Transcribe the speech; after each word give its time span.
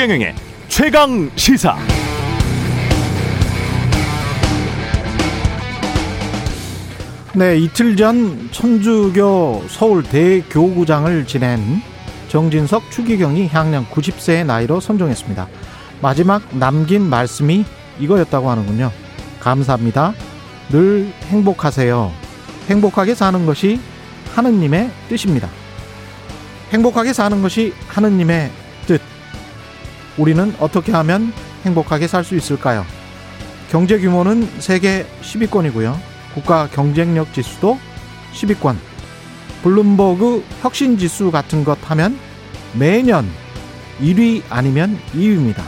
최경영의 0.00 0.34
최강 0.68 1.30
시사. 1.36 1.76
네, 7.34 7.58
이틀 7.58 7.94
전 7.96 8.48
천주교 8.50 9.64
서울 9.68 10.02
대교구장을 10.02 11.26
지낸 11.26 11.82
정진석 12.28 12.90
추기경이 12.90 13.48
향년 13.48 13.84
90세의 13.88 14.46
나이로 14.46 14.80
선종했습니다. 14.80 15.46
마지막 16.00 16.44
남긴 16.56 17.02
말씀이 17.02 17.66
이거였다고 17.98 18.48
하는군요. 18.48 18.90
감사합니다. 19.38 20.14
늘 20.70 21.12
행복하세요. 21.24 22.10
행복하게 22.70 23.14
사는 23.14 23.44
것이 23.44 23.78
하느님의 24.34 24.90
뜻입니다. 25.10 25.50
행복하게 26.72 27.12
사는 27.12 27.42
것이 27.42 27.74
하느님의 27.88 28.50
뜻. 28.86 29.19
우리는 30.20 30.54
어떻게 30.60 30.92
하면 30.92 31.32
행복하게 31.64 32.06
살 32.06 32.24
수 32.24 32.36
있을까요? 32.36 32.84
경제 33.70 33.98
규모는 33.98 34.46
세계 34.58 35.06
10위권이고요. 35.22 35.96
국가 36.34 36.68
경쟁력 36.68 37.32
지수도 37.32 37.78
10위권. 38.34 38.76
블룸버그 39.62 40.44
혁신 40.60 40.98
지수 40.98 41.30
같은 41.30 41.64
것 41.64 41.78
하면 41.90 42.18
매년 42.74 43.28
1위 44.00 44.42
아니면 44.50 44.98
2위입니다. 45.14 45.62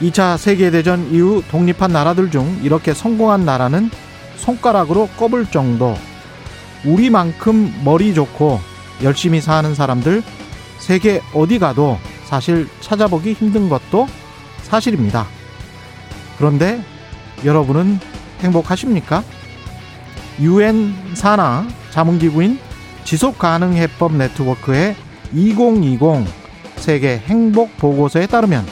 2차 0.00 0.36
세계대전 0.38 1.12
이후 1.12 1.42
독립한 1.48 1.92
나라들 1.92 2.30
중 2.30 2.58
이렇게 2.62 2.94
성공한 2.94 3.44
나라는 3.44 3.90
손가락으로 4.36 5.08
꼽을 5.16 5.46
정도. 5.46 5.96
우리만큼 6.84 7.72
머리 7.84 8.12
좋고 8.12 8.60
열심히 9.02 9.40
사는 9.40 9.74
사람들 9.74 10.22
세계 10.78 11.22
어디 11.32 11.58
가도 11.58 11.98
사실 12.26 12.68
찾아보기 12.80 13.32
힘든 13.32 13.68
것도 13.68 14.06
사실입니다. 14.62 15.26
그런데 16.38 16.82
여러분은 17.44 17.98
행복하십니까? 18.40 19.22
유엔 20.40 20.94
산하 21.14 21.66
자문기구인 21.90 22.58
지속가능해법 23.04 24.14
네트워크의 24.14 24.96
2020 25.32 26.26
세계 26.76 27.18
행복 27.18 27.76
보고서에 27.78 28.26
따르면 28.26 28.66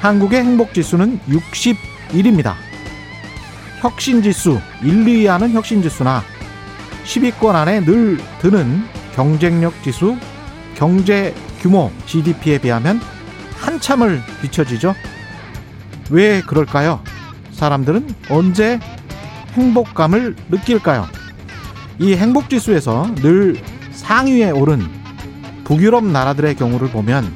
한국의 0.00 0.44
행복 0.44 0.74
지수는 0.74 1.18
61입니다. 1.28 2.54
혁신 3.80 4.22
지수 4.22 4.60
1, 4.82 5.04
2위 5.04 5.26
하는 5.26 5.52
혁신 5.52 5.82
지수나 5.82 6.22
10위권 7.04 7.54
안에 7.54 7.84
늘 7.84 8.18
드는 8.40 8.84
경쟁력 9.14 9.82
지수, 9.82 10.16
경제 10.74 11.34
규모 11.66 11.90
GDP에 12.06 12.58
비하면 12.58 13.00
한참을 13.56 14.22
뒤처지죠. 14.40 14.94
왜 16.10 16.40
그럴까요? 16.40 17.02
사람들은 17.50 18.06
언제 18.30 18.78
행복감을 19.54 20.36
느낄까요? 20.48 21.08
이 21.98 22.14
행복 22.14 22.48
지수에서 22.48 23.12
늘 23.16 23.60
상위에 23.90 24.50
오른 24.50 24.80
북유럽 25.64 26.04
나라들의 26.04 26.54
경우를 26.54 26.88
보면 26.90 27.34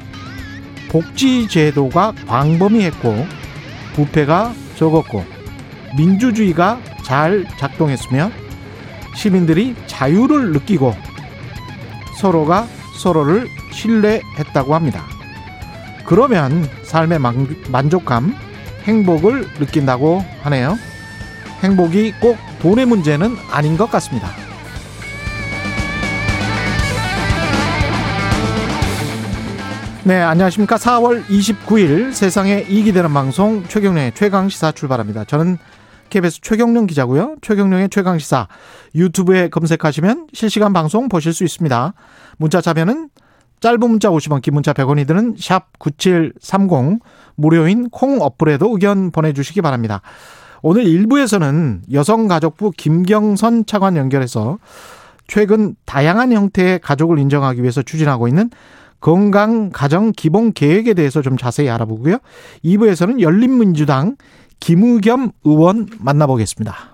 복지 0.87 1.49
제도가 1.49 2.13
광범위했고 2.25 3.27
부패가 3.95 4.53
적었고 4.77 5.25
민주주의가 5.97 6.79
잘 7.03 7.45
작동했으며 7.59 8.31
시민들이 9.13 9.75
자유를 9.87 10.53
느끼고 10.53 10.95
서로가 12.17 12.65
서로를 12.97 13.49
신뢰했다고 13.71 14.75
합니다. 14.75 15.03
그러면 16.05 16.67
삶의 16.83 17.19
만족감, 17.69 18.35
행복을 18.83 19.47
느낀다고 19.59 20.23
하네요. 20.43 20.77
행복이 21.63 22.13
꼭 22.19 22.37
돈의 22.59 22.85
문제는 22.85 23.35
아닌 23.51 23.77
것 23.77 23.89
같습니다. 23.91 24.29
네, 30.03 30.19
안녕하십니까. 30.19 30.77
4월 30.77 31.23
29일 31.27 32.11
세상에 32.11 32.65
이익이 32.67 32.91
되는 32.91 33.13
방송 33.13 33.63
최경련의 33.67 34.13
최강시사 34.15 34.71
출발합니다. 34.71 35.25
저는 35.25 35.59
KBS 36.09 36.41
최경련 36.41 36.87
기자고요. 36.87 37.35
최경련의 37.41 37.89
최강시사 37.89 38.47
유튜브에 38.95 39.49
검색하시면 39.49 40.27
실시간 40.33 40.73
방송 40.73 41.07
보실 41.07 41.33
수 41.33 41.43
있습니다. 41.43 41.93
문자 42.37 42.61
자면은 42.61 43.09
짧은 43.61 43.79
문자 43.79 44.09
50원, 44.09 44.41
긴 44.41 44.55
문자 44.55 44.73
100원이 44.73 45.07
드는 45.07 45.35
샵 45.39 45.77
9730 45.79 46.99
무료인 47.35 47.89
콩 47.89 48.19
어플에도 48.19 48.71
의견 48.71 49.11
보내주시기 49.11 49.61
바랍니다. 49.61 50.01
오늘 50.63 50.83
1부에서는 50.83 51.81
여성가족부 51.91 52.71
김경선 52.75 53.65
차관 53.65 53.97
연결해서 53.97 54.57
최근 55.27 55.75
다양한 55.85 56.33
형태의 56.33 56.79
가족을 56.79 57.19
인정하기 57.19 57.61
위해서 57.61 57.81
추진하고 57.81 58.27
있는 58.27 58.49
건강 58.99 59.69
가정 59.69 60.11
기본 60.11 60.53
계획에 60.53 60.93
대해서 60.93 61.21
좀 61.21 61.37
자세히 61.37 61.69
알아보고요. 61.69 62.17
2부에서는 62.65 63.21
열린민주당 63.21 64.17
김의겸 64.59 65.31
의원 65.43 65.87
만나보겠습니다. 65.99 66.90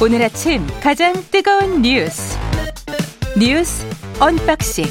오늘 0.00 0.22
아침 0.22 0.64
가장 0.82 1.12
뜨거운 1.30 1.82
뉴스 1.82 2.38
뉴스 3.38 3.84
unboxing 4.20 4.84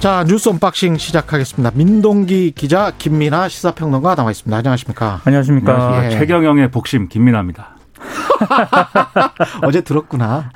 자 0.00 0.24
뉴스 0.28 0.48
unboxing 0.50 0.98
시작하겠습니다. 0.98 1.70
민동기 1.74 2.52
기자 2.54 2.92
김민아 2.98 3.48
시사평론가 3.48 4.16
나와 4.16 4.30
있습니다. 4.32 4.54
안녕하십니까? 4.54 5.22
안녕하십니까? 5.24 6.04
예. 6.06 6.10
최경영의 6.10 6.70
복심 6.72 7.08
김민아입니다. 7.08 7.76
어제 9.64 9.80
들었구나. 9.80 10.50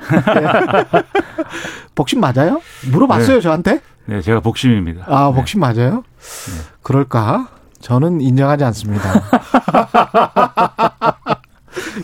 복심 1.95 2.19
맞아요? 2.19 2.61
물어봤어요 2.91 3.37
네. 3.37 3.41
저한테? 3.41 3.79
네, 4.05 4.21
제가 4.21 4.39
복심입니다. 4.41 5.05
아 5.07 5.31
복심 5.31 5.61
네. 5.61 5.67
맞아요? 5.67 6.03
네. 6.19 6.53
그럴까? 6.83 7.47
저는 7.81 8.21
인정하지 8.21 8.63
않습니다. 8.65 9.13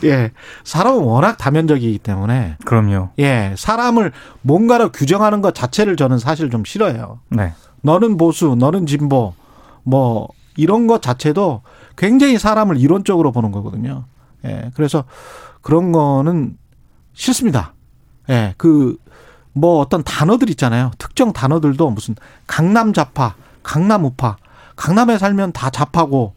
예. 0.04 0.32
사람은 0.64 1.04
워낙 1.04 1.38
다면적이기 1.38 2.00
때문에. 2.00 2.58
그럼요. 2.66 3.10
예. 3.20 3.56
사람을 3.58 4.12
뭔가로 4.42 4.92
규정하는 4.92 5.42
것 5.42 5.56
자체를 5.56 5.96
저는 5.96 6.20
사실 6.20 6.50
좀 6.50 6.66
싫어해요. 6.66 7.20
네. 7.30 7.54
너는 7.82 8.18
보수, 8.18 8.56
너는 8.58 8.86
진보, 8.86 9.34
뭐, 9.84 10.28
이런 10.58 10.88
것 10.88 11.02
자체도 11.02 11.62
굉장히 11.98 12.38
사람을 12.38 12.78
이론적으로 12.78 13.32
보는 13.32 13.52
거거든요. 13.52 14.06
예. 14.46 14.72
그래서 14.76 15.04
그런 15.62 15.92
거는 15.92 16.58
싫습니다. 17.14 17.74
예. 18.30 18.54
그, 18.58 18.98
뭐 19.54 19.80
어떤 19.80 20.04
단어들 20.04 20.50
있잖아요. 20.52 20.92
특정 20.98 21.32
단어들도 21.32 21.90
무슨 21.90 22.16
강남 22.46 22.92
좌파, 22.92 23.36
강남 23.64 24.04
우파, 24.04 24.36
강남에 24.76 25.18
살면 25.18 25.52
다 25.54 25.70
좌파고 25.70 26.36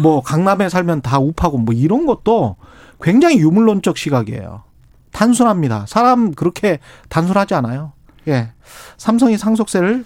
뭐 0.00 0.22
강남에 0.22 0.68
살면 0.68 1.02
다 1.02 1.18
우파고 1.18 1.58
뭐 1.58 1.74
이런 1.74 2.06
것도 2.06 2.56
굉장히 3.00 3.38
유물론적 3.38 3.98
시각이에요. 3.98 4.64
단순합니다. 5.12 5.86
사람 5.86 6.32
그렇게 6.32 6.78
단순하지 7.08 7.54
않아요. 7.54 7.92
예. 8.28 8.52
삼성이 8.96 9.38
상속세를 9.38 10.04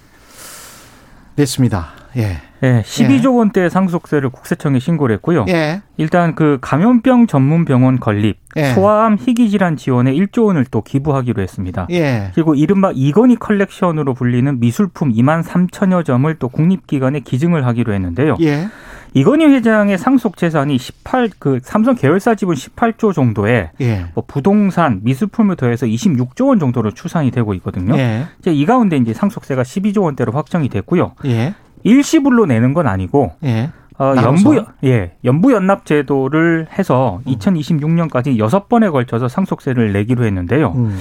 냈습니다. 1.36 1.99
예. 2.16 2.38
예, 2.62 2.82
12조 2.82 3.38
원대 3.38 3.68
상속세를 3.70 4.28
국세청에 4.28 4.78
신고를 4.78 5.14
했고요. 5.16 5.46
예. 5.48 5.80
일단 5.96 6.34
그 6.34 6.58
감염병 6.60 7.26
전문 7.26 7.64
병원 7.64 7.98
건립, 7.98 8.38
예. 8.56 8.74
소아암 8.74 9.16
희귀 9.18 9.48
질환 9.48 9.76
지원에 9.76 10.12
1조 10.12 10.46
원을 10.46 10.66
또 10.70 10.82
기부하기로 10.82 11.40
했습니다. 11.42 11.86
예. 11.90 12.30
그리고 12.34 12.54
이른바 12.54 12.92
이건희 12.94 13.36
컬렉션으로 13.36 14.12
불리는 14.14 14.60
미술품 14.60 15.12
2만 15.12 15.42
3천여 15.42 16.04
점을 16.04 16.32
또 16.38 16.48
국립기관에 16.48 17.20
기증을 17.20 17.66
하기로 17.66 17.94
했는데요. 17.94 18.36
예. 18.42 18.68
이건희 19.14 19.46
회장의 19.46 19.98
상속 19.98 20.36
재산이 20.36 20.78
18 20.78 21.30
그 21.38 21.58
삼성 21.62 21.94
계열사 21.94 22.34
지분 22.34 22.54
18조 22.54 23.12
정도에 23.12 23.70
예. 23.80 24.06
뭐 24.14 24.22
부동산, 24.26 25.00
미술품을 25.02 25.56
더해서 25.56 25.86
26조 25.86 26.48
원 26.48 26.58
정도로 26.58 26.92
추산이 26.92 27.30
되고 27.30 27.54
있거든요. 27.54 27.96
예. 27.96 28.26
이제 28.38 28.52
이 28.52 28.66
가운데 28.66 28.96
이제 28.96 29.14
상속세가 29.14 29.62
12조 29.62 30.02
원대로 30.02 30.32
확정이 30.32 30.68
됐고요. 30.68 31.12
예. 31.24 31.54
일시불로 31.82 32.46
내는 32.46 32.74
건 32.74 32.86
아니고 32.86 33.32
예. 33.44 33.70
어, 33.98 34.14
연부 34.16 34.64
예 34.84 35.12
연부 35.24 35.52
연납 35.52 35.84
제도를 35.84 36.66
해서 36.78 37.20
음. 37.26 37.32
2026년까지 37.32 38.38
여섯 38.38 38.68
번에 38.68 38.88
걸쳐서 38.88 39.28
상속세를 39.28 39.92
내기로 39.92 40.24
했는데요. 40.24 40.72
음. 40.74 40.98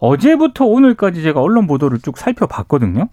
어제부터 0.00 0.64
오늘까지 0.64 1.22
제가 1.22 1.40
언론 1.40 1.66
보도를 1.66 1.98
쭉 1.98 2.16
살펴봤거든요. 2.16 3.08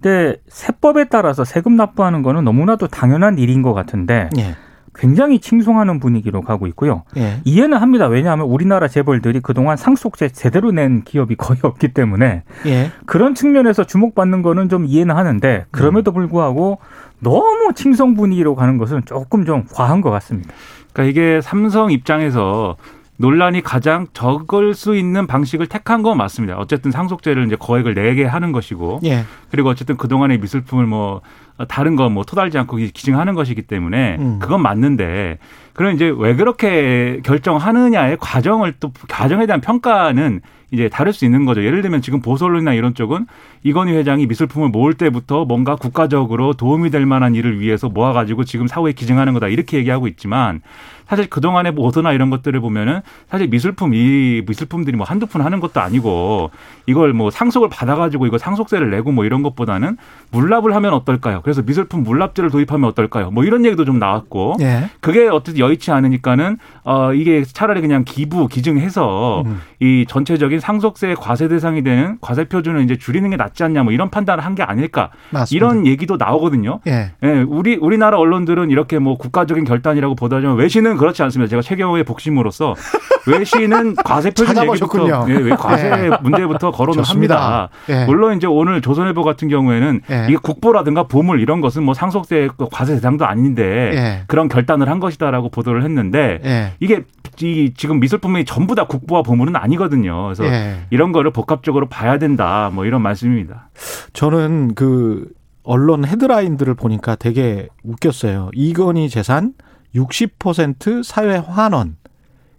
근데 0.00 0.36
세법에 0.48 1.04
따라서 1.04 1.44
세금 1.44 1.76
납부하는 1.76 2.22
거는 2.22 2.42
너무나도 2.44 2.88
당연한 2.88 3.38
일인 3.38 3.62
것 3.62 3.72
같은데 3.72 4.28
예. 4.36 4.56
굉장히 4.94 5.38
칭송하는 5.38 6.00
분위기로 6.00 6.42
가고 6.42 6.66
있고요. 6.68 7.04
예. 7.16 7.40
이해는 7.44 7.78
합니다. 7.78 8.06
왜냐하면 8.06 8.46
우리나라 8.46 8.88
재벌들이 8.88 9.40
그동안 9.40 9.76
상속세 9.76 10.28
제대로 10.28 10.70
낸 10.70 11.02
기업이 11.02 11.34
거의 11.36 11.58
없기 11.62 11.88
때문에 11.88 12.42
예. 12.66 12.90
그런 13.06 13.34
측면에서 13.34 13.84
주목받는 13.84 14.42
거는 14.42 14.68
좀 14.68 14.84
이해는 14.86 15.16
하는데 15.16 15.64
그럼에도 15.70 16.12
불구하고 16.12 16.78
너무 17.20 17.72
칭송 17.74 18.14
분위기로 18.14 18.54
가는 18.54 18.76
것은 18.78 19.02
조금 19.06 19.46
좀 19.46 19.64
과한 19.72 20.00
것 20.00 20.10
같습니다. 20.10 20.52
그러니까 20.92 21.10
이게 21.10 21.40
삼성 21.40 21.90
입장에서 21.90 22.76
논란이 23.16 23.62
가장 23.62 24.08
적을 24.12 24.74
수 24.74 24.96
있는 24.96 25.26
방식을 25.26 25.68
택한 25.68 26.02
건 26.02 26.18
맞습니다. 26.18 26.56
어쨌든 26.58 26.90
상속세를 26.90 27.46
이제 27.46 27.56
거액을 27.56 27.94
내게 27.94 28.24
하는 28.24 28.52
것이고 28.52 29.00
예. 29.04 29.24
그리고 29.50 29.68
어쨌든 29.68 29.96
그 29.96 30.08
동안의 30.08 30.38
미술품을 30.38 30.86
뭐 30.86 31.20
다른 31.68 31.96
거 31.96 32.08
뭐 32.08 32.24
토달지 32.24 32.58
않고 32.58 32.76
기증하는 32.76 33.34
것이기 33.34 33.62
때문에 33.62 34.16
음. 34.18 34.38
그건 34.40 34.62
맞는데 34.62 35.38
그럼 35.74 35.94
이제 35.94 36.12
왜 36.16 36.34
그렇게 36.34 37.20
결정하느냐의 37.24 38.18
과정을 38.20 38.74
또 38.80 38.92
과정에 39.08 39.46
대한 39.46 39.60
평가는 39.60 40.40
이제 40.72 40.88
다를 40.88 41.12
수 41.12 41.26
있는 41.26 41.44
거죠. 41.44 41.62
예를 41.62 41.82
들면 41.82 42.00
지금 42.00 42.22
보솔론이나 42.22 42.72
이런 42.72 42.94
쪽은 42.94 43.26
이건희 43.62 43.92
회장이 43.92 44.26
미술품을 44.26 44.70
모을 44.70 44.94
때부터 44.94 45.44
뭔가 45.44 45.76
국가적으로 45.76 46.54
도움이 46.54 46.90
될 46.90 47.04
만한 47.04 47.34
일을 47.34 47.60
위해서 47.60 47.90
모아가지고 47.90 48.44
지금 48.44 48.66
사후에 48.66 48.92
기증하는 48.92 49.34
거다 49.34 49.48
이렇게 49.48 49.76
얘기하고 49.76 50.08
있지만 50.08 50.62
사실 51.06 51.28
그동안의 51.28 51.74
보도나 51.74 52.12
이런 52.12 52.30
것들을 52.30 52.58
보면은 52.60 53.00
사실 53.28 53.48
미술품 53.48 53.92
이 53.92 54.42
미술품들이 54.46 54.96
뭐 54.96 55.04
한두 55.04 55.26
푼 55.26 55.42
하는 55.42 55.60
것도 55.60 55.80
아니고 55.80 56.50
이걸 56.86 57.12
뭐 57.12 57.30
상속을 57.30 57.68
받아가지고 57.68 58.26
이거 58.26 58.38
상속세를 58.38 58.90
내고 58.90 59.12
뭐 59.12 59.26
이런 59.26 59.42
것보다는 59.42 59.98
물납을 60.30 60.74
하면 60.74 60.94
어떨까요? 60.94 61.42
그래서 61.42 61.60
미술품 61.60 62.02
물납제를 62.02 62.50
도입하면 62.50 62.88
어떨까요? 62.88 63.30
뭐 63.30 63.44
이런 63.44 63.66
얘기도 63.66 63.84
좀 63.84 63.98
나왔고 63.98 64.56
예. 64.62 64.88
그게 65.00 65.28
어쨌든 65.28 65.60
여의치 65.62 65.90
않으니까는 65.90 66.58
어 66.84 67.12
이게 67.14 67.42
차라리 67.44 67.80
그냥 67.80 68.04
기부 68.04 68.48
기증해서 68.48 69.42
음. 69.46 69.60
이 69.80 70.04
전체적인 70.08 70.60
상속세 70.60 71.14
과세 71.18 71.48
대상이 71.48 71.82
되는 71.82 72.18
과세 72.20 72.44
표준을 72.44 72.82
이제 72.82 72.96
줄이는 72.96 73.30
게 73.30 73.36
낫지 73.36 73.64
않냐 73.64 73.82
뭐 73.82 73.92
이런 73.92 74.10
판단을 74.10 74.44
한 74.44 74.52
게 74.52 74.62
아닐까 74.62 75.08
맞습니다. 75.30 75.56
이런 75.56 75.86
얘기도 75.86 76.16
나오거든요. 76.18 76.80
예. 76.86 77.12
예, 77.22 77.44
우리 77.48 77.76
우리나라 77.76 78.18
언론들은 78.18 78.70
이렇게 78.70 78.98
뭐 78.98 79.16
국가적인 79.16 79.64
결단이라고 79.64 80.14
보다지만 80.14 80.56
외신은 80.56 80.98
그렇지 80.98 81.22
않습니다. 81.22 81.48
제가 81.48 81.62
최경호의 81.62 82.04
복심으로서 82.04 82.74
외신은 83.26 83.94
과세 84.04 84.30
표준 84.30 84.54
얘기부터. 84.58 85.26
예, 85.30 85.34
왜 85.36 85.50
과세 85.52 85.86
예. 85.88 86.10
문제부터 86.22 86.70
거론을 86.70 87.02
좋습니다. 87.04 87.36
합니다. 87.36 87.68
예. 87.88 88.04
물론 88.04 88.36
이제 88.36 88.46
오늘 88.46 88.80
조선일보 88.80 89.22
같은 89.22 89.48
경우에는 89.48 90.00
예. 90.10 90.26
이게 90.28 90.36
국보라든가 90.42 91.04
보물 91.04 91.40
이런 91.40 91.60
것은 91.60 91.82
뭐 91.82 91.94
상속세 91.94 92.48
과세 92.72 92.94
대상도 92.94 93.24
아닌데 93.24 93.90
예. 93.94 94.22
그런 94.26 94.48
결단을 94.48 94.88
한 94.90 94.98
것이다라고 95.00 95.48
보도를 95.52 95.84
했는데 95.84 96.40
예. 96.44 96.72
이게 96.80 97.04
이 97.40 97.72
지금 97.76 98.00
미술품이 98.00 98.44
전부 98.44 98.74
다 98.74 98.86
국보와 98.86 99.22
보물은 99.22 99.54
아니거든요. 99.54 100.24
그래서 100.24 100.44
예. 100.46 100.86
이런 100.90 101.12
거를 101.12 101.30
복합적으로 101.30 101.88
봐야 101.88 102.18
된다. 102.18 102.70
뭐 102.74 102.84
이런 102.84 103.02
말씀입니다. 103.02 103.70
저는 104.12 104.74
그 104.74 105.30
언론 105.62 106.04
헤드라인들을 106.04 106.74
보니까 106.74 107.14
되게 107.14 107.68
웃겼어요. 107.84 108.50
이건희 108.54 109.08
재산 109.08 109.54
60% 109.94 111.04
사회 111.04 111.36
환원 111.36 111.96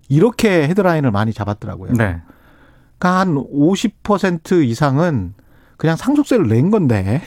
이렇게 0.08 0.68
헤드라인을 0.68 1.12
많이 1.12 1.34
잡았더라고요. 1.34 1.94
네. 1.94 2.22
그러니까 2.98 3.20
한 3.20 3.36
50% 3.36 4.64
이상은 4.66 5.34
그냥 5.78 5.96
상속세를 5.96 6.48
낸 6.48 6.72
건데 6.72 7.22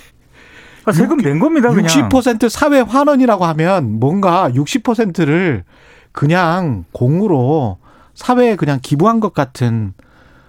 아, 0.87 0.93
세금 0.93 1.19
낸 1.19 1.39
겁니다. 1.39 1.71
그냥. 1.71 1.87
60% 2.09 2.49
사회 2.49 2.81
환원이라고 2.81 3.45
하면 3.45 3.99
뭔가 3.99 4.49
60%를 4.51 5.65
그냥 6.13 6.85
공으로 6.93 7.79
사회에 8.15 8.57
그냥 8.57 8.79
기부한 8.81 9.21
것 9.21 9.35
같은 9.35 9.93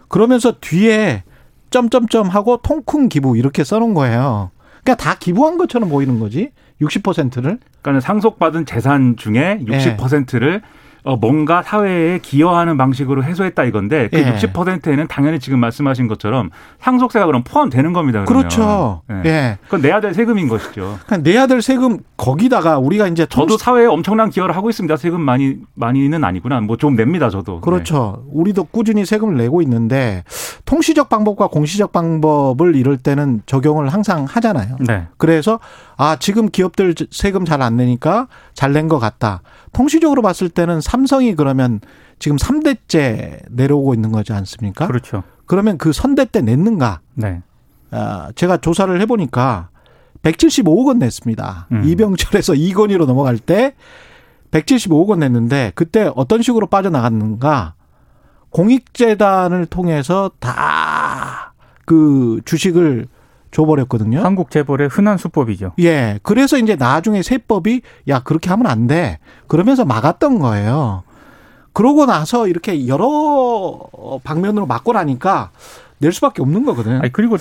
그러면서 0.08 0.54
뒤에 0.62 1.24
점점점 1.70 2.30
하고 2.30 2.58
통큰 2.58 3.10
기부 3.10 3.38
이렇게 3.38 3.64
써놓은 3.64 3.94
거예요. 3.94 4.52
그러니까 4.84 5.04
다 5.04 5.18
기부한 5.20 5.58
것처럼 5.58 5.90
보이는 5.90 6.20
거지. 6.20 6.52
60%를. 6.82 7.60
그러니까 7.82 8.00
상속받은 8.00 8.66
재산 8.66 9.18
중에 9.18 9.60
예. 9.68 9.96
60%를 9.98 10.62
어, 11.04 11.16
뭔가 11.16 11.62
사회에 11.64 12.20
기여하는 12.20 12.78
방식으로 12.78 13.24
해소했다 13.24 13.64
이건데 13.64 14.10
그 14.12 14.18
예. 14.20 14.34
60%에는 14.36 15.08
당연히 15.08 15.40
지금 15.40 15.60
말씀하신 15.60 16.08
것처럼 16.08 16.50
상속세가 16.80 17.26
그럼 17.26 17.44
포함되는 17.44 17.94
겁니다. 17.94 18.26
그러면. 18.26 18.50
그렇죠. 18.50 19.02
예. 19.12 19.22
예. 19.30 19.58
그건 19.66 19.82
내야 19.82 20.02
될 20.02 20.14
세금인 20.14 20.48
것이죠. 20.50 21.00
그러니까 21.06 21.18
내야 21.30 21.48
될 21.48 21.62
세금 21.62 22.00
거기다가 22.18 22.78
우리가 22.80 23.08
이제 23.08 23.26
저도 23.26 23.56
통시- 23.56 23.64
사회에 23.64 23.86
엄청난 23.86 24.30
기여를 24.30 24.56
하고 24.56 24.70
있습니다. 24.70 24.98
세금 24.98 25.22
많이 25.22 25.58
많이는 25.76 26.24
아니구나. 26.24 26.60
뭐 26.62 26.78
좀 26.78 26.96
냅니다. 26.96 27.30
저도. 27.30 27.62
그렇죠. 27.62 28.24
우리도 28.32 28.66
꾸준히 28.66 29.06
세금을 29.06 29.38
내고 29.38 29.62
있는데 29.62 30.24
통시적 30.66 31.10
방법과 31.10 31.48
공시적 31.48 31.92
방법을 31.92 32.76
이럴 32.76 32.98
때는 32.98 33.42
적용을 33.46 33.88
항상 33.90 34.26
하잖아요. 34.26 34.76
네. 34.82 35.08
그래서 35.18 35.60
아 35.96 36.18
지금 36.20 36.50
기업들 36.50 36.94
세금 37.12 37.46
잘 37.46 37.62
안 37.62 37.78
내니까 37.78 38.28
잘 38.54 38.74
낸 38.74 38.88
것 38.90 39.00
같다. 39.00 39.42
통시적으로 39.74 40.22
봤을 40.22 40.50
때는 40.50 40.82
삼성이 40.82 41.36
그러면 41.36 41.80
지금 42.20 42.38
3대째 42.38 43.44
내려오고 43.50 43.94
있는 43.94 44.12
거지 44.12 44.34
않습니까? 44.34 44.88
그렇죠. 44.88 45.24
그러면 45.46 45.78
그 45.78 45.94
선대 45.94 46.26
때 46.26 46.42
냈는가? 46.42 47.02
네. 47.14 47.42
아, 47.92 48.32
제가 48.36 48.58
조사를 48.58 49.00
해보니까 49.02 49.70
175억 50.24 50.88
원 50.88 51.00
냈습니다. 51.00 51.68
음. 51.72 51.84
이병철에서 51.86 52.56
이건희로 52.56 53.06
넘어갈 53.06 53.38
때 53.38 53.76
175억 54.52 55.08
원 55.08 55.20
냈는데 55.20 55.72
그때 55.76 56.10
어떤 56.16 56.42
식으로 56.42 56.68
빠져나갔는가? 56.68 57.76
공익재단을 58.50 59.66
통해서 59.68 60.32
다 60.40 61.48
그 61.88 62.42
주식을 62.44 63.08
줘버렸거든요. 63.58 64.22
한국 64.22 64.52
재벌의 64.52 64.88
흔한 64.88 65.18
수법이죠. 65.18 65.74
예. 65.80 66.20
그래서 66.22 66.58
이제 66.58 66.76
나중에 66.76 67.24
세법이 67.24 67.82
야, 68.10 68.20
그렇게 68.20 68.52
하면 68.52 68.68
안 68.68 68.86
돼. 68.86 69.18
그러면서 69.48 69.84
막았던 69.84 70.38
거예요. 70.38 71.04
그러고 71.74 72.06
나서 72.06 72.48
이렇게 72.48 72.88
여러 72.88 73.80
방면으로 74.24 74.68
막고 74.68 74.94
나니까 74.94 75.50
낼 76.00 76.12
수밖에 76.12 76.44
없는 76.44 76.66
거거든. 76.66 77.02
아니 77.02 77.12
그리고 77.12 77.38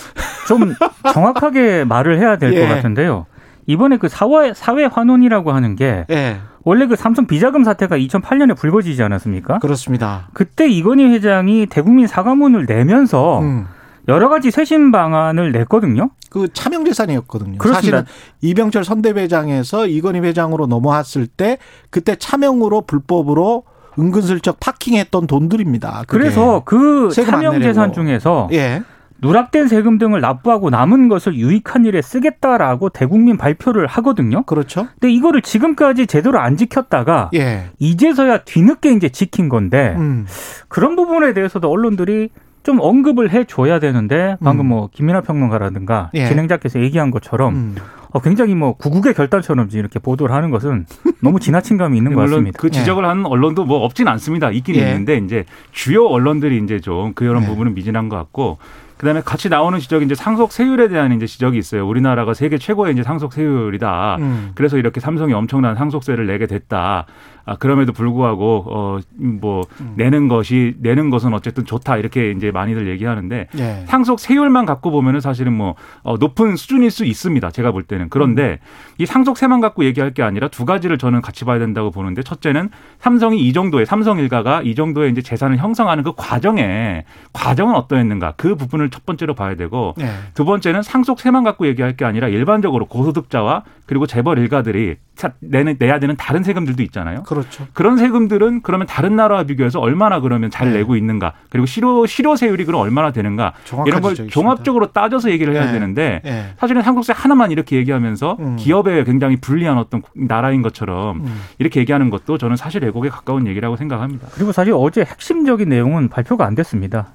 좀 0.48 0.74
정확하게 1.12 1.84
말을 1.84 2.18
해야 2.18 2.36
될것 2.36 2.58
예. 2.58 2.68
같은데요. 2.68 3.26
이번에 3.66 3.98
그 3.98 4.08
사회 4.08 4.54
사회 4.54 4.84
환원이라고 4.84 5.52
하는 5.52 5.76
게 5.76 6.06
예. 6.10 6.38
원래 6.64 6.86
그 6.86 6.96
삼성 6.96 7.26
비자금 7.26 7.64
사태가 7.64 7.96
2008년에 7.98 8.56
불거지지 8.56 9.02
않았습니까? 9.02 9.58
그렇습니다. 9.58 10.28
그때 10.32 10.68
이건희 10.68 11.04
회장이 11.12 11.66
대국민 11.66 12.06
사과문을 12.06 12.66
내면서 12.66 13.40
음. 13.40 13.66
여러 14.08 14.28
가지 14.28 14.50
쇄신 14.50 14.92
방안을 14.92 15.52
냈거든요. 15.52 16.10
그 16.30 16.52
차명 16.52 16.84
재산이었거든요. 16.84 17.58
그렇습니다. 17.58 17.98
사실은 17.98 18.04
이병철 18.40 18.84
선대회장에서 18.84 19.86
이건희 19.86 20.20
회장으로 20.20 20.66
넘어왔을 20.66 21.26
때 21.26 21.58
그때 21.90 22.16
차명으로 22.16 22.82
불법으로 22.82 23.64
은근슬쩍 23.98 24.60
파킹했던 24.60 25.26
돈들입니다. 25.26 26.04
그래서 26.06 26.62
그 26.64 27.10
차명. 27.12 27.60
재산 27.60 27.92
중에서 27.92 28.48
예. 28.52 28.82
누락된 29.18 29.68
세금 29.68 29.96
등을 29.96 30.20
납부하고 30.20 30.68
남은 30.68 31.08
것을 31.08 31.34
유익한 31.36 31.86
일에 31.86 32.02
쓰겠다라고 32.02 32.90
대국민 32.90 33.38
발표를 33.38 33.86
하거든요. 33.86 34.42
그렇죠. 34.42 34.88
근데 35.00 35.10
이거를 35.12 35.40
지금까지 35.40 36.06
제대로 36.06 36.38
안 36.38 36.56
지켰다가 36.56 37.30
예. 37.34 37.70
이제서야 37.78 38.38
뒤늦게 38.44 38.92
이제 38.92 39.08
지킨 39.08 39.48
건데 39.48 39.94
음. 39.96 40.26
그런 40.68 40.96
부분에 40.96 41.32
대해서도 41.32 41.70
언론들이 41.70 42.28
좀 42.66 42.80
언급을 42.80 43.30
해줘야 43.30 43.78
되는데 43.78 44.36
방금 44.42 44.66
음. 44.66 44.70
뭐 44.70 44.88
김민하 44.92 45.20
평론가라든가 45.20 46.10
예. 46.14 46.26
진행자께서 46.26 46.80
얘기한 46.80 47.12
것처럼 47.12 47.54
음. 47.54 47.76
어, 48.10 48.20
굉장히 48.20 48.56
뭐 48.56 48.72
구국의 48.72 49.14
결단처럼 49.14 49.68
이렇게 49.72 50.00
보도를 50.00 50.34
하는 50.34 50.50
것은 50.50 50.84
너무 51.22 51.38
지나친 51.38 51.76
감이 51.76 51.96
있는 51.96 52.12
것 52.12 52.22
같습니다. 52.22 52.58
그 52.58 52.68
지적을 52.68 53.04
하는 53.04 53.24
언론도 53.24 53.66
뭐 53.66 53.84
없진 53.84 54.08
않습니다. 54.08 54.50
있긴 54.50 54.74
예. 54.74 54.80
있는데 54.80 55.16
이제 55.18 55.44
주요 55.70 56.06
언론들이 56.06 56.60
이제 56.64 56.80
좀 56.80 57.12
그런 57.14 57.44
예. 57.44 57.46
부분은 57.46 57.74
미진한 57.74 58.08
것 58.08 58.16
같고 58.16 58.58
그다음에 58.96 59.20
같이 59.20 59.48
나오는 59.48 59.78
지적이 59.78 60.06
이제 60.06 60.14
상속 60.14 60.52
세율에 60.52 60.88
대한 60.88 61.12
이제 61.12 61.26
지적이 61.26 61.58
있어요. 61.58 61.86
우리나라가 61.86 62.34
세계 62.34 62.58
최고의 62.58 62.94
이제 62.94 63.02
상속 63.02 63.32
세율이다. 63.32 64.16
음. 64.20 64.50
그래서 64.54 64.78
이렇게 64.78 65.00
삼성이 65.00 65.34
엄청난 65.34 65.76
상속세를 65.76 66.26
내게 66.26 66.46
됐다. 66.46 67.06
아, 67.48 67.54
그럼에도 67.54 67.92
불구하고 67.92 68.64
어뭐 68.66 69.62
음. 69.80 69.94
내는 69.96 70.26
것이 70.26 70.74
내는 70.80 71.10
것은 71.10 71.32
어쨌든 71.32 71.64
좋다 71.64 71.96
이렇게 71.96 72.32
이제 72.32 72.50
많이들 72.50 72.88
얘기하는데 72.88 73.46
예. 73.56 73.84
상속 73.86 74.18
세율만 74.18 74.66
갖고 74.66 74.90
보면은 74.90 75.20
사실은 75.20 75.52
뭐 75.52 75.76
어, 76.02 76.16
높은 76.16 76.56
수준일 76.56 76.90
수 76.90 77.04
있습니다. 77.04 77.52
제가 77.52 77.70
볼 77.70 77.84
때는 77.84 78.08
그런데 78.08 78.58
이 78.98 79.06
상속세만 79.06 79.60
갖고 79.60 79.84
얘기할 79.84 80.12
게 80.12 80.24
아니라 80.24 80.48
두 80.48 80.64
가지를 80.64 80.98
저는 80.98 81.20
같이 81.20 81.44
봐야 81.44 81.60
된다고 81.60 81.92
보는데 81.92 82.24
첫째는 82.24 82.70
삼성이 82.98 83.46
이 83.46 83.52
정도의 83.52 83.86
삼성 83.86 84.18
일가가 84.18 84.62
이 84.62 84.74
정도의 84.74 85.12
이제 85.12 85.22
재산을 85.22 85.56
형성하는 85.58 86.02
그 86.02 86.14
과정에 86.16 87.04
과정은 87.32 87.76
어떠했는가 87.76 88.34
그 88.36 88.56
부분을 88.56 88.85
부분을 88.86 88.90
첫 88.90 89.04
번째로 89.04 89.34
봐야 89.34 89.54
되고 89.54 89.94
예. 90.00 90.06
두 90.34 90.44
번째는 90.44 90.82
상속세만 90.82 91.44
갖고 91.44 91.66
얘기할 91.66 91.96
게 91.96 92.04
아니라 92.04 92.28
일반적으로 92.28 92.86
고소득자와 92.86 93.64
그리고 93.86 94.06
재벌 94.06 94.38
일가들이 94.38 94.96
차- 95.14 95.32
내는 95.40 95.76
내야 95.78 95.98
되는 95.98 96.16
다른 96.16 96.42
세금들도 96.42 96.82
있잖아요. 96.84 97.22
그렇죠. 97.22 97.66
그런 97.72 97.96
세금들은 97.96 98.62
그러면 98.62 98.86
다른 98.86 99.16
나라와 99.16 99.44
비교해서 99.44 99.80
얼마나 99.80 100.20
그러면 100.20 100.50
잘 100.50 100.72
네. 100.72 100.78
내고 100.78 100.96
있는가 100.96 101.32
그리고 101.50 101.66
실효 101.66 102.06
실효세율이 102.06 102.64
그럼 102.64 102.80
얼마나 102.80 103.12
되는가 103.12 103.52
이런 103.86 104.00
걸 104.00 104.12
지적이십니다. 104.12 104.32
종합적으로 104.32 104.92
따져서 104.92 105.30
얘기를 105.30 105.54
해야 105.54 105.66
네. 105.66 105.72
되는데 105.72 106.20
예. 106.24 106.46
사실은 106.58 106.82
상속세 106.82 107.12
하나만 107.16 107.50
이렇게 107.50 107.76
얘기하면서 107.76 108.36
음. 108.40 108.56
기업에 108.56 109.04
굉장히 109.04 109.36
불리한 109.36 109.78
어떤 109.78 110.02
나라인 110.14 110.62
것처럼 110.62 111.20
음. 111.24 111.40
이렇게 111.58 111.80
얘기하는 111.80 112.10
것도 112.10 112.38
저는 112.38 112.56
사실 112.56 112.82
왜곡에 112.84 113.08
가까운 113.08 113.46
얘기라고 113.46 113.76
생각합니다. 113.76 114.28
그리고 114.32 114.52
사실 114.52 114.74
어제 114.76 115.02
핵심적인 115.02 115.68
내용은 115.68 116.08
발표가 116.08 116.44
안 116.46 116.54
됐습니다. 116.54 117.08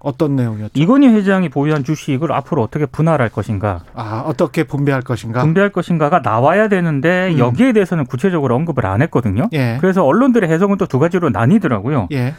어떤 0.00 0.36
내용이었죠? 0.36 0.72
이건희 0.74 1.08
회장이 1.08 1.48
보유한 1.48 1.82
주식을 1.84 2.30
앞으로 2.32 2.62
어떻게 2.62 2.86
분할할 2.86 3.28
것인가, 3.30 3.80
아, 3.94 4.22
어떻게 4.26 4.64
분배할 4.64 5.02
것인가? 5.02 5.40
분배할 5.40 5.70
것인가가 5.70 6.20
나와야 6.20 6.68
되는데 6.68 7.32
음. 7.32 7.38
여기에 7.38 7.72
대해서는 7.72 8.06
구체적으로 8.06 8.54
언급을 8.54 8.86
안 8.86 9.02
했거든요. 9.02 9.48
예. 9.52 9.78
그래서 9.80 10.04
언론들의 10.04 10.48
해석은 10.48 10.76
또 10.76 10.86
두 10.86 10.98
가지로 10.98 11.28
나뉘더라고요. 11.30 12.08
예. 12.12 12.34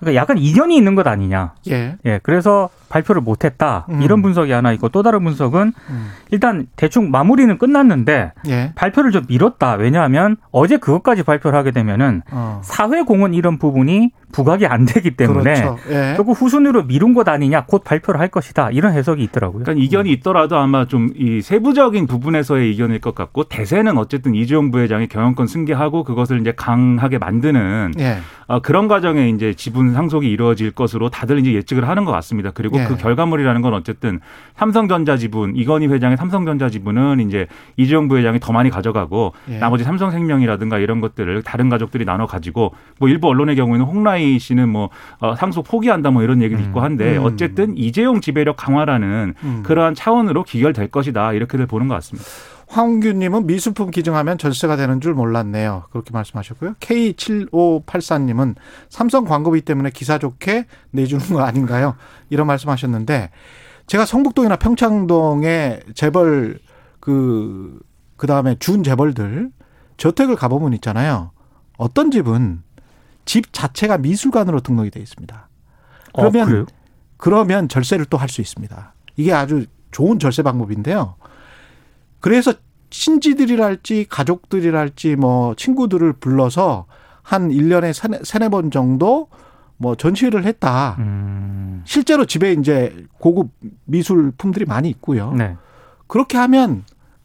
그러니까 0.00 0.20
약간 0.20 0.38
이견이 0.38 0.76
있는 0.76 0.94
것 0.94 1.06
아니냐. 1.06 1.52
예. 1.68 1.96
예, 2.06 2.18
그래서 2.22 2.70
발표를 2.88 3.22
못했다. 3.22 3.86
음. 3.90 4.02
이런 4.02 4.20
분석이 4.22 4.50
하나 4.50 4.72
있고 4.72 4.88
또 4.88 5.02
다른 5.02 5.22
분석은 5.22 5.72
음. 5.90 6.10
일단 6.30 6.66
대충 6.74 7.10
마무리는 7.10 7.56
끝났는데 7.56 8.32
예. 8.48 8.72
발표를 8.74 9.12
좀 9.12 9.24
미뤘다. 9.28 9.74
왜냐하면 9.74 10.36
어제 10.50 10.76
그것까지 10.76 11.22
발표를 11.22 11.56
하게 11.56 11.70
되면은 11.70 12.22
어. 12.32 12.60
사회 12.64 13.02
공헌 13.02 13.34
이런 13.34 13.58
부분이 13.58 14.10
부각이 14.32 14.66
안 14.66 14.84
되기 14.86 15.16
때문에 15.16 15.54
그렇죠. 15.54 15.78
예. 15.90 16.14
조금 16.16 16.32
후순위로 16.32 16.84
미룬 16.84 17.14
것 17.14 17.28
아니냐. 17.28 17.66
곧 17.66 17.84
발표를 17.84 18.20
할 18.20 18.28
것이다. 18.28 18.70
이런 18.70 18.92
해석이 18.92 19.22
있더라고요. 19.24 19.62
그러니까 19.62 19.84
이견이 19.84 20.10
있더라도 20.12 20.56
아마 20.56 20.86
좀 20.86 21.10
이 21.20 21.42
세부적인 21.42 22.06
부분에서의 22.06 22.72
이견일 22.72 23.00
것 23.00 23.14
같고 23.14 23.44
대세는 23.44 23.98
어쨌든 23.98 24.34
이재용 24.34 24.70
부회장이 24.70 25.06
경영권 25.08 25.46
승계하고 25.46 26.04
그것을 26.04 26.40
이제 26.40 26.52
강하게 26.56 27.18
만드는 27.18 27.92
예. 27.98 28.18
어, 28.46 28.60
그런 28.60 28.88
과정에 28.88 29.28
이제 29.28 29.54
지분 29.54 29.89
상속이 29.94 30.28
이루어질 30.28 30.70
것으로 30.70 31.08
다들 31.08 31.38
이제 31.38 31.52
예측을 31.52 31.88
하는 31.88 32.04
것 32.04 32.12
같습니다. 32.12 32.50
그리고 32.52 32.78
예. 32.78 32.84
그 32.84 32.96
결과물이라는 32.96 33.62
건 33.62 33.74
어쨌든 33.74 34.20
삼성전자 34.56 35.16
지분 35.16 35.56
이건희 35.56 35.86
회장의 35.88 36.16
삼성전자 36.16 36.68
지분은 36.68 37.20
이제 37.20 37.46
이재용 37.76 38.08
부회장이 38.08 38.40
더 38.40 38.52
많이 38.52 38.70
가져가고 38.70 39.32
예. 39.50 39.58
나머지 39.58 39.84
삼성생명이라든가 39.84 40.78
이런 40.78 41.00
것들을 41.00 41.42
다른 41.42 41.68
가족들이 41.68 42.04
나눠 42.04 42.26
가지고 42.26 42.74
뭐 42.98 43.08
일부 43.08 43.28
언론의 43.28 43.56
경우에는 43.56 43.84
홍라희 43.86 44.38
씨는 44.38 44.68
뭐 44.68 44.90
어, 45.18 45.34
상속 45.34 45.66
포기한다 45.66 46.10
뭐 46.10 46.22
이런 46.22 46.42
얘기도 46.42 46.60
있고 46.62 46.80
한데 46.80 47.16
음. 47.16 47.24
어쨌든 47.24 47.76
이재용 47.76 48.20
지배력 48.20 48.56
강화라는 48.56 49.34
음. 49.42 49.62
그러한 49.64 49.94
차원으로 49.94 50.44
기결될 50.44 50.88
것이다 50.88 51.32
이렇게들 51.32 51.66
보는 51.66 51.88
것 51.88 51.94
같습니다. 51.94 52.28
황규님은 52.70 53.46
미술품 53.48 53.90
기증하면 53.90 54.38
전세가 54.38 54.76
되는 54.76 55.00
줄 55.00 55.12
몰랐네요. 55.14 55.86
그렇게 55.90 56.12
말씀하셨고요. 56.12 56.74
K7584님은 56.74 58.54
삼성 58.88 59.24
광고비 59.24 59.62
때문에 59.62 59.90
기사 59.90 60.18
좋게 60.18 60.66
내주는 60.92 61.24
거 61.26 61.40
아닌가요? 61.42 61.96
이런 62.30 62.46
말씀하셨는데 62.46 63.30
제가 63.88 64.06
성북동이나 64.06 64.56
평창동에 64.56 65.80
재벌 65.94 66.60
그, 67.00 67.80
그 68.16 68.26
다음에 68.28 68.54
준 68.60 68.84
재벌들 68.84 69.50
저택을 69.96 70.36
가보면 70.36 70.72
있잖아요. 70.74 71.32
어떤 71.76 72.12
집은 72.12 72.62
집 73.24 73.52
자체가 73.52 73.98
미술관으로 73.98 74.60
등록이 74.60 74.90
돼 74.90 75.00
있습니다. 75.00 75.48
그러면 76.14 76.42
어, 76.42 76.46
그래요? 76.46 76.66
그러면 77.16 77.68
절세를 77.68 78.06
또 78.06 78.16
할 78.16 78.28
수 78.28 78.40
있습니다. 78.40 78.94
이게 79.16 79.32
아주 79.32 79.66
좋은 79.90 80.20
절세 80.20 80.42
방법인데요. 80.42 81.16
그래서 82.20 82.52
친지들이랄지 82.90 84.06
가족들이랄지 84.08 85.16
뭐 85.16 85.54
친구들을 85.54 86.14
불러서 86.14 86.86
한 87.22 87.50
1년에 87.50 87.92
세네, 87.92 88.20
세네 88.24 88.48
번 88.48 88.70
정도 88.70 89.28
뭐 89.76 89.94
전시회를 89.94 90.44
했다. 90.44 90.96
음, 90.98 91.82
실제로 91.86 92.26
집에 92.26 92.52
이제 92.52 93.06
고급 93.18 93.50
미술품들이 93.86 94.66
많이 94.66 94.90
있고요. 94.90 95.32
네. 95.32 95.56
그렇게 96.06 96.36
하면 96.36 96.84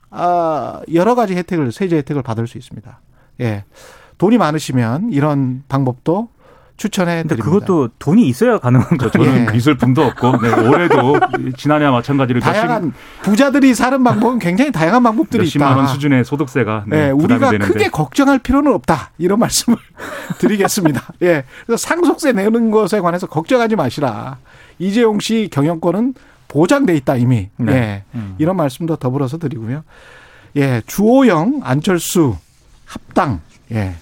아 0.10 0.82
여러 0.94 1.16
가지 1.16 1.36
혜택을 1.36 1.72
세제 1.72 1.98
혜택을 1.98 2.22
받을 2.22 2.48
수 2.48 2.58
있습니다. 2.58 3.02
예. 3.42 3.66
돈이 4.18 4.38
많으시면 4.38 5.12
이런 5.12 5.64
방법도 5.68 6.30
추천해 6.78 7.24
드립니다. 7.24 7.44
그것도 7.46 7.90
돈이 8.00 8.28
있어야 8.28 8.58
가능한 8.58 8.98
거죠. 8.98 9.10
저는 9.24 9.48
예. 9.48 9.52
미술품도 9.54 10.02
없고 10.04 10.42
네, 10.42 10.52
올해도 10.54 11.20
지난해와 11.58 11.92
마찬가지로 11.92 12.40
몇십, 12.42 12.52
다양한 12.54 12.94
부자들이 13.24 13.74
사는 13.74 14.04
방법은 14.04 14.40
굉장히 14.40 14.72
다양한 14.72 15.02
방법들이 15.04 15.44
몇십만 15.44 15.70
있다. 15.72 15.78
원 15.78 15.88
수준의 15.88 16.26
소득세가 16.26 16.84
네, 16.88 17.08
예, 17.08 17.12
부담이 17.12 17.24
우리가 17.24 17.52
되는데 17.52 17.74
크게 17.74 17.90
걱정할 17.90 18.40
필요는 18.40 18.74
없다. 18.74 19.12
이런 19.18 19.40
말씀을 19.40 19.78
드리겠습니다. 20.40 21.02
예. 21.22 21.44
그래서 21.66 21.88
상속세 21.88 22.34
내는 22.34 22.72
것에 22.72 23.00
관해서 23.00 23.28
걱정하지 23.28 23.76
마시라. 23.78 24.38
이재용 24.80 25.20
씨 25.22 25.48
경영권은 25.52 26.14
보장돼 26.50 26.96
있다 26.98 27.16
이미. 27.16 27.50
네. 27.58 27.74
예. 27.74 28.04
음. 28.16 28.36
이런 28.38 28.58
말씀도 28.58 28.98
더불어서 28.98 29.38
드리고요. 29.38 29.84
예. 30.58 30.82
주호영, 30.86 31.62
안철수 31.64 32.36
합당. 32.86 33.40
예. 33.72 33.96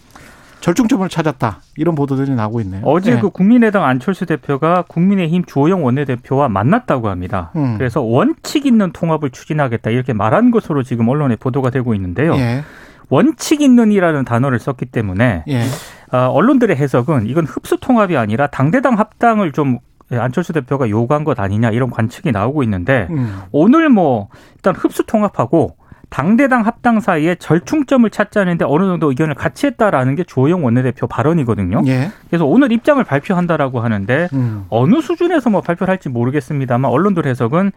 절충점을 0.63 1.09
찾았다. 1.09 1.59
이런 1.75 1.93
보도들이 1.93 2.33
나오고 2.35 2.61
있네요. 2.61 2.81
어제 2.85 3.11
예. 3.11 3.19
그 3.19 3.29
국민의당 3.29 3.83
안철수 3.83 4.25
대표가 4.25 4.85
국민의힘 4.87 5.43
주호영 5.43 5.83
원내대표와 5.83 6.47
만났다고 6.47 7.09
합니다. 7.09 7.51
음. 7.57 7.77
그래서 7.77 7.99
원칙 8.01 8.65
있는 8.65 8.93
통합을 8.93 9.31
추진하겠다 9.31 9.89
이렇게 9.89 10.13
말한 10.13 10.51
것으로 10.51 10.83
지금 10.83 11.09
언론에 11.09 11.35
보도가 11.35 11.69
되고 11.69 11.93
있는데요. 11.95 12.35
예. 12.35 12.63
원칙 13.09 13.61
있는이라는 13.61 14.23
단어를 14.23 14.57
썼기 14.57 14.85
때문에 14.85 15.43
예. 15.49 15.63
아, 16.11 16.27
언론들의 16.27 16.77
해석은 16.77 17.27
이건 17.27 17.45
흡수 17.45 17.77
통합이 17.81 18.15
아니라 18.15 18.47
당대당 18.47 18.97
합당을 18.97 19.51
좀 19.51 19.79
안철수 20.11 20.53
대표가 20.53 20.89
요구한 20.89 21.25
것 21.25 21.41
아니냐 21.41 21.71
이런 21.71 21.89
관측이 21.89 22.31
나오고 22.31 22.63
있는데 22.63 23.07
음. 23.09 23.41
오늘 23.51 23.89
뭐 23.89 24.29
일단 24.55 24.73
흡수 24.75 25.05
통합하고 25.05 25.75
당대당 26.13 26.63
합당 26.67 26.99
사이에 26.99 27.33
절충점을 27.33 28.07
찾자는데 28.07 28.65
어느 28.65 28.85
정도 28.85 29.09
의견을 29.09 29.33
같이 29.33 29.65
했다라는 29.65 30.13
게 30.15 30.23
주호영 30.23 30.63
원내대표 30.63 31.07
발언이거든요. 31.07 31.81
예. 31.87 32.11
그래서 32.29 32.45
오늘 32.45 32.71
입장을 32.71 33.03
발표한다라고 33.03 33.79
하는데 33.79 34.29
음. 34.33 34.65
어느 34.69 35.01
수준에서 35.01 35.49
뭐 35.49 35.61
발표를 35.61 35.91
할지 35.91 36.09
모르겠습니다만 36.09 36.91
언론들 36.91 37.25
해석은 37.25 37.71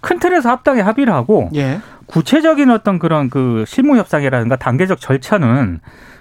큰 0.00 0.20
틀에서 0.20 0.50
합당에 0.50 0.80
합의를 0.80 1.12
하고 1.12 1.50
예. 1.56 1.80
구체적인 2.06 2.70
어떤 2.70 3.00
그런 3.00 3.28
그 3.28 3.64
실무 3.66 3.96
협상이라든가 3.96 4.54
단계적 4.54 5.00
절차는 5.00 5.80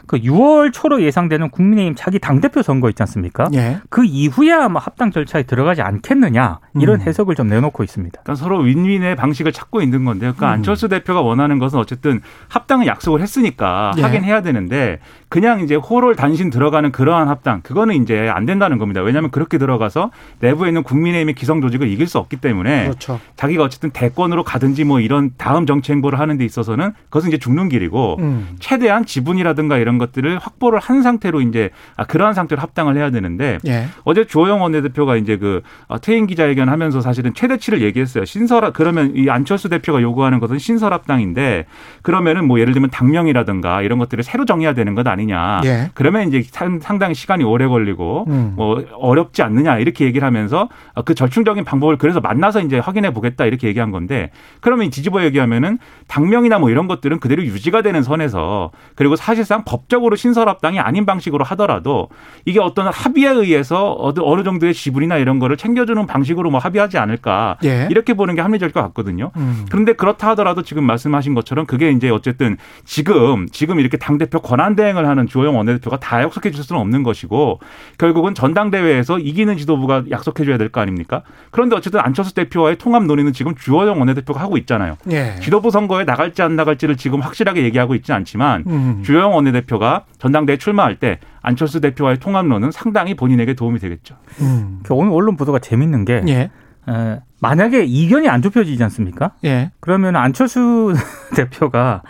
그 0.10 0.18
6월 0.18 0.74
초로 0.74 1.04
예상되는 1.04 1.51
국민의힘 1.51 1.94
자기 1.96 2.18
당대표 2.18 2.63
선거 2.63 2.89
있지 2.89 3.04
않습니까? 3.04 3.48
예. 3.54 3.78
그 3.92 4.04
이후에 4.04 4.51
아마 4.51 4.80
합당 4.80 5.12
절차에 5.12 5.44
들어가지 5.44 5.84
않겠느냐 5.84 6.62
이런 6.80 7.00
음. 7.00 7.06
해석을 7.06 7.36
좀 7.36 7.48
내놓고 7.48 7.84
있습니다. 7.84 8.20
그러니까 8.24 8.44
서로 8.44 8.58
윈윈의 8.58 9.16
방식을 9.16 9.51
찾고 9.51 9.84
있는 9.84 10.06
건데요. 10.06 10.34
그러니까 10.34 10.48
음. 10.48 10.54
안철수 10.54 10.88
대표가 10.88 11.22
원하는 11.22 11.60
것은 11.60 11.78
어쨌든 11.78 12.22
합당을 12.48 12.88
약속을 12.88 13.22
했으니까 13.22 13.92
예. 14.00 14.01
하긴 14.01 14.24
해야 14.24 14.42
되는데 14.42 14.98
그냥 15.29 15.62
이제 15.62 15.75
호를 15.75 16.15
단신 16.15 16.50
들어가는 16.50 16.91
그러한 16.91 17.27
합당 17.29 17.62
그거는 17.62 18.01
이제 18.01 18.27
안 18.29 18.45
된다는 18.45 18.79
겁니다. 18.79 19.01
왜냐하면 19.01 19.29
그렇게 19.29 19.59
들어가서 19.59 20.09
내부에 20.39 20.69
있는 20.69 20.81
국민의힘의 20.83 21.36
기성 21.36 21.62
조직을 21.62 21.88
이길 21.88 22.07
수 22.07 22.17
없기 22.17 22.38
때문에 22.38 22.86
그렇죠. 22.86 23.19
자기가 23.36 23.63
어쨌든 23.63 23.91
대권으로 23.91 24.43
가든지 24.43 24.83
뭐 24.83 25.00
이런 25.00 25.31
다음 25.38 25.67
정치 25.67 25.91
행보를 25.91 26.19
하는 26.19 26.38
데 26.38 26.45
있어서는 26.45 26.93
그것은 27.05 27.29
이제 27.29 27.38
죽는 27.38 27.69
길이고 27.69 28.17
음. 28.19 28.55
최대한 28.59 29.05
지분이라든가 29.05 29.77
이런 29.77 30.00
것들을 30.00 30.39
확보를 30.39 30.79
한 30.79 31.03
상태로 31.03 31.41
이제 31.41 31.69
아, 31.95 32.05
그러한 32.05 32.33
상태로 32.33 32.59
합당을 32.62 32.98
해야 32.98 33.12
되는데 33.12 33.59
예. 33.67 33.86
어제 34.03 34.25
주호영 34.25 34.62
원내대표가 34.62 35.15
이제 35.15 35.38
그 35.38 35.62
어, 35.88 36.00
퇴임 36.00 36.25
기자회견 36.25 36.69
하면서 36.69 37.01
사실은 37.01 37.33
최대치를 37.36 37.81
얘기했어요. 37.81 38.25
신설 38.25 38.74
그러면 38.74 39.13
이 39.15 39.29
안철수 39.29 39.69
대표가 39.69 40.01
요구하는 40.01 40.39
것은 40.39 40.57
신설 40.57 40.91
합당인데 40.91 41.65
그러면은 42.01 42.45
뭐 42.45 42.59
예를 42.59 42.74
들면 42.74 42.89
당명이라든가 42.89 43.83
이런 43.83 44.00
것들을 44.00 44.24
새로 44.24 44.45
정해야 44.45 44.74
되는 44.74 44.95
것 44.95 45.07
아니 45.07 45.19
냐. 45.26 45.62
예. 45.66 45.90
그러면 45.96 46.28
이제 46.28 46.44
상- 46.50 46.80
상당히 46.80 47.16
시간이 47.16 47.44
오래 47.44 47.68
걸리고 47.68 48.26
음. 48.28 48.54
뭐 48.56 48.84
어렵지 48.94 49.42
않느냐 49.42 49.80
이렇게 49.80 50.06
얘기를 50.06 50.26
하면서 50.26 50.70
어, 50.94 51.02
그 51.02 51.16
절충적인 51.16 51.64
방법을 51.66 51.98
그래서 51.98 52.20
만나서 52.22 52.62
이제 52.62 52.78
확인해 52.80 53.12
보겠다 53.12 53.46
이렇게 53.46 53.68
얘기한 53.68 53.92
건데 53.92 54.30
그러면 54.62 54.90
뒤집어 54.92 55.24
얘기하면은 55.24 55.80
당명이나 56.08 56.60
뭐 56.60 56.70
이런 56.70 56.88
것들은 56.88 57.20
그대로 57.20 57.44
유지가 57.44 57.82
되는 57.82 58.02
선에서 58.04 58.72
그리고 58.96 59.16
사실상 59.16 59.64
법 59.66 59.80
법적으로 59.80 60.16
신설합당이 60.16 60.80
아닌 60.80 61.06
방식으로 61.06 61.44
하더라도 61.46 62.10
이게 62.46 62.60
어떤 62.60 62.88
합의에 62.88 63.30
의해서 63.30 63.96
어느 64.00 64.44
정도의 64.44 64.74
지분이나 64.74 65.18
이런 65.18 65.40
거를 65.40 65.58
챙겨주는 65.58 66.06
방식으로 66.06 66.52
뭐 66.52 66.60
합의하지 66.60 66.98
않을까 66.98 67.58
예. 67.64 67.88
이렇게 67.90 68.14
보는 68.14 68.36
게 68.36 68.42
합리적일 68.42 68.74
것 68.74 68.82
같거든요. 68.82 69.32
음. 69.38 69.66
그런데 69.72 69.94
그렇다 69.94 70.30
하더라도 70.30 70.62
지금 70.62 70.84
말씀하신 70.84 71.34
것처럼 71.34 71.66
그게 71.66 71.92
이제 71.92 72.10
어쨌든 72.10 72.58
지금 72.86 73.48
지금 73.52 73.80
이렇게 73.80 73.98
당 73.98 74.18
대표 74.18 74.40
권한 74.42 74.76
대행을 74.76 75.08
하는 75.10 75.28
주호영 75.28 75.58
원내대표가 75.58 76.00
다 76.00 76.22
약속해 76.22 76.51
줄 76.51 76.63
수는 76.63 76.80
없는 76.82 77.04
것이고 77.04 77.60
결국은 77.98 78.34
전당대회에서 78.34 79.20
이기는 79.20 79.58
지도부가 79.58 80.04
약속해 80.12 80.46
줘야 80.46 80.58
될 80.58 80.70
거 80.70 80.80
아닙니까? 80.82 81.24
그런데 81.51 81.75
어쨌든 81.75 82.00
안철수 82.00 82.34
대표와의 82.36 82.78
통합 82.78 83.04
논의는 83.06 83.34
지금 83.34 83.56
주호영 83.56 83.98
원내대표가 84.00 84.39
하고 84.39 84.56
있잖아요. 84.58 84.98
예. 85.12 85.36
지도부 85.42 85.72
선거에 85.72 86.06
나갈지 86.06 86.42
안 86.44 86.56
나갈지를 86.56 86.96
지금 86.96 87.20
확실하게 87.22 87.63
얘기하고 87.63 87.96
있지 87.96 88.13
않지만 88.13 88.63
음. 88.68 89.01
주호영 89.04 89.34
원내대표가 89.34 90.06
전당대회 90.20 90.58
출마할 90.58 90.98
때 90.98 91.20
안철수 91.42 91.82
대표와의 91.82 92.20
통합론은 92.20 92.72
상당히 92.72 93.16
본인에게 93.16 93.56
도움이 93.56 93.80
되겠죠. 93.80 94.16
음. 94.42 94.80
그 94.84 94.94
오늘 94.94 95.12
언론 95.12 95.36
보도가 95.36 95.58
재밌는 95.60 96.06
게 96.06 96.22
예. 96.28 96.51
에, 96.88 97.20
만약에 97.42 97.84
이견이 97.86 98.28
안 98.30 98.42
좁혀지지 98.42 98.84
않습니까? 98.84 99.32
예. 99.46 99.72
그러면 99.80 100.16
안철수 100.16 100.94
대표가 101.36 102.04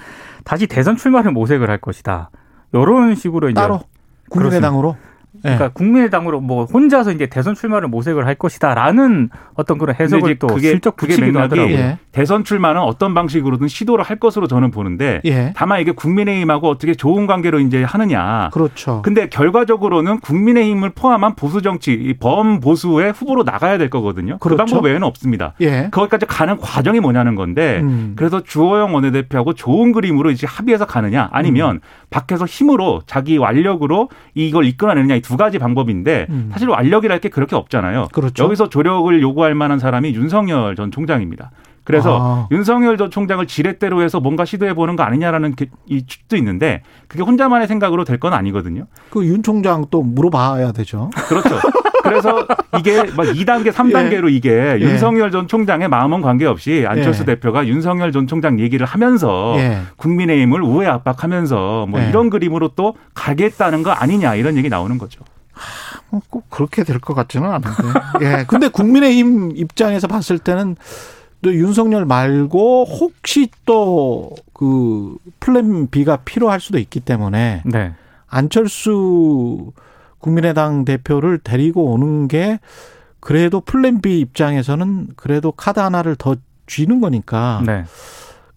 다시 0.44 0.68
대선 0.68 0.98
출마를 0.98 1.32
모색을 1.32 1.70
할 1.70 1.78
것이다. 1.78 2.30
이런 2.74 3.16
식으로 3.16 3.50
이제 3.50 3.60
따로 3.60 3.82
국민의당으로. 4.30 4.96
예. 5.38 5.42
그러니까 5.42 5.70
국민의당으로 5.70 6.42
뭐 6.42 6.66
혼자서 6.66 7.12
이제 7.12 7.28
대선 7.28 7.56
출마를 7.56 7.88
모색을 7.88 8.26
할 8.26 8.36
것이다라는 8.36 9.30
어떤 9.54 9.78
그런 9.78 9.96
해석을 10.00 10.38
또 10.40 10.48
그게- 10.48 10.72
그게 10.92 11.14
붙이기도 11.14 11.40
하더라고요. 11.40 11.76
예. 11.76 11.98
대선 12.20 12.44
출마는 12.44 12.82
어떤 12.82 13.14
방식으로든 13.14 13.70
시도를 13.70 14.04
할 14.04 14.18
것으로 14.18 14.46
저는 14.48 14.72
보는데 14.72 15.22
예. 15.24 15.54
다만 15.56 15.80
이게 15.80 15.92
국민의힘하고 15.92 16.68
어떻게 16.68 16.94
좋은 16.94 17.28
관계로 17.28 17.62
이제 17.62 17.82
하느냐. 17.82 18.50
그렇죠. 18.52 19.02
근데 19.04 19.30
결과적으로는 19.30 20.20
국민의힘을 20.20 20.90
포함한 20.90 21.36
보수 21.36 21.62
정치, 21.62 21.94
이 21.94 22.14
범보수의 22.16 23.14
후보로 23.14 23.44
나가야 23.44 23.78
될 23.78 23.90
거거든요. 23.90 24.34
그 24.34 24.50
그렇죠. 24.50 24.58
방법 24.66 24.84
외에는 24.84 25.04
없습니다. 25.04 25.54
예. 25.62 25.88
거기까지 25.92 26.26
가는 26.26 26.58
과정이 26.58 27.00
뭐냐는 27.00 27.36
건데 27.36 27.80
음. 27.84 28.16
그래서 28.18 28.44
주호영 28.44 28.94
원내대표하고 28.94 29.54
좋은 29.54 29.94
그림으로 29.94 30.30
이제 30.32 30.46
합의해서 30.46 30.86
가느냐 30.86 31.30
아니면 31.32 31.76
음. 31.76 31.80
밖에서 32.10 32.44
힘으로 32.44 33.02
자기 33.06 33.38
완력으로 33.38 34.10
이걸 34.34 34.66
이끌어내느냐 34.66 35.16
이 35.16 35.22
두 35.22 35.38
가지 35.38 35.58
방법인데 35.60 36.26
음. 36.32 36.50
사실 36.52 36.68
완력이랄 36.68 37.20
게 37.20 37.30
그렇게 37.30 37.56
없잖아요. 37.56 38.08
그렇죠. 38.12 38.44
여기서 38.44 38.68
조력을 38.68 39.22
요구할 39.22 39.54
만한 39.56 39.78
사람이 39.78 40.16
윤석열 40.16 40.76
전 40.76 40.90
총장입니다. 40.92 41.52
그래서 41.90 42.20
아. 42.22 42.48
윤석열 42.52 42.98
전 43.00 43.10
총장을 43.10 43.44
지렛대로 43.48 44.04
해서 44.04 44.20
뭔가 44.20 44.46
시도해 44.46 44.76
보는 44.76 44.96
거 44.96 45.02
아니냐라는 45.02 45.56
게- 45.56 45.72
이 45.88 46.06
축도 46.06 46.38
있는데 46.38 46.84
그게 47.08 47.24
혼자만의 47.24 47.68
생각으로 47.68 48.04
될 48.04 48.20
건 48.20 48.34
아니거든요. 48.34 48.86
그 49.10 49.24
윤 49.26 49.42
총장 49.42 49.86
또 49.90 50.04
물어봐야 50.04 50.72
되죠. 50.74 51.10
그렇죠. 51.30 51.58
그래서 52.04 52.46
이게 52.78 52.98
막 53.16 53.26
2단계, 53.26 53.72
3단계로 53.72 54.32
이게 54.32 54.50
예. 54.52 54.80
윤석열 54.82 55.32
전 55.32 55.48
총장의 55.48 55.88
마음은 55.90 56.22
관계없이 56.22 56.86
안철수 56.88 57.22
예. 57.24 57.26
대표가 57.26 57.66
윤석열 57.68 58.12
전 58.12 58.28
총장 58.28 58.60
얘기를 58.60 58.86
하면서 58.86 59.56
예. 59.58 59.80
국민의힘을 59.98 60.62
우회 60.62 60.86
압박하면서 60.88 61.88
뭐 61.90 62.00
예. 62.02 62.10
이런 62.10 62.30
그림으로 62.30 62.70
또 62.76 62.96
가겠다는 63.16 63.82
거 63.82 63.90
아니냐 63.92 64.36
이런 64.36 64.58
얘기 64.58 64.70
나오는 64.70 64.98
거죠. 65.00 65.22
어, 66.12 66.20
꼭 66.30 66.50
그렇게 66.50 66.84
될 66.84 67.00
것 67.00 67.14
같지는 67.14 67.48
않은데. 67.50 67.70
예. 68.22 68.46
근데 68.48 68.68
국민의힘 68.68 69.52
입장에서 69.56 70.08
봤을 70.08 70.40
때는 70.40 70.76
또 71.42 71.54
윤석열 71.54 72.06
말고 72.06 72.86
혹시 72.86 73.50
또 73.66 74.36
그 74.60 75.16
plan 75.40 75.88
B가 75.88 76.18
필요할 76.18 76.60
수도 76.60 76.80
있기 76.80 77.00
때문에 77.00 77.64
네. 77.64 77.94
안철수 78.28 79.72
국민의당 80.18 80.84
대표를 80.84 81.38
데리고 81.38 81.94
오는 81.94 82.28
게 82.28 82.60
그래도 83.22 83.62
plan 83.62 84.02
B 84.02 84.20
입장에서는 84.20 85.12
그래도 85.16 85.54
카드 85.54 85.80
하나를 85.80 86.18
더 86.18 86.36
쥐는 86.68 87.00
거니까 87.00 87.64
네. 87.66 87.86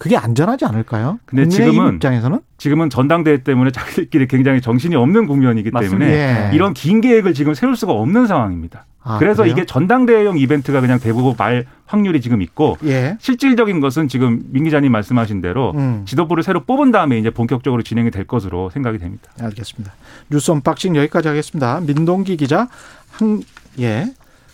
그게 0.03 0.17
안전하지 0.17 0.65
않을까요? 0.65 1.21
근데 1.27 1.47
지금은 1.47 1.95
입장에서는 1.95 2.41
지금은 2.59 2.91
전당대회 2.91 3.45
때문에 3.45 3.71
자기들끼리 3.71 4.27
굉장히 4.27 4.61
정신이 4.61 4.97
없는 4.97 5.29
국면이기 5.29 5.71
맞습니다. 5.71 6.05
때문에 6.05 6.51
예. 6.51 6.57
이런 6.57 6.75
긴 6.75 7.01
계획을 7.01 7.35
지금 7.35 7.55
세울 7.55 7.77
수가 7.77 7.93
없는 7.93 8.27
상황입니다. 8.27 8.85
아, 9.05 9.19
그래서 9.21 9.45
그래요? 9.45 9.53
이게 9.53 9.65
전당대회용 9.65 10.39
이벤트가 10.39 10.81
그냥 10.81 10.99
대부분 10.99 11.37
말 11.39 11.67
확률이 11.87 12.21
지금 12.21 12.43
있고 12.43 12.79
예. 12.85 13.17
실질적인 13.21 13.79
것은 13.79 14.09
지금 14.09 14.43
민 14.51 14.65
기자님 14.65 14.91
말씀하신 14.91 15.41
대로 15.41 15.71
음. 15.77 16.03
지도부를 16.05 16.43
새로 16.43 16.65
뽑은 16.65 16.91
다음에 16.91 17.17
이제 17.17 17.31
본격적으로 17.31 17.83
진행이 17.83 18.11
될 18.11 18.27
것으로 18.27 18.71
생각이 18.71 18.99
됩니다. 18.99 19.31
알겠습니다. 19.41 19.93
뉴스 20.31 20.51
unboxing 20.51 20.97
여기까지 20.97 21.29
하겠습니다. 21.29 21.79
민동기 21.81 22.37
기자 22.39 22.67
한 23.13 23.41
예. 23.79 24.07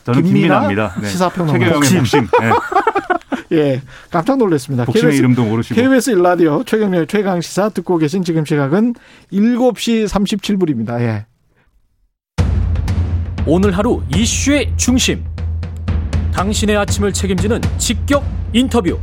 저는 0.05 0.23
김민아 0.25 0.61
김민아입니다. 0.61 1.01
네. 1.01 1.09
시사평론가. 1.09 1.59
최경영의 1.59 1.99
복심. 2.01 2.27
네. 2.39 2.51
예. 3.53 3.81
깜짝 4.11 4.37
놀랐습니다. 4.39 4.85
복심의 4.85 5.17
이름도 5.17 5.45
모르시고. 5.45 5.81
KBS 5.81 6.11
일라디오 6.11 6.63
최경련 6.65 7.07
최강 7.07 7.41
시사 7.41 7.71
듣고 7.71 7.99
계신 7.99 8.23
지금 8.23 8.45
시각은 8.45 8.95
7시 9.33 10.07
37분입니다. 10.07 11.01
예. 11.01 11.27
오늘 13.47 13.77
하루 13.77 14.03
이슈의 14.15 14.73
중심. 14.77 15.25
당신의 16.35 16.77
아침을 16.77 17.13
책임지는 17.13 17.61
직격 17.79 18.25
인터뷰. 18.53 18.99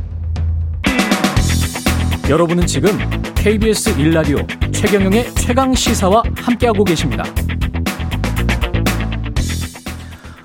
여러분은 2.28 2.66
지금 2.66 2.90
KBS 3.34 4.00
일라디오 4.00 4.38
최경영의 4.72 5.34
최강 5.34 5.74
시사와 5.74 6.22
함께하고 6.36 6.84
계십니다. 6.84 7.24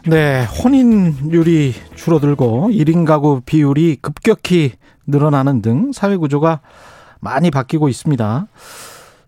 네, 0.05 0.45
혼인율이 0.45 1.73
줄어들고 2.01 2.69
1인 2.71 3.05
가구 3.05 3.41
비율이 3.45 3.97
급격히 4.01 4.73
늘어나는 5.05 5.61
등 5.61 5.91
사회 5.91 6.17
구조가 6.17 6.61
많이 7.19 7.51
바뀌고 7.51 7.89
있습니다. 7.89 8.47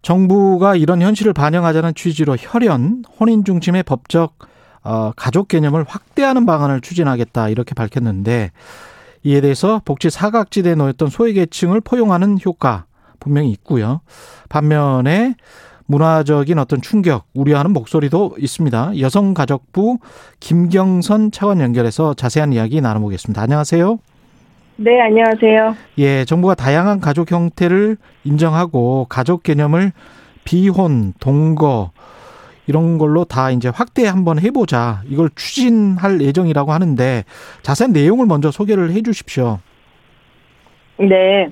정부가 0.02 0.76
이런 0.76 1.02
현실을 1.02 1.34
반영하자는 1.34 1.94
취지로 1.94 2.36
혈연, 2.36 3.04
혼인 3.20 3.44
중심의 3.44 3.84
법적 3.84 4.40
어, 4.84 5.12
가족 5.16 5.50
개념을 5.50 5.86
확대하는 5.88 6.48
방안을 6.48 6.82
추진하겠다 6.82 7.50
이렇게 7.50 7.76
밝혔는데 7.76 8.52
이에 9.22 9.42
대해서 9.42 9.80
복지 9.86 10.10
사각지대에 10.10 10.74
놓였던 10.74 11.10
소외계층을 11.10 11.80
포용하는 11.82 12.40
효과 12.44 12.86
분명히 13.20 13.52
있고요. 13.52 14.02
반면에 14.50 15.36
문화적인 15.86 16.58
어떤 16.60 16.82
충격 16.82 17.26
우려하는 17.34 17.72
목소리도 17.72 18.36
있습니다. 18.38 19.00
여성가족부 19.00 20.00
김경선 20.39 21.32
차관 21.32 21.62
연결해서 21.62 22.13
자세한 22.13 22.54
이야기 22.54 22.82
나눠보겠습니다. 22.82 23.41
안녕하세요. 23.41 24.00
네, 24.78 25.02
안녕하세요. 25.02 25.76
예, 26.00 26.26
정부가 26.26 26.56
다양한 26.56 27.00
가족 27.00 27.32
형태를 27.32 27.98
인정하고 28.24 29.06
가족 29.08 29.43
개념을 29.43 29.91
비혼, 30.43 31.13
동거 31.19 31.91
이런 32.65 32.98
걸로 32.98 33.26
다 33.26 33.52
이제 33.52 33.69
확대 33.69 34.08
한번 34.08 34.39
해보자. 34.39 35.02
이걸 35.08 35.30
추진할 35.36 36.22
예정이라고 36.22 36.72
하는데 36.72 37.24
자세한 37.62 37.91
내용을 37.91 38.26
먼저 38.26 38.52
소개를 38.52 38.91
해주십시오. 38.91 39.60
네. 40.98 41.50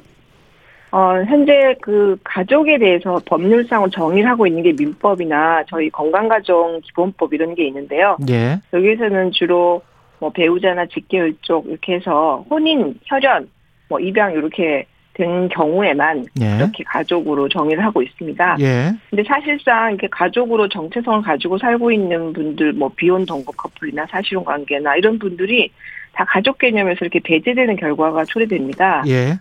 어, 0.91 1.23
현재 1.25 1.75
그 1.81 2.17
가족에 2.23 2.77
대해서 2.77 3.21
법률상으로 3.25 3.89
정의를 3.89 4.29
하고 4.29 4.45
있는 4.45 4.61
게 4.63 4.73
민법이나 4.73 5.63
저희 5.69 5.89
건강가정 5.89 6.81
기본법 6.83 7.33
이런 7.33 7.55
게 7.55 7.65
있는데요. 7.67 8.17
예, 8.29 8.59
여기에서는 8.73 9.31
주로 9.31 9.81
뭐 10.19 10.29
배우자나 10.31 10.85
직계일족 10.87 11.67
이렇게 11.67 11.95
해서 11.95 12.45
혼인, 12.49 12.99
혈연, 13.05 13.49
뭐 13.87 13.99
입양 13.99 14.33
이렇게 14.33 14.85
된 15.13 15.47
경우에만 15.49 16.25
예, 16.41 16.55
이렇게 16.57 16.83
가족으로 16.83 17.47
정의를 17.47 17.83
하고 17.85 18.01
있습니다. 18.01 18.57
예, 18.59 18.91
근데 19.09 19.23
사실상 19.23 19.91
이렇게 19.91 20.07
가족으로 20.11 20.67
정체성을 20.67 21.21
가지고 21.21 21.57
살고 21.57 21.93
있는 21.93 22.33
분들, 22.33 22.73
뭐 22.73 22.91
비혼 22.93 23.25
동거 23.25 23.53
커플이나 23.53 24.05
사실혼 24.07 24.43
관계나 24.43 24.97
이런 24.97 25.17
분들이 25.17 25.71
다 26.13 26.25
가족 26.25 26.57
개념에서 26.57 26.97
이렇게 27.01 27.21
배제되는 27.23 27.77
결과가 27.77 28.25
초래됩니다. 28.25 29.03
예, 29.07 29.39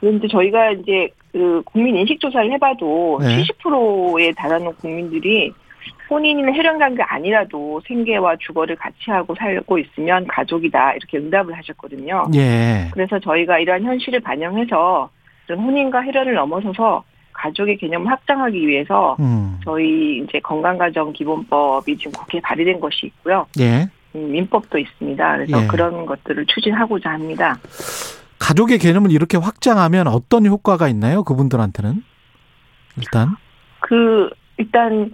그런데 0.00 0.28
저희가 0.28 0.72
이제 0.72 1.08
그 1.32 1.62
국민 1.64 1.96
인식 1.96 2.20
조사를 2.20 2.50
해봐도 2.52 3.18
네. 3.22 3.42
70%에 3.42 4.32
달하는 4.32 4.72
국민들이 4.74 5.52
혼인이나 6.10 6.52
혈연 6.52 6.78
관계 6.78 7.02
아니라도 7.02 7.80
생계와 7.86 8.36
주거를 8.36 8.76
같이 8.76 9.10
하고 9.10 9.34
살고 9.34 9.78
있으면 9.78 10.26
가족이다 10.26 10.94
이렇게 10.94 11.18
응답을 11.18 11.56
하셨거든요. 11.56 12.28
예, 12.34 12.88
그래서 12.92 13.18
저희가 13.18 13.58
이러한 13.58 13.84
현실을 13.84 14.20
반영해서 14.20 15.10
혼인과 15.50 16.04
혈연을 16.04 16.34
넘어서서 16.34 17.04
가족의 17.32 17.76
개념을 17.78 18.10
확장하기 18.10 18.66
위해서 18.66 19.16
음, 19.20 19.60
저희 19.64 20.18
이제 20.18 20.40
건강가정 20.40 21.12
기본법이 21.12 21.96
지금 21.96 22.12
국회에 22.12 22.40
발의된 22.40 22.80
것이 22.80 23.06
있고요. 23.06 23.46
예. 23.60 23.86
음, 24.14 24.32
민법도 24.32 24.78
있습니다. 24.78 25.36
그래서 25.36 25.62
예. 25.62 25.66
그런 25.68 26.04
것들을 26.04 26.46
추진하고자 26.46 27.10
합니다. 27.10 27.58
가족의 28.38 28.78
개념을 28.78 29.10
이렇게 29.10 29.36
확장하면 29.36 30.06
어떤 30.08 30.46
효과가 30.46 30.88
있나요? 30.88 31.22
그분들한테는 31.24 32.02
일단 32.96 33.36
그 33.80 34.30
일단 34.56 35.12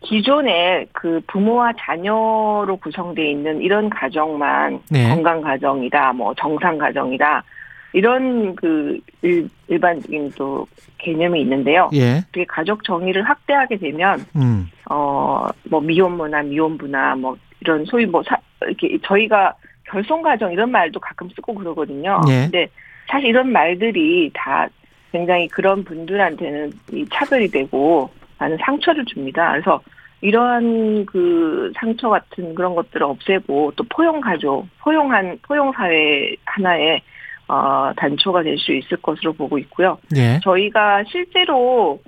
기존에 0.00 0.86
그 0.92 1.20
부모와 1.28 1.72
자녀로 1.78 2.78
구성되어 2.82 3.24
있는 3.24 3.60
이런 3.60 3.88
가정만 3.88 4.80
네. 4.90 5.08
건강 5.08 5.40
가정이다, 5.40 6.12
뭐 6.12 6.34
정상 6.34 6.78
가정이다 6.78 7.44
이런 7.92 8.56
그 8.56 8.98
일, 9.22 9.48
일반적인 9.68 10.32
또 10.36 10.66
개념이 10.98 11.40
있는데요. 11.42 11.90
예. 11.92 12.22
그게 12.32 12.44
가족 12.46 12.84
정의를 12.84 13.22
확대하게 13.22 13.76
되면 13.76 14.24
음. 14.34 14.70
어뭐 14.88 15.80
미혼모나 15.82 16.42
미혼부나 16.42 17.16
뭐 17.16 17.36
이런 17.60 17.84
소위 17.84 18.06
뭐 18.06 18.22
사, 18.22 18.36
이렇게 18.62 18.98
저희가 19.04 19.54
결손 19.92 20.22
가정 20.22 20.50
이런 20.52 20.70
말도 20.70 20.98
가끔 21.00 21.28
쓰고 21.28 21.54
그러거든요. 21.54 22.20
예. 22.28 22.44
근데 22.44 22.68
사실 23.08 23.28
이런 23.28 23.52
말들이 23.52 24.30
다 24.32 24.66
굉장히 25.12 25.46
그런 25.48 25.84
분들한테는 25.84 26.72
이 26.92 27.04
차별이 27.12 27.48
되고 27.48 28.10
많은 28.38 28.56
상처를 28.64 29.04
줍니다. 29.04 29.52
그래서 29.52 29.80
이러한 30.22 31.04
그 31.04 31.70
상처 31.76 32.08
같은 32.08 32.54
그런 32.54 32.74
것들을 32.74 33.02
없애고 33.02 33.72
또 33.76 33.84
포용 33.90 34.20
가족, 34.20 34.66
포용한 34.80 35.38
포용 35.42 35.72
사회 35.72 36.34
하나의 36.44 37.02
어 37.48 37.92
단초가 37.96 38.42
될 38.42 38.56
수 38.56 38.72
있을 38.72 38.96
것으로 39.02 39.34
보고 39.34 39.58
있고요. 39.58 39.98
예. 40.16 40.40
저희가 40.42 41.04
실제로 41.04 42.00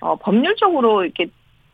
어 0.00 0.14
법률적으로 0.16 1.02
이렇게 1.04 1.26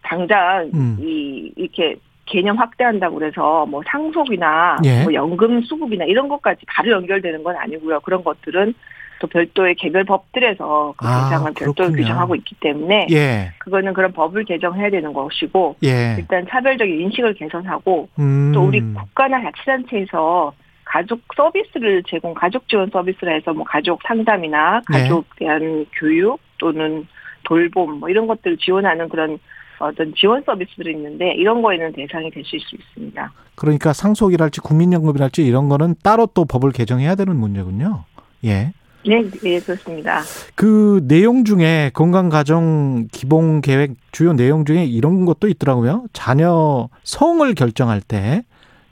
당장 0.02 0.70
음. 0.72 0.96
이 1.00 1.52
이렇게 1.56 1.96
개념 2.28 2.58
확대한다고 2.58 3.18
그래서 3.18 3.66
뭐 3.66 3.82
상속이나 3.86 4.78
예. 4.84 5.02
뭐 5.02 5.12
연금 5.12 5.62
수급이나 5.62 6.04
이런 6.04 6.28
것까지 6.28 6.60
바로 6.66 6.92
연결되는 6.92 7.42
건 7.42 7.56
아니고요. 7.56 8.00
그런 8.00 8.22
것들은 8.22 8.74
또 9.20 9.26
별도의 9.26 9.74
개별 9.74 10.04
법들에서 10.04 10.94
그 10.96 11.06
아, 11.06 11.24
대상을 11.24 11.52
별도로 11.54 11.74
그렇군요. 11.74 11.96
규정하고 11.96 12.34
있기 12.36 12.54
때문에 12.60 13.08
예. 13.10 13.52
그거는 13.58 13.92
그런 13.92 14.12
법을 14.12 14.44
개정해야 14.44 14.90
되는 14.90 15.12
것이고 15.12 15.76
예. 15.84 16.16
일단 16.18 16.46
차별적인 16.48 17.00
인식을 17.00 17.34
개선하고 17.34 18.08
음. 18.18 18.52
또 18.54 18.64
우리 18.64 18.80
국가나 18.80 19.42
자치단체에서 19.42 20.52
가족 20.84 21.20
서비스를 21.36 22.02
제공, 22.06 22.32
가족 22.32 22.66
지원 22.68 22.88
서비스를 22.90 23.36
해서 23.36 23.52
뭐 23.52 23.64
가족 23.64 24.00
상담이나 24.06 24.80
네. 24.90 25.02
가족 25.02 25.26
대한 25.36 25.84
교육 25.92 26.40
또는 26.58 27.06
돌봄 27.44 28.00
뭐 28.00 28.08
이런 28.08 28.26
것들을 28.26 28.56
지원하는 28.58 29.08
그런 29.08 29.38
어떤 29.86 30.14
지원 30.14 30.42
서비스들이 30.44 30.92
있는데 30.92 31.34
이런 31.34 31.62
거에는 31.62 31.92
대상이 31.92 32.30
되실 32.30 32.58
수 32.60 32.76
있습니다. 32.76 33.32
그러니까 33.54 33.92
상속이랄지 33.92 34.60
국민연금이랄지 34.60 35.44
이런 35.44 35.68
거는 35.68 35.96
따로 36.02 36.26
또 36.26 36.44
법을 36.44 36.72
개정해야 36.72 37.14
되는 37.14 37.36
문제군요. 37.36 38.04
예. 38.44 38.72
네, 39.06 39.22
네 39.42 39.60
그렇습니다. 39.60 40.20
그 40.54 41.04
내용 41.06 41.44
중에 41.44 41.90
건강가정 41.94 43.08
기본 43.12 43.60
계획 43.60 43.94
주요 44.12 44.32
내용 44.32 44.64
중에 44.64 44.84
이런 44.84 45.24
것도 45.24 45.48
있더라고요. 45.48 46.06
자녀 46.12 46.88
성을 47.04 47.54
결정할 47.54 48.00
때, 48.00 48.42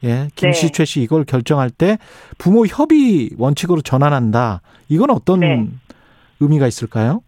예, 0.04 0.28
김씨, 0.34 0.66
네. 0.66 0.72
최씨 0.72 1.02
이걸 1.02 1.24
결정할 1.24 1.70
때 1.70 1.98
부모 2.38 2.66
협의 2.66 3.30
원칙으로 3.36 3.82
전환한다. 3.82 4.62
이건 4.88 5.10
어떤 5.10 5.40
네. 5.40 5.66
의미가 6.40 6.66
있을까요? 6.66 7.22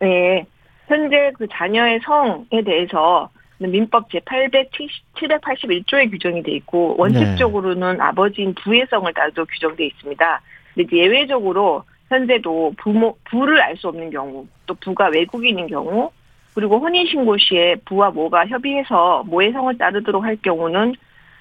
네, 0.00 0.46
현재 0.86 1.32
그 1.36 1.46
자녀의 1.50 2.00
성에 2.00 2.62
대해서 2.64 3.28
민법 3.58 4.10
제 4.10 4.20
781조에 4.20 6.10
규정이 6.10 6.42
돼 6.42 6.52
있고 6.52 6.94
원칙적으로는 6.98 8.00
아버지인 8.00 8.54
부의 8.54 8.86
성을 8.90 9.12
따로 9.14 9.32
규정돼 9.46 9.86
있습니다. 9.86 10.40
근데 10.74 10.96
예외적으로 10.96 11.84
현재도 12.08 12.74
부모 12.76 13.16
부를 13.24 13.60
알 13.60 13.76
수 13.76 13.88
없는 13.88 14.10
경우, 14.10 14.46
또 14.66 14.74
부가 14.74 15.08
외국인인 15.08 15.66
경우, 15.66 16.10
그리고 16.54 16.78
혼인 16.78 17.06
신고 17.06 17.36
시에 17.38 17.74
부와 17.84 18.10
모가 18.10 18.46
협의해서 18.46 19.24
모의 19.26 19.52
성을 19.52 19.76
따르도록 19.76 20.22
할 20.24 20.36
경우는 20.36 20.94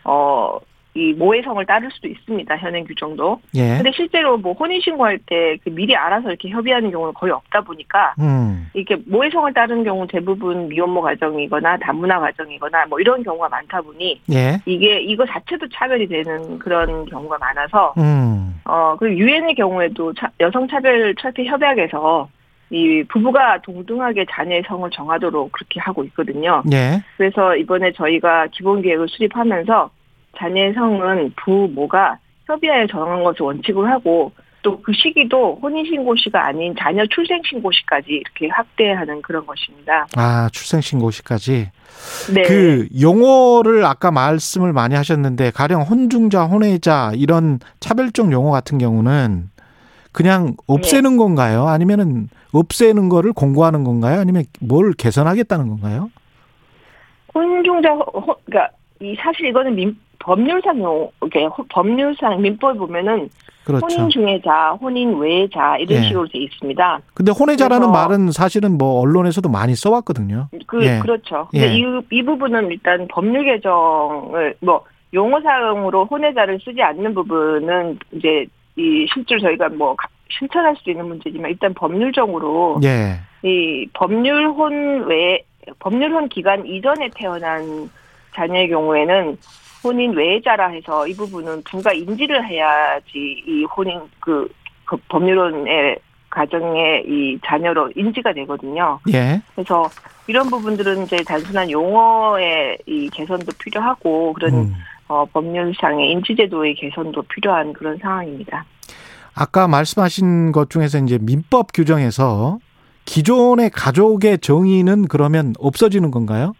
어. 0.05 0.59
이 0.97 1.11
모의 1.13 1.43
성을 1.43 1.63
따를 1.65 1.89
수도 1.91 2.07
있습니다. 2.07 2.55
현행 2.57 2.85
규정도. 2.85 3.39
예. 3.53 3.75
근데 3.75 3.91
실제로 3.93 4.37
뭐 4.37 4.53
혼인 4.53 4.79
신고할 4.81 5.19
때 5.25 5.57
그 5.63 5.69
미리 5.69 5.95
알아서 5.95 6.29
이렇게 6.29 6.49
협의하는 6.49 6.89
경우는 6.91 7.13
거의 7.13 7.31
없다 7.33 7.61
보니까 7.61 8.13
음. 8.19 8.67
이렇게 8.73 8.95
모해성을 9.07 9.53
따르는 9.53 9.83
경우 9.83 10.07
대부분 10.07 10.67
미혼모 10.69 11.01
가정이거나 11.01 11.77
다문화 11.77 12.19
가정이거나 12.19 12.85
뭐 12.87 12.99
이런 12.99 13.21
경우가 13.23 13.49
많다 13.49 13.81
보니 13.81 14.21
예. 14.31 14.59
이게 14.65 14.99
이거 15.01 15.25
자체도 15.25 15.67
차별이 15.73 16.07
되는 16.07 16.57
그런 16.59 17.05
경우가 17.05 17.37
많아서 17.37 17.93
음. 17.97 18.59
어 18.65 18.95
그리고 18.97 19.17
유엔의 19.19 19.55
경우에도 19.55 20.13
차- 20.13 20.31
여성 20.39 20.67
차별 20.67 21.13
철폐 21.15 21.45
협약에서 21.45 22.29
이 22.69 23.03
부부가 23.09 23.61
동등하게 23.61 24.25
자녀의 24.31 24.63
성을 24.67 24.89
정하도록 24.89 25.51
그렇게 25.51 25.79
하고 25.79 26.03
있거든요. 26.05 26.63
예. 26.73 27.01
그래서 27.17 27.55
이번에 27.55 27.91
저희가 27.91 28.47
기본 28.51 28.81
계획을 28.81 29.07
수립하면서 29.09 29.89
자녀의 30.37 30.73
성은 30.73 31.33
부모가 31.35 32.17
협의하에 32.45 32.87
정한 32.87 33.23
것을 33.23 33.41
원칙으로 33.43 33.87
하고 33.87 34.31
또 34.65 34.81
그 34.81 34.91
시기도 34.93 35.59
혼인신고시가 35.61 36.47
아닌 36.47 36.73
자녀 36.77 37.05
출생신고시까지 37.05 38.09
이렇게 38.09 38.47
확대하는 38.47 39.21
그런 39.21 39.45
것입니다. 39.45 40.07
아, 40.15 40.49
출생신고시까지. 40.51 41.69
네. 42.33 42.41
그 42.41 42.87
용어를 42.99 43.85
아까 43.85 44.09
말씀을 44.09 44.73
많이 44.73 44.95
하셨는데 44.95 45.51
가령 45.51 45.83
혼중자, 45.83 46.45
혼외자 46.45 47.11
이런 47.15 47.59
차별적 47.79 48.31
용어 48.31 48.49
같은 48.49 48.79
경우는 48.79 49.49
그냥 50.11 50.55
없애는 50.65 51.11
네. 51.11 51.17
건가요? 51.17 51.67
아니면은 51.67 52.29
없애는 52.51 53.09
거를 53.09 53.33
공고하는 53.33 53.83
건가요? 53.83 54.19
아니면 54.19 54.45
뭘 54.61 54.93
개선하겠다는 54.93 55.67
건가요? 55.67 56.09
혼중자, 57.33 57.91
혼, 57.91 58.33
그러니까 58.45 58.73
이 58.99 59.15
사실 59.19 59.47
이거는 59.47 59.75
민, 59.75 59.95
법률상 60.25 60.81
용, 60.81 61.07
이렇게 61.21 61.45
호- 61.45 61.63
법률상 61.69 62.41
민법에 62.41 62.79
보면은 62.79 63.29
그렇죠. 63.63 63.85
혼인 63.85 64.09
중해자, 64.09 64.71
혼인 64.81 65.15
외자 65.17 65.77
이런 65.77 66.03
예. 66.03 66.07
식으로 66.07 66.27
돼 66.27 66.39
있습니다. 66.39 66.99
근데 67.13 67.31
혼외자라는 67.31 67.91
말은 67.91 68.31
사실은 68.31 68.77
뭐 68.77 68.99
언론에서도 69.01 69.47
많이 69.49 69.75
써왔거든요. 69.75 70.49
그 70.65 70.83
예. 70.83 70.97
그렇죠. 70.99 71.47
근데 71.51 71.67
예. 71.73 71.77
이, 71.77 71.83
이 72.11 72.23
부분은 72.23 72.71
일단 72.71 73.07
법률 73.07 73.45
개정을 73.45 74.55
뭐 74.61 74.83
용어사용으로 75.13 76.05
혼외자를 76.05 76.59
쓰지 76.63 76.81
않는 76.81 77.13
부분은 77.13 77.99
이제 78.13 78.45
이 78.77 79.05
실제로 79.13 79.39
저희가 79.41 79.69
뭐 79.69 79.95
가- 79.95 80.07
실천할 80.29 80.75
수도 80.77 80.89
있는 80.91 81.07
문제지만 81.07 81.51
일단 81.51 81.71
법률적으로 81.75 82.79
예. 82.83 83.19
이 83.47 83.87
법률 83.93 84.47
혼 84.47 85.05
외 85.07 85.43
법률 85.79 86.11
혼 86.11 86.27
기간 86.29 86.65
이전에 86.65 87.09
태어난 87.15 87.89
자녀의 88.35 88.69
경우에는 88.69 89.37
혼인 89.85 90.13
외자라 90.13 90.69
해서 90.69 91.07
이 91.07 91.13
부분은 91.13 91.61
부가 91.63 91.93
인지를 91.93 92.47
해야지 92.47 93.43
이 93.47 93.63
혼인 93.65 94.01
그, 94.19 94.51
그 94.83 94.97
법률혼의 95.09 95.99
가정의 96.31 97.03
이 97.07 97.39
자녀로 97.45 97.91
인지가 97.95 98.33
되거든요. 98.33 98.99
예. 99.13 99.41
그래서 99.53 99.87
이런 100.27 100.49
부분들은 100.49 101.03
이제 101.03 101.17
단순한 101.25 101.69
용어의 101.69 102.79
이 102.87 103.09
개선도 103.09 103.51
필요하고 103.59 104.33
그런 104.33 104.53
음. 104.53 104.75
어, 105.07 105.23
법률상의 105.31 106.11
인지제도의 106.11 106.75
개선도 106.75 107.21
필요한 107.23 107.71
그런 107.73 107.97
상황입니다. 107.99 108.65
아까 109.35 109.67
말씀하신 109.67 110.51
것 110.51 110.71
중에서 110.71 110.97
이제 110.97 111.19
민법 111.21 111.67
규정에서 111.73 112.57
기존의 113.05 113.69
가족의 113.69 114.39
정의는 114.39 115.07
그러면 115.07 115.53
없어지는 115.59 116.09
건가요? 116.09 116.53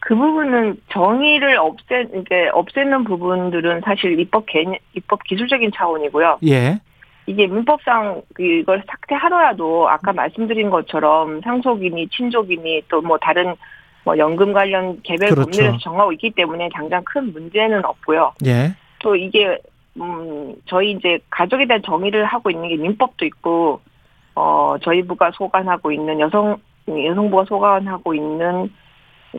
그 0.00 0.16
부분은 0.16 0.80
정의를 0.90 1.56
없애 1.58 2.06
이게 2.14 2.48
없애는 2.52 3.04
부분들은 3.04 3.82
사실 3.84 4.18
입법 4.18 4.46
개념 4.46 4.74
입법 4.94 5.22
기술적인 5.24 5.70
차원이고요. 5.74 6.38
예. 6.46 6.80
이게 7.26 7.46
민법상 7.46 8.22
이걸 8.38 8.82
삭제하더라도 8.88 9.88
아까 9.88 10.12
말씀드린 10.12 10.70
것처럼 10.70 11.42
상속이니 11.42 12.08
친족이니 12.08 12.82
또뭐 12.88 13.18
다른 13.18 13.54
뭐 14.04 14.16
연금 14.16 14.52
관련 14.54 15.00
개별 15.02 15.30
그렇죠. 15.30 15.50
법률에서 15.50 15.78
정하고 15.78 16.12
있기 16.12 16.30
때문에 16.30 16.70
당장 16.74 17.04
큰 17.04 17.32
문제는 17.32 17.84
없고요. 17.84 18.32
예. 18.46 18.74
또 18.98 19.14
이게 19.14 19.58
음 20.00 20.54
저희 20.66 20.92
이제 20.92 21.18
가족에 21.28 21.66
대한 21.66 21.82
정의를 21.82 22.24
하고 22.24 22.50
있는 22.50 22.68
게 22.70 22.76
민법도 22.76 23.26
있고 23.26 23.80
어 24.34 24.76
저희 24.82 25.02
부가 25.02 25.30
소관하고 25.32 25.92
있는 25.92 26.18
여성 26.20 26.56
여성부가 26.88 27.44
소관하고 27.44 28.14
있는 28.14 28.70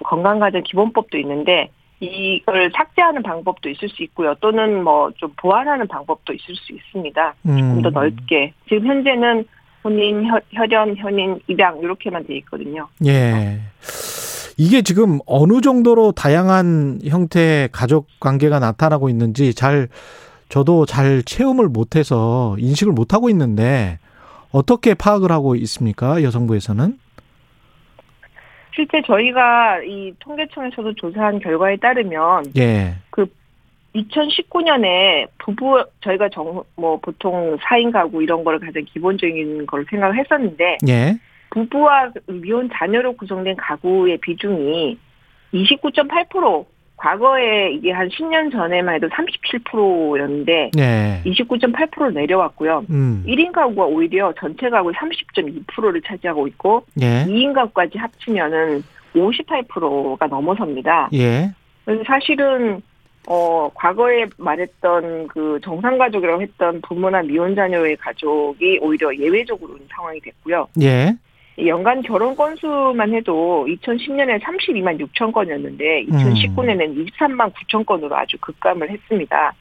건강가정 0.04 0.64
기본법도 0.64 1.18
있는데 1.20 1.70
이걸 2.00 2.72
삭제하는 2.76 3.22
방법도 3.22 3.70
있을 3.70 3.88
수 3.90 4.02
있고요. 4.04 4.34
또는 4.42 4.84
뭐 4.84 5.12
좀 5.18 5.32
보완하는 5.38 5.88
방법도 5.88 6.34
있을 6.34 6.56
수 6.56 6.74
있습니다. 6.74 7.36
좀더 7.46 7.90
음. 7.90 7.94
넓게. 7.94 8.54
지금 8.68 8.88
현재는 8.88 9.46
혼인, 9.84 10.26
혈, 10.26 10.42
혈연, 10.52 10.96
현인, 10.98 11.40
입양 11.48 11.80
이렇게만 11.80 12.26
돼 12.26 12.38
있거든요. 12.38 12.88
예. 13.06 13.60
이게 14.58 14.82
지금 14.82 15.20
어느 15.26 15.62
정도로 15.62 16.12
다양한 16.12 17.00
형태의 17.04 17.70
가족 17.72 18.08
관계가 18.20 18.60
나타나고 18.60 19.10
있는지 19.10 19.54
잘 19.54 19.88
저도 20.50 20.86
잘 20.86 21.24
체험을 21.24 21.68
못해서 21.68 22.56
인식을 22.60 22.94
못하고 22.94 23.30
있는데 23.30 24.00
어떻게 24.52 24.94
파악을 24.94 25.32
하고 25.32 25.56
있습니까? 25.56 26.22
여성부에서는? 26.24 26.98
실제 28.74 29.02
저희가 29.02 29.82
이 29.84 30.14
통계청에서도 30.20 30.94
조사한 30.96 31.40
결과에 31.40 31.76
따르면 31.78 32.46
예. 32.58 32.96
2019년에 33.96 35.28
부부 35.38 35.84
저희가 36.02 36.30
정 36.30 36.64
뭐 36.76 36.98
보통 36.98 37.58
4인 37.58 37.92
가구 37.92 38.24
이런 38.24 38.44
거를 38.44 38.60
가장 38.60 38.84
기본적인 38.86 39.66
걸 39.66 39.86
생각을 39.90 40.18
했었는데 40.18 40.78
예. 40.88 41.18
부부와 41.50 42.12
미혼 42.28 42.70
자녀로 42.74 43.14
구성된 43.14 43.58
가구의 43.58 44.18
비중이 44.20 44.98
29.8% 45.54 46.66
과거에 47.02 47.72
이게 47.72 47.92
한 47.92 48.08
10년 48.10 48.52
전에만 48.52 48.96
해도 48.96 49.10
37%였는데 49.10 50.70
예. 50.78 51.22
29.8% 51.26 52.14
내려왔고요. 52.14 52.86
음. 52.92 53.24
1인 53.26 53.52
가구가 53.52 53.86
오히려 53.86 54.32
전체 54.40 54.70
가구의 54.70 54.94
30.2%를 54.94 56.00
차지하고 56.04 56.48
있고 56.50 56.86
예. 57.02 57.26
2인 57.26 57.54
가구까지 57.54 57.98
합치면은 57.98 58.84
58%가 59.16 60.28
넘어섭니다. 60.28 61.10
예. 61.14 61.52
그래서 61.86 62.04
사실은 62.06 62.80
어 63.28 63.70
과거에 63.74 64.28
말했던 64.38 65.28
그 65.28 65.60
정상 65.64 65.98
가족이라고 65.98 66.42
했던 66.42 66.82
부모나 66.82 67.24
미혼 67.24 67.56
자녀의 67.56 67.98
가족이 67.98 68.80
오히려 68.80 69.16
예외적으로 69.16 69.76
상황이 69.90 70.20
됐고요. 70.20 70.68
예. 70.84 71.16
연간 71.68 72.02
결혼 72.02 72.36
건수만 72.36 73.14
해도 73.14 73.66
2010년에 73.68 74.42
32만 74.42 75.00
6천 75.00 75.32
건이었는데 75.32 76.06
2019년에는 76.06 77.08
23만 77.08 77.52
9천 77.54 77.86
건으로 77.86 78.16
아주 78.16 78.38
급감을 78.40 78.90
했습니다. 78.90 79.54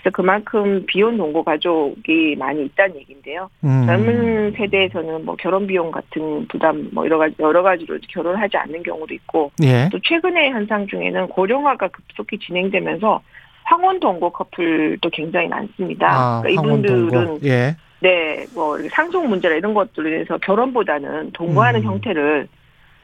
그래서 0.00 0.14
그만큼 0.14 0.84
비혼 0.86 1.16
동거 1.16 1.42
가족이 1.42 2.36
많이 2.38 2.64
있다는 2.64 2.96
얘기인데요. 2.96 3.50
음. 3.64 3.86
젊은 3.86 4.52
세대에서는 4.52 5.24
뭐 5.24 5.34
결혼 5.36 5.66
비용 5.66 5.90
같은 5.90 6.46
부담 6.48 6.88
뭐 6.92 7.04
여러 7.04 7.18
가지 7.18 7.34
여러 7.40 7.62
가지로 7.62 7.98
결혼하지 8.08 8.56
않는 8.56 8.82
경우도 8.84 9.12
있고 9.14 9.50
예. 9.64 9.88
또 9.90 9.98
최근의 10.00 10.50
현상 10.50 10.86
중에는 10.86 11.26
고령화가 11.28 11.88
급속히 11.88 12.38
진행되면서 12.38 13.20
황혼 13.64 13.98
동거 13.98 14.30
커플도 14.30 15.10
굉장히 15.10 15.48
많습니다. 15.48 16.06
아, 16.08 16.40
그러니까 16.40 16.62
이분들은. 16.62 17.38
예. 17.44 17.76
네, 18.00 18.46
뭐 18.54 18.78
상속 18.90 19.26
문제나 19.26 19.54
이런 19.56 19.74
것들로 19.74 20.08
인해서 20.08 20.36
결혼보다는 20.38 21.32
동거하는 21.32 21.80
음. 21.80 21.84
형태를 21.86 22.48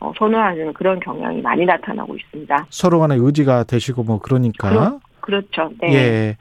어, 0.00 0.12
선호하는 0.18 0.72
그런 0.72 0.98
경향이 1.00 1.40
많이 1.42 1.64
나타나고 1.64 2.16
있습니다. 2.16 2.66
서로 2.70 2.98
간에 3.00 3.14
의지가 3.18 3.64
되시고 3.64 4.02
뭐 4.02 4.18
그러니까. 4.18 4.68
그럼- 4.68 5.00
그렇죠. 5.20 5.70
네. 5.80 5.94
예. 5.94 6.36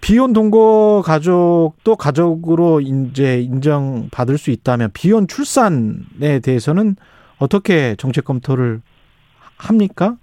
비혼 0.00 0.32
동거 0.32 1.02
가족도 1.06 1.94
가족으로 1.96 2.80
이제 2.80 3.40
인정받을 3.40 4.36
수 4.36 4.50
있다면 4.50 4.90
비혼 4.92 5.28
출산에 5.28 6.40
대해서는 6.42 6.96
어떻게 7.38 7.94
정책 7.96 8.24
검토를 8.24 8.80
합니까? 9.56 10.16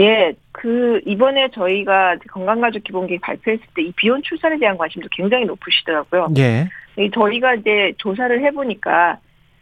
예, 0.00 0.34
그 0.52 1.00
이번에 1.06 1.48
저희가 1.52 2.16
건강가족 2.30 2.84
기본계획 2.84 3.20
발표했을 3.22 3.64
때 3.74 3.82
이 3.82 3.92
비혼 3.96 4.22
출산에 4.22 4.58
대한 4.58 4.76
관심도 4.76 5.08
굉장히 5.10 5.44
높으시더라고요. 5.46 6.28
예. 6.38 6.68
이 6.98 7.10
저희가 7.10 7.54
이제 7.54 7.92
조사를 7.98 8.42
해보니까 8.44 9.18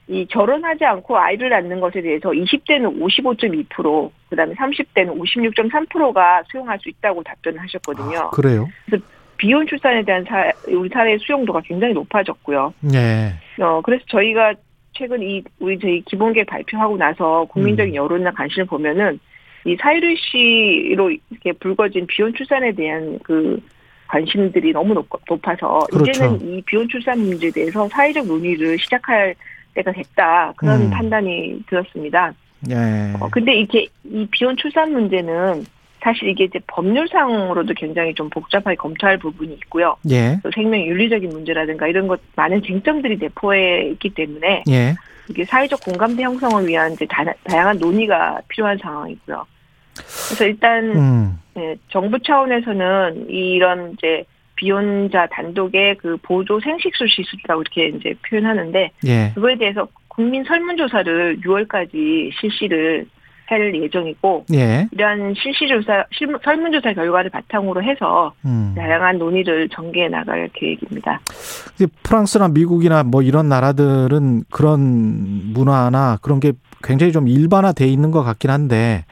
이 0.07 0.27
결혼하지 0.27 0.85
않고 0.85 1.16
아이를 1.16 1.49
낳는 1.51 1.81
것에 1.81 2.03
대해서 2.03 2.31
20대는 2.31 3.01
55.2%, 3.01 4.11
그다음에 4.31 4.55
30대는 4.55 5.18
56.3%가 5.18 6.42
수용할 6.51 6.79
수 6.81 6.88
있다고 6.90 7.23
답변을 7.23 7.61
하셨거든요. 7.62 8.18
아, 8.18 8.31
그래요? 8.31 8.68
비혼 9.37 9.66
출산에 9.66 10.03
대한 10.05 10.25
사, 10.29 10.53
우리 10.68 10.88
사회의 10.90 11.18
수용도가 11.18 11.61
굉장히 11.64 11.94
높아졌고요. 11.94 12.73
예. 12.94 13.33
어, 13.62 13.81
그래서 13.83 14.05
저희가 14.09 14.55
최근 14.92 15.23
이 15.23 15.42
우리 15.59 15.79
저희 15.79 16.03
기본계획 16.03 16.47
발표하고 16.47 16.97
나서 16.97 17.44
국민적인 17.47 17.94
음. 17.94 17.97
여론이나 17.97 18.31
관심을 18.33 18.66
보면은 18.66 19.18
이 19.64 19.77
사유리 19.81 20.16
씨로 20.16 21.11
이렇게 21.31 21.53
불거진 21.53 22.07
비혼 22.07 22.35
출산에 22.35 22.72
대한 22.72 23.18
그 23.22 23.61
관심들이 24.07 24.72
너무 24.72 24.94
높, 24.94 25.09
높아서 25.29 25.81
그렇죠. 25.90 26.11
이제는 26.11 26.40
이 26.42 26.62
비혼 26.62 26.88
출산 26.88 27.18
문제에 27.20 27.50
대해서 27.50 27.88
사회적 27.88 28.27
논의를 28.27 28.79
시작할 28.79 29.35
때가 29.74 29.92
됐다 29.92 30.53
그런 30.57 30.83
음. 30.83 30.90
판단이 30.90 31.62
들었습니다. 31.66 32.33
예. 32.70 33.14
어, 33.20 33.29
근데 33.31 33.55
이게 33.57 33.87
이 34.05 34.27
비혼 34.31 34.57
출산 34.57 34.92
문제는 34.92 35.64
사실 36.00 36.29
이게 36.29 36.44
이제 36.44 36.61
법률상으로도 36.66 37.72
굉장히 37.74 38.14
좀 38.14 38.29
복잡하게 38.29 38.77
검토할 38.77 39.16
부분이 39.18 39.55
있고요. 39.55 39.96
예. 40.11 40.38
또 40.42 40.50
생명 40.55 40.81
윤리적인 40.83 41.31
문제라든가 41.31 41.88
이런 41.88 42.07
것 42.07 42.20
많은 42.37 42.62
쟁점들이 42.62 43.16
내포해 43.16 43.88
있기 43.92 44.11
때문에 44.11 44.64
예. 44.68 44.94
이게 45.31 45.44
사회적 45.46 45.81
공감대 45.83 46.22
형성을 46.22 46.66
위한 46.66 46.92
이제 46.92 47.07
다, 47.07 47.24
다양한 47.44 47.79
논의가 47.79 48.40
필요한 48.48 48.77
상황이고요. 48.77 49.46
그래서 49.94 50.44
일단 50.44 50.85
음. 50.96 51.38
네, 51.54 51.76
정부 51.88 52.18
차원에서는 52.20 53.26
이런 53.28 53.92
이제 53.92 54.24
비혼자 54.57 55.26
단독의 55.33 55.96
그 55.98 56.16
보조 56.22 56.61
생식수 56.61 57.07
시술이라고 57.09 57.62
이렇게 57.62 57.88
이제 57.88 58.14
표현하는데 58.28 58.90
예. 59.07 59.33
그거에 59.35 59.57
대해서 59.57 59.87
국민 60.09 60.44
설문조사를 60.44 61.40
6월까지 61.40 62.30
실시를 62.40 63.07
할 63.46 63.74
예정이고 63.74 64.46
예. 64.54 64.88
이러한 64.92 65.35
실시조사 65.37 66.07
실- 66.12 66.35
설문조사 66.42 66.94
결과를 66.94 67.30
바탕으로 67.30 67.83
해서 67.83 68.33
음. 68.46 68.72
다양한 68.74 69.18
논의를 69.18 69.68
전개해 69.68 70.09
나갈 70.09 70.48
계획입니다. 70.54 71.20
프랑스나 72.02 72.48
미국이나 72.48 73.02
뭐 73.02 73.20
이런 73.22 73.48
나라들은 73.50 74.44
그런 74.50 75.52
문화나 75.52 76.16
그런 76.22 76.40
게 76.40 76.52
굉장히 76.83 77.12
좀 77.12 77.28
일반화돼 77.28 77.87
있는 77.87 78.11
것 78.12 78.22
같긴 78.22 78.50
한데 78.50 79.04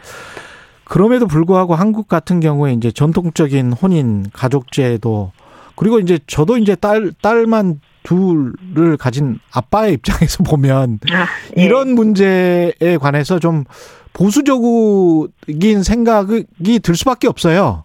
그럼에도 0.93 1.27
불구하고 1.27 1.75
한국 1.75 2.07
같은 2.07 2.41
경우에 2.41 2.73
이제 2.75 2.91
전통적인 2.91 3.73
혼인 3.73 4.27
가족제도 4.33 5.33
그리고 5.75 5.99
이제 5.99 6.19
저도 6.27 6.59
이제 6.59 6.75
딸 6.75 7.13
딸만 7.23 7.81
둘을 8.03 8.97
가진 8.99 9.39
아빠의 9.53 9.95
입장에서 9.95 10.45
보면 10.45 10.99
예. 11.57 11.63
이런 11.63 11.95
문제에 11.95 12.99
관해서 13.01 13.39
좀 13.39 13.65
보수적인 14.13 15.83
생각이 15.83 16.79
들 16.81 16.95
수밖에 16.95 17.27
없어요. 17.29 17.85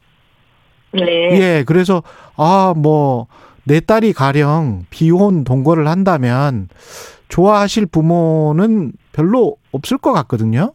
네. 0.91 1.05
예, 1.39 1.63
그래서 1.65 2.03
아, 2.35 2.73
뭐 2.75 3.27
내 3.67 3.81
딸이 3.81 4.13
가령 4.13 4.85
비혼 4.89 5.43
동거를 5.43 5.89
한다면 5.89 6.69
좋아하실 7.27 7.87
부모는 7.87 8.93
별로 9.11 9.57
없을 9.73 9.97
것 9.97 10.13
같거든요. 10.13 10.71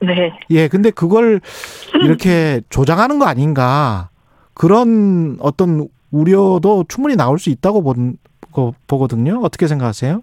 네. 0.00 0.32
예, 0.50 0.68
근데 0.68 0.90
그걸 0.90 1.40
이렇게 2.02 2.60
조장하는 2.70 3.18
거 3.18 3.26
아닌가 3.26 4.10
그런 4.54 5.36
어떤 5.40 5.88
우려도 6.10 6.84
충분히 6.88 7.16
나올 7.16 7.38
수 7.38 7.50
있다고 7.50 7.82
본, 7.82 8.16
거, 8.52 8.74
보거든요. 8.86 9.40
어떻게 9.42 9.66
생각하세요? 9.66 10.22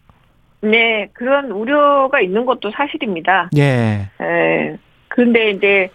네, 0.62 1.10
그런 1.14 1.52
우려가 1.52 2.20
있는 2.20 2.46
것도 2.46 2.72
사실입니다. 2.72 3.50
예, 3.58 4.10
예. 4.22 4.78
그런데 5.08 5.52
이제 5.52 5.90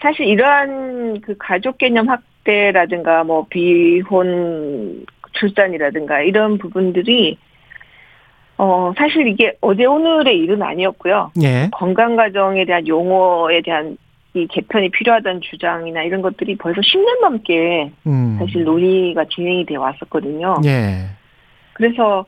사실 0.00 0.26
이러한 0.26 1.20
그 1.20 1.36
가족 1.38 1.78
개념 1.78 2.08
확대라든가 2.08 3.24
뭐 3.24 3.46
비혼 3.48 5.04
출산이라든가 5.32 6.22
이런 6.22 6.58
부분들이 6.58 7.38
어 8.58 8.92
사실 8.96 9.26
이게 9.28 9.56
어제 9.60 9.84
오늘의 9.84 10.36
일은 10.36 10.62
아니었고요. 10.62 11.32
예, 11.42 11.68
건강 11.72 12.16
가정에 12.16 12.64
대한 12.64 12.86
용어에 12.86 13.62
대한 13.62 13.96
이 14.34 14.46
개편이 14.48 14.90
필요하다는 14.90 15.40
주장이나 15.42 16.02
이런 16.02 16.22
것들이 16.22 16.56
벌써 16.56 16.80
10년 16.80 17.20
넘게 17.20 17.92
음, 18.06 18.36
사실 18.38 18.64
논의가 18.64 19.24
진행이 19.26 19.64
돼 19.64 19.76
왔었거든요. 19.76 20.56
예, 20.64 21.06
그래서 21.74 22.26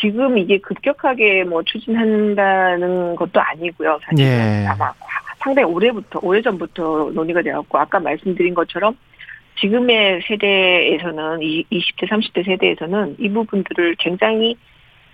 지금 0.00 0.36
이게 0.38 0.58
급격하게 0.58 1.44
뭐 1.44 1.62
추진한다는 1.62 3.16
것도 3.16 3.40
아니고요. 3.40 3.98
사실은 4.04 4.28
예. 4.28 4.66
아마 4.66 4.92
상당히 5.38 5.70
오래부터 5.70 6.20
오래전부터 6.22 7.12
논의가 7.14 7.42
되었고 7.42 7.78
아까 7.78 8.00
말씀드린 8.00 8.54
것처럼 8.54 8.96
지금의 9.60 10.22
세대에서는 10.26 11.42
이 11.42 11.64
20대 11.70 12.08
30대 12.08 12.44
세대에서는 12.44 13.16
이 13.18 13.28
부분들을 13.28 13.96
굉장히 13.98 14.56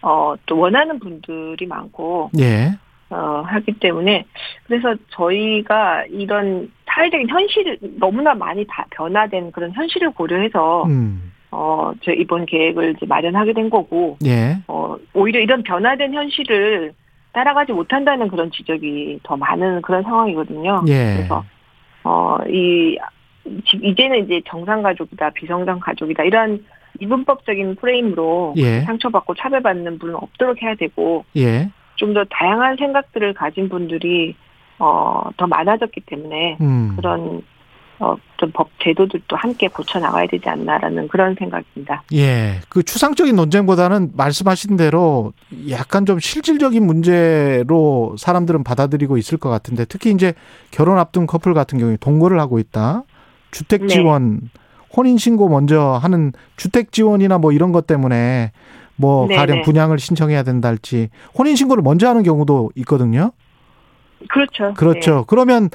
어 0.04 0.34
또 0.46 0.58
원하는 0.58 0.98
분들이 0.98 1.66
많고 1.66 2.30
예, 2.38 2.70
어 3.10 3.42
하기 3.46 3.72
때문에 3.80 4.24
그래서 4.66 4.94
저희가 5.10 6.04
이런 6.10 6.70
사회적인 6.86 7.28
현실 7.28 7.78
너무나 7.98 8.34
많이 8.34 8.64
다 8.68 8.84
변화된 8.90 9.52
그런 9.52 9.72
현실을 9.72 10.10
고려해서 10.10 10.84
음, 10.84 11.32
어, 11.50 11.92
저 12.02 12.12
이번 12.12 12.46
계획을 12.46 12.94
이제 12.96 13.06
마련하게 13.06 13.52
된 13.52 13.70
거고, 13.70 14.18
예, 14.26 14.58
어, 14.66 14.96
오히려 15.14 15.38
이런 15.40 15.62
변화된 15.62 16.12
현실을 16.12 16.92
따라가지 17.32 17.72
못한다는 17.72 18.26
그런 18.28 18.50
지적이 18.50 19.20
더 19.22 19.36
많은 19.36 19.80
그런 19.82 20.02
상황이거든요. 20.02 20.82
예, 20.88 21.14
그래서, 21.16 21.44
어, 22.02 22.38
이, 22.48 22.98
지- 23.66 23.78
이제는 23.82 24.24
이제 24.24 24.40
정상 24.46 24.82
가족이다, 24.82 25.30
비정상 25.30 25.78
가족이다, 25.80 26.24
이런 26.24 26.64
이분법적인 27.00 27.76
프레임으로 27.76 28.54
예. 28.56 28.80
상처받고 28.82 29.34
차별받는 29.34 29.98
분은 29.98 30.14
없도록 30.16 30.62
해야 30.62 30.74
되고, 30.74 31.24
예, 31.36 31.70
좀더 31.96 32.24
다양한 32.30 32.76
생각들을 32.76 33.34
가진 33.34 33.68
분들이 33.68 34.34
어, 34.78 35.22
더 35.36 35.46
많아졌기 35.46 36.00
때문에 36.06 36.58
음. 36.60 36.94
그런 36.96 37.42
어, 38.00 38.16
좀법 38.38 38.70
제도들도 38.82 39.36
함께 39.36 39.68
고쳐 39.68 40.00
나가야 40.00 40.26
되지 40.26 40.48
않나라는 40.48 41.06
그런 41.08 41.36
생각입니다. 41.36 42.02
예. 42.12 42.60
그 42.68 42.82
추상적인 42.82 43.36
논쟁보다는 43.36 44.10
말씀하신 44.16 44.76
대로 44.76 45.32
약간 45.70 46.04
좀 46.04 46.18
실질적인 46.18 46.84
문제로 46.84 48.16
사람들은 48.18 48.64
받아들이고 48.64 49.16
있을 49.16 49.38
것 49.38 49.48
같은데 49.48 49.84
특히 49.84 50.10
이제 50.10 50.34
결혼 50.72 50.98
앞둔 50.98 51.26
커플 51.26 51.54
같은 51.54 51.78
경우에 51.78 51.96
동거를 51.98 52.40
하고 52.40 52.58
있다. 52.58 53.04
주택 53.52 53.82
네. 53.82 53.86
지원, 53.86 54.40
혼인 54.96 55.18
신고 55.18 55.48
먼저 55.48 55.98
하는 56.00 56.32
주택 56.56 56.92
지원이나 56.92 57.38
뭐 57.38 57.52
이런 57.52 57.72
것 57.72 57.86
때문에 57.86 58.52
뭐 58.96 59.26
네, 59.28 59.36
가령 59.36 59.58
네. 59.58 59.62
분양을 59.62 59.98
신청해야 59.98 60.42
된다 60.42 60.68
할지 60.68 61.08
혼인 61.36 61.56
신고를 61.56 61.82
먼저 61.82 62.08
하는 62.08 62.22
경우도 62.22 62.72
있거든요. 62.76 63.32
그렇죠. 64.28 64.74
그렇죠. 64.74 65.24
그러면 65.26 65.68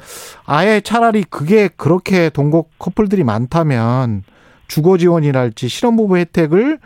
아예 0.44 0.80
차라리 0.80 1.22
그게 1.24 1.68
그렇게 1.68 2.30
동거 2.30 2.64
커플들이 2.78 3.22
많다면 3.24 4.24
주거 4.66 4.98
지원이랄지 4.98 5.68
실업부부 5.68 6.16
혜택을 6.16 6.78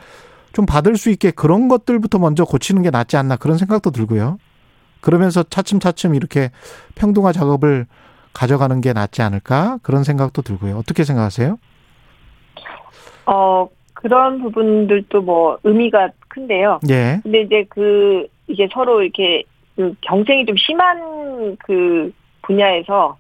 좀 0.52 0.66
받을 0.66 0.96
수 0.96 1.10
있게 1.10 1.30
그런 1.30 1.68
것들부터 1.68 2.18
먼저 2.18 2.44
고치는 2.44 2.82
게 2.82 2.90
낫지 2.90 3.16
않나 3.16 3.36
그런 3.36 3.58
생각도 3.58 3.90
들고요. 3.90 4.38
그러면서 5.00 5.42
차츰차츰 5.42 6.14
이렇게 6.14 6.50
평등화 6.94 7.32
작업을 7.32 7.86
가져가는 8.32 8.80
게 8.80 8.92
낫지 8.92 9.22
않을까 9.22 9.78
그런 9.82 10.04
생각도 10.04 10.42
들고요. 10.42 10.76
어떻게 10.78 11.04
생각하세요? 11.04 11.58
어, 13.26 13.68
그런 13.94 14.42
부분들도 14.42 15.22
뭐 15.22 15.58
의미가 15.64 16.10
큰데요. 16.28 16.80
예. 16.90 17.20
근데 17.22 17.42
이제 17.42 17.64
그 17.68 18.26
이게 18.46 18.68
서로 18.72 19.02
이렇게 19.02 19.44
그 19.76 19.94
경쟁이 20.02 20.44
좀 20.46 20.56
심한 20.56 21.56
그 21.64 22.12
분야에서 22.42 23.16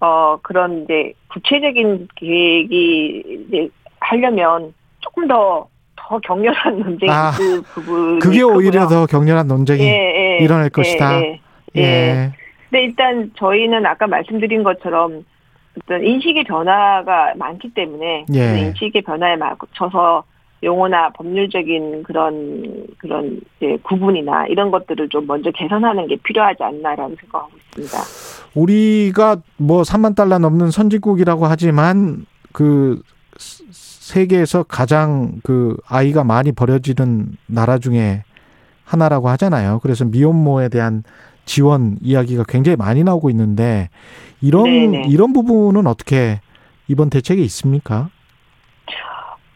어 0.00 0.38
그런 0.42 0.84
이제 0.84 1.12
구체적인 1.32 2.08
계획이 2.16 3.46
이제 3.48 3.68
하려면 4.00 4.74
조금 5.00 5.26
더 5.26 5.68
더 6.10 6.18
격렬한 6.18 6.78
논쟁이 6.80 7.12
아, 7.12 7.30
그 7.36 7.62
부분 7.62 8.18
그게 8.18 8.42
오히려 8.42 8.88
더 8.88 9.06
격렬한 9.06 9.46
논쟁이 9.46 9.82
예, 9.84 10.38
예, 10.40 10.44
일어날 10.44 10.64
예, 10.64 10.68
것이다. 10.68 11.22
예, 11.22 11.40
예. 11.76 11.80
예. 11.80 12.32
근데 12.68 12.84
일단 12.84 13.30
저희는 13.36 13.86
아까 13.86 14.06
말씀드린 14.06 14.62
것처럼 14.62 15.24
어떤 15.78 16.04
인식의 16.04 16.44
변화가 16.44 17.34
많기 17.36 17.72
때문에 17.72 18.26
예. 18.32 18.52
그 18.52 18.58
인식의 18.58 19.02
변화에 19.02 19.36
맞춰서 19.36 20.24
용어나 20.62 21.10
법률적인 21.10 22.02
그런 22.02 22.86
그런 22.98 23.40
이제 23.56 23.78
구분이나 23.82 24.46
이런 24.46 24.70
것들을 24.70 25.08
좀 25.08 25.26
먼저 25.26 25.50
개선하는 25.50 26.06
게 26.06 26.16
필요하지 26.16 26.62
않나라는 26.62 27.16
생각하고 27.18 27.52
있습니다. 27.56 27.98
우리가 28.54 29.36
뭐 29.56 29.82
3만 29.82 30.14
달러 30.14 30.38
넘는 30.38 30.70
선진국이라고 30.70 31.46
하지만 31.46 32.26
그 32.52 33.00
세계에서 33.38 34.64
가장 34.64 35.40
그 35.44 35.76
아이가 35.86 36.24
많이 36.24 36.52
버려지는 36.52 37.28
나라 37.46 37.78
중에 37.78 38.24
하나라고 38.84 39.28
하잖아요. 39.30 39.78
그래서 39.82 40.04
미혼모에 40.04 40.68
대한 40.68 41.04
지원 41.44 41.96
이야기가 42.02 42.44
굉장히 42.48 42.76
많이 42.76 43.02
나오고 43.02 43.30
있는데 43.30 43.88
이런 44.42 44.64
네네. 44.64 45.02
이런 45.08 45.32
부분은 45.32 45.86
어떻게 45.86 46.40
이번 46.88 47.10
대책에 47.10 47.40
있습니까? 47.42 48.10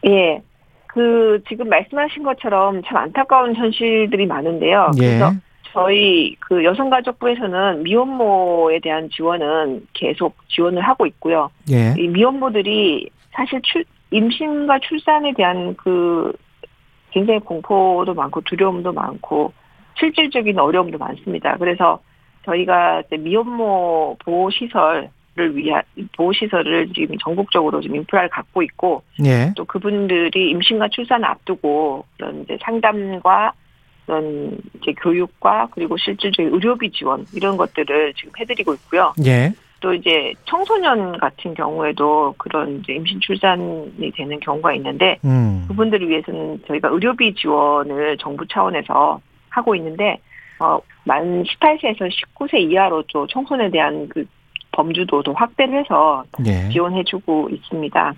예. 0.07 0.41
그 0.87 1.41
지금 1.49 1.67
말씀하신 1.67 2.23
것처럼 2.23 2.81
참 2.83 2.97
안타까운 2.97 3.55
현실들이 3.55 4.25
많은데요. 4.25 4.91
예. 4.97 4.99
그래서 4.99 5.33
저희 5.73 6.35
그 6.39 6.63
여성가족부에서는 6.63 7.83
미혼모에 7.83 8.79
대한 8.79 9.09
지원은 9.09 9.87
계속 9.93 10.35
지원을 10.47 10.81
하고 10.81 11.05
있고요. 11.05 11.49
예. 11.69 11.95
이 11.97 12.07
미혼모들이 12.07 13.09
사실 13.31 13.61
출, 13.63 13.83
임신과 14.11 14.79
출산에 14.79 15.33
대한 15.33 15.75
그 15.75 16.31
굉장히 17.11 17.39
공포도 17.41 18.13
많고 18.13 18.41
두려움도 18.41 18.93
많고 18.93 19.51
실질적인 19.99 20.57
어려움도 20.57 20.97
많습니다. 20.97 21.57
그래서 21.57 21.99
저희가 22.45 23.03
이제 23.07 23.17
미혼모 23.17 24.17
보호 24.23 24.49
시설을 24.49 25.09
위한 25.55 25.81
보호 26.15 26.31
시설을 26.33 26.93
지금 26.93 27.17
전국적으로 27.17 27.81
지금 27.81 27.97
인프라를 27.97 28.29
갖고 28.29 28.61
있고 28.63 29.03
예. 29.25 29.51
또 29.55 29.65
그분들이 29.65 30.51
임신과 30.51 30.89
출산을 30.89 31.25
앞두고 31.25 32.05
그런 32.17 32.43
이제 32.43 32.57
상담과 32.61 33.53
그런 34.05 34.57
이제 34.81 34.93
교육과 35.01 35.69
그리고 35.71 35.97
실질적인 35.97 36.53
의료비 36.53 36.91
지원 36.91 37.25
이런 37.33 37.57
것들을 37.57 38.13
지금 38.13 38.31
해드리고 38.39 38.73
있고요. 38.75 39.13
예. 39.25 39.51
또 39.81 39.93
이제 39.93 40.33
청소년 40.45 41.17
같은 41.17 41.53
경우에도 41.53 42.33
그런 42.37 42.79
이제 42.79 42.93
임신 42.93 43.19
출산이 43.19 44.11
되는 44.15 44.39
경우가 44.39 44.73
있는데 44.75 45.17
음. 45.25 45.65
그분들을 45.67 46.07
위해서는 46.09 46.61
저희가 46.67 46.89
의료비 46.89 47.35
지원을 47.35 48.17
정부 48.17 48.47
차원에서 48.47 49.19
하고 49.49 49.75
있는데 49.75 50.17
어, 50.59 50.79
만 51.03 51.43
18세에서 51.43 52.09
19세 52.09 52.59
이하로 52.71 53.03
또 53.11 53.27
청소년에 53.27 53.71
대한 53.71 54.07
그 54.09 54.25
범주도도 54.71 55.33
확대를 55.33 55.79
해서 55.79 56.23
예. 56.45 56.69
지원해주고 56.69 57.49
있습니다. 57.49 58.13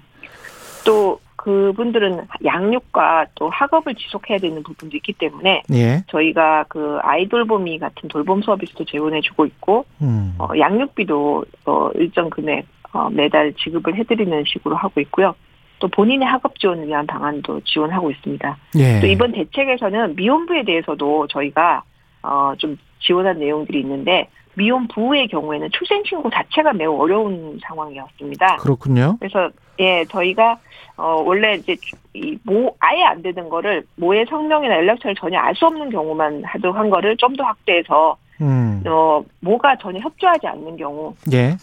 또 0.86 1.20
그분들은 1.36 2.28
양육과 2.44 3.28
또 3.36 3.50
학업을 3.50 3.96
지속해야 3.96 4.38
되는 4.40 4.62
부분도 4.64 4.98
있기 4.98 5.14
때문에 5.14 5.64
예. 5.72 6.04
저희가 6.08 6.66
그 6.68 6.98
아이돌봄이 7.02 7.80
같은 7.80 8.10
돌봄 8.10 8.42
서비스도 8.42 8.84
제공해주고 8.86 9.46
있고 9.46 9.86
음. 10.02 10.36
어, 10.40 10.50
양육비도 10.58 11.46
어, 11.66 11.90
일정 11.96 12.30
금액 12.30 12.66
어, 12.92 13.10
매달 13.10 13.54
지급을 13.54 13.96
해드리는 13.96 14.44
식으로 14.48 14.76
하고 14.76 15.00
있고요. 15.02 15.36
또 15.80 15.88
본인의 15.88 16.28
학업 16.28 16.60
지원을 16.60 16.88
위한 16.88 17.06
방안도 17.06 17.62
지원하고 17.62 18.10
있습니다. 18.12 18.58
예. 18.78 19.00
또 19.00 19.08
이번 19.08 19.32
대책에서는 19.32 20.16
미혼부에 20.16 20.64
대해서도 20.64 21.28
저희가 21.28 21.84
어, 22.24 22.54
좀 22.58 22.78
지원한 23.00 23.40
내용들이 23.40 23.80
있는데 23.82 24.28
미혼 24.56 24.88
부의 24.88 25.28
경우에는 25.28 25.70
출생 25.72 26.02
신고 26.06 26.30
자체가 26.30 26.74
매우 26.74 27.00
어려운 27.00 27.60
상황이었습니다. 27.64 28.56
그렇군요. 28.58 29.18
그래서 29.20 29.50
예 29.80 30.04
저희가 30.06 30.58
어 30.98 31.22
원래 31.24 31.54
이제 31.56 31.76
이 32.16 32.36
모 32.44 32.76
아예 32.80 33.04
안 33.04 33.22
되는 33.22 33.48
거를 33.50 33.86
모의 33.98 34.26
성명이나 34.28 34.78
연락처를 34.78 35.16
전혀 35.16 35.38
알 35.38 35.54
수 35.54 35.68
없는 35.68 35.92
경우만 35.92 36.44
하도록 36.44 36.76
한 36.76 36.90
거를 36.90 37.16
좀 37.18 37.36
더 37.38 37.44
확대해서 37.44 38.18
음. 38.42 38.82
어 38.88 39.24
모가 39.42 39.76
전혀 39.78 40.00
협조하지 40.00 40.48
않는 40.48 40.76
경우 40.78 41.14
예. 41.34 41.56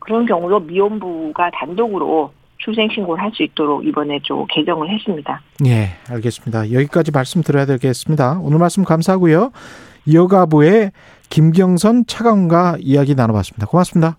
그런 0.00 0.26
경우도 0.26 0.58
미혼부가 0.60 1.50
단독으로 1.54 2.32
출생 2.58 2.88
신고를 2.90 3.22
할 3.22 3.30
수 3.32 3.44
있도록 3.44 3.86
이번에 3.86 4.18
좀 4.24 4.44
개정을 4.48 4.90
했습니다. 4.90 5.40
예, 5.66 5.90
알겠습니다. 6.10 6.72
여기까지 6.72 7.12
말씀 7.12 7.40
드려야 7.42 7.66
되겠습니다. 7.66 8.40
오늘 8.42 8.58
말씀 8.58 8.82
감사하고요. 8.84 9.52
여가부의 10.10 10.92
김경선 11.28 12.06
차관과 12.06 12.76
이야기 12.80 13.14
나눠봤습니다. 13.14 13.66
고맙습니다. 13.66 14.16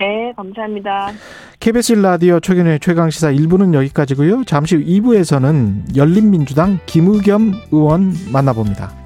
네, 0.00 0.32
감사합니다. 0.36 1.12
KBS 1.60 1.92
라디오 1.94 2.40
최근의 2.40 2.80
최강시사 2.80 3.30
1부는 3.32 3.74
여기까지고요. 3.74 4.44
잠시 4.44 4.76
후 4.76 4.82
2부에서는 4.84 5.96
열린민주당 5.96 6.80
김의겸 6.86 7.52
의원 7.70 8.12
만나봅니다. 8.32 9.03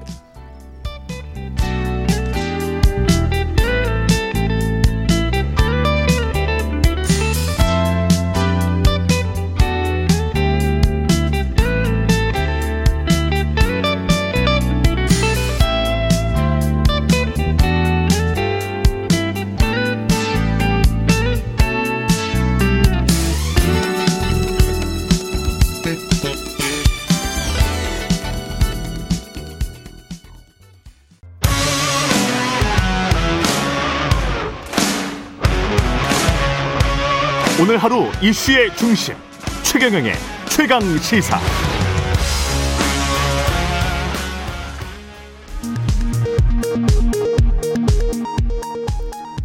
이슈의 38.29 38.75
중심 38.75 39.15
최경영의 39.63 40.13
최강 40.51 40.81
시사. 40.99 41.39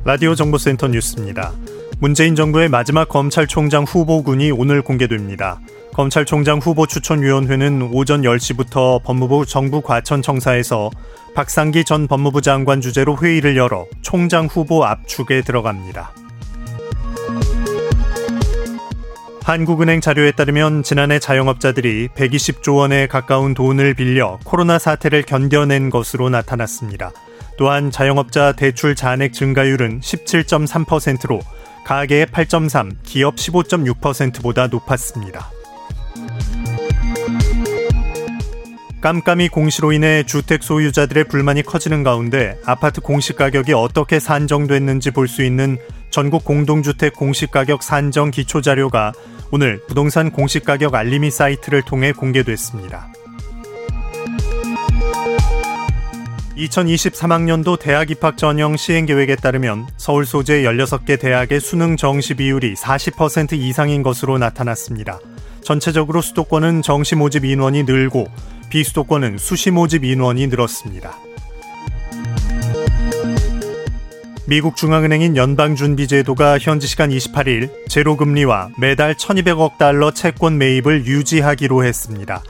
라디오 0.05 0.35
정보센터 0.35 0.89
뉴스입니다. 0.89 1.53
문재인 1.99 2.35
정부의 2.35 2.69
마지막 2.69 3.09
검찰총장 3.09 3.85
후보군이 3.85 4.51
오늘 4.51 4.83
공개됩니다. 4.83 5.61
검찰총장 5.95 6.59
후보 6.59 6.87
추천위원회는 6.87 7.89
오전 7.91 8.21
10시부터 8.21 9.03
법무부 9.03 9.47
정부 9.47 9.81
과천청사에서 9.81 10.91
박상기 11.35 11.87
전 11.87 12.07
법무부 12.07 12.43
장관 12.43 12.83
주재로 12.83 13.17
회의를 13.17 13.57
열어 13.57 13.87
총장 14.03 14.45
후보 14.45 14.85
압축에 14.85 15.41
들어갑니다. 15.41 16.24
한국은행 19.45 20.01
자료에 20.01 20.33
따르면 20.33 20.83
지난해 20.83 21.19
자영업자들이 21.19 22.09
120조 22.09 22.77
원에 22.77 23.07
가까운 23.07 23.53
돈을 23.53 23.93
빌려 23.93 24.39
코로나 24.43 24.79
사태를 24.79 25.23
견뎌낸 25.23 25.91
것으로 25.91 26.31
나타났습니다. 26.31 27.13
또한 27.59 27.91
자영업자 27.91 28.53
대출 28.53 28.95
잔액 28.95 29.35
증가율은 29.35 30.01
17.3%로 30.01 31.41
가계의 31.85 32.25
8.3, 32.25 32.97
기업 33.03 33.37
15.6%보다 33.37 34.69
높았습니다. 34.69 35.51
깜깜이 39.03 39.51
공시로 39.51 39.93
인해 39.93 40.23
주택 40.23 40.63
소유자들의 40.63 41.25
불만이 41.25 41.65
커지는 41.65 42.03
가운데 42.03 42.59
아파트 42.65 43.03
공시 43.03 43.35
가격이 43.35 43.75
어떻게 43.75 44.19
산정됐는지 44.19 45.11
볼 45.11 45.29
수 45.29 45.45
있는 45.45 45.77
전국 46.09 46.45
공동주택 46.45 47.15
공시 47.15 47.47
가격 47.47 47.83
산정 47.83 48.31
기초 48.31 48.63
자료가 48.63 49.13
오늘 49.57 49.81
부동산 49.87 50.33
공시 50.33 50.59
가격 50.59 50.97
알림이 50.97 51.31
사이트를 51.31 51.83
통해 51.83 52.11
공개됐습니다. 52.11 53.07
2023학년도 56.57 57.79
대학 57.79 58.11
입학 58.11 58.37
전형 58.37 58.77
시행 58.77 59.07
계획에 59.07 59.37
따르면 59.37 59.87
서울 59.97 60.27
소재 60.27 60.65
16개 60.65 61.21
대학의 61.21 61.61
수능 61.61 61.97
정시 61.97 62.35
비율이 62.35 62.75
40% 62.75 63.53
이상인 63.53 64.03
것으로 64.03 64.39
나타났습니다. 64.39 65.21
전체적으로 65.63 66.21
수도권은 66.21 66.83
정시 66.83 67.15
모집 67.15 67.45
인원이 67.45 67.85
늘고 67.85 68.27
비수도권은 68.71 69.39
수시 69.39 69.71
모집 69.71 70.03
인원이 70.03 70.49
늘었습니다. 70.49 71.17
미국 74.47 74.77
중앙은행인 74.77 75.37
연방준비제도가 75.39 76.59
현지 76.59 76.87
시간 76.87 77.09
28일 77.09 77.89
제로금리와 77.89 78.71
매달 78.79 79.15
1200억 79.15 79.79
달러 79.79 80.11
채권 80.11 80.59
매입을 80.59 81.07
유지하기로 81.07 81.83
했습니다. 81.83 82.43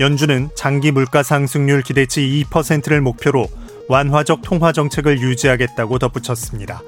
연준은 0.00 0.50
장기 0.56 0.90
물가 0.90 1.22
상승률 1.22 1.82
기대치 1.82 2.44
2%를 2.50 3.00
목표로 3.00 3.46
완화적 3.88 4.42
통화 4.42 4.72
정책을 4.72 5.20
유지하겠다고 5.20 6.00
덧붙였습니다. 6.00 6.82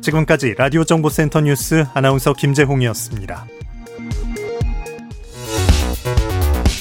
지금까지 0.00 0.54
라디오 0.56 0.84
정보센터 0.84 1.40
뉴스 1.40 1.84
아나운서 1.92 2.34
김재홍이었습니다. 2.34 3.46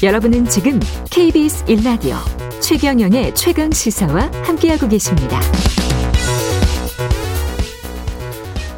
여러분은 0.03 0.45
지금 0.45 0.79
KBS 1.09 1.65
1라디오 1.65 2.17
최경영의 2.61 3.33
최강 3.33 3.71
시사와 3.71 4.29
함께하고 4.43 4.87
계십니다. 4.87 5.39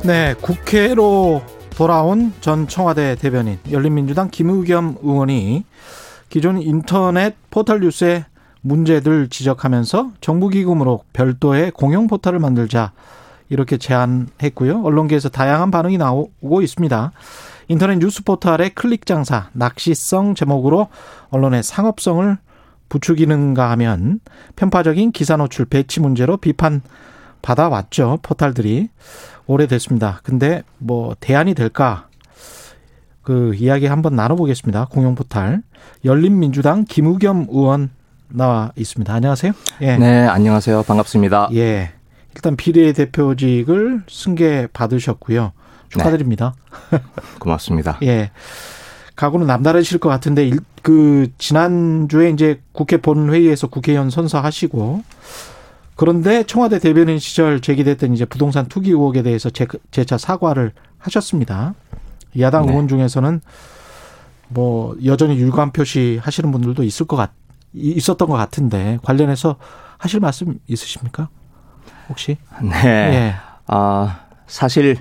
네, 0.05 0.35
국회로 0.39 1.41
돌아온 1.71 2.31
전 2.39 2.67
청와대 2.67 3.15
대변인 3.15 3.57
열린민주당 3.71 4.29
김의겸 4.29 4.97
의원이 5.01 5.65
기존 6.29 6.61
인터넷 6.61 7.35
포털 7.49 7.79
뉴스의 7.79 8.25
문제들 8.61 9.29
지적하면서 9.29 10.11
정부 10.21 10.49
기금으로 10.49 11.03
별도의 11.11 11.71
공영 11.71 12.05
포털을 12.05 12.37
만들자 12.37 12.91
이렇게 13.49 13.77
제안했고요. 13.77 14.83
언론계에서 14.83 15.29
다양한 15.29 15.71
반응이 15.71 15.97
나오고 15.97 16.61
있습니다. 16.61 17.11
인터넷 17.69 17.97
뉴스 17.97 18.23
포털의 18.23 18.75
클릭 18.75 19.07
장사, 19.07 19.49
낚시성 19.53 20.35
제목으로 20.35 20.87
언론의 21.31 21.63
상업성을 21.63 22.37
부추기는가 22.89 23.71
하면 23.71 24.19
편파적인 24.55 25.13
기사 25.13 25.35
노출 25.35 25.65
배치 25.65 25.99
문제로 25.99 26.37
비판 26.37 26.83
받아왔죠. 27.41 28.19
포털들이. 28.23 28.89
오래됐습니다. 29.47 30.21
근데 30.23 30.63
뭐 30.77 31.15
대안이 31.19 31.53
될까? 31.53 32.07
그 33.21 33.55
이야기 33.55 33.87
한번 33.87 34.15
나눠보겠습니다. 34.15 34.85
공영 34.85 35.15
포털. 35.15 35.61
열린민주당 36.03 36.85
김우겸 36.85 37.47
의원 37.49 37.89
나와 38.27 38.71
있습니다. 38.75 39.13
안녕하세요. 39.13 39.53
예. 39.81 39.97
네, 39.97 40.27
안녕하세요. 40.27 40.83
반갑습니다. 40.83 41.49
예. 41.53 41.91
일단 42.35 42.55
비례대표직을 42.55 44.03
승계 44.07 44.67
받으셨고요. 44.73 45.53
축하드립니다. 45.89 46.53
네. 46.91 46.99
고맙습니다. 47.39 47.97
예. 48.03 48.31
각오는 49.15 49.47
남다르실 49.47 49.99
것 49.99 50.09
같은데 50.09 50.51
그 50.81 51.31
지난주에 51.37 52.29
이제 52.29 52.61
국회 52.73 52.97
본회의에서 52.97 53.67
국회의원 53.67 54.09
선서하시고 54.09 55.03
그런데 55.95 56.43
청와대 56.43 56.79
대변인 56.79 57.19
시절 57.19 57.61
제기됐던 57.61 58.13
이제 58.13 58.25
부동산 58.25 58.65
투기 58.67 58.91
의혹에 58.91 59.23
대해서 59.23 59.49
재, 59.49 59.65
차 59.91 60.17
사과를 60.17 60.73
하셨습니다. 60.97 61.73
야당 62.39 62.65
네. 62.65 62.71
의원 62.71 62.87
중에서는 62.87 63.41
뭐 64.49 64.95
여전히 65.05 65.37
유감 65.37 65.71
표시 65.71 66.19
하시는 66.21 66.51
분들도 66.51 66.83
있을 66.83 67.07
것 67.07 67.15
같, 67.15 67.31
있었던 67.73 68.27
것 68.27 68.35
같은데 68.35 68.99
관련해서 69.03 69.55
하실 69.97 70.19
말씀 70.19 70.59
있으십니까? 70.67 71.29
혹시? 72.09 72.37
네. 72.61 72.85
예. 72.85 73.35
아, 73.67 74.25
사실 74.47 74.97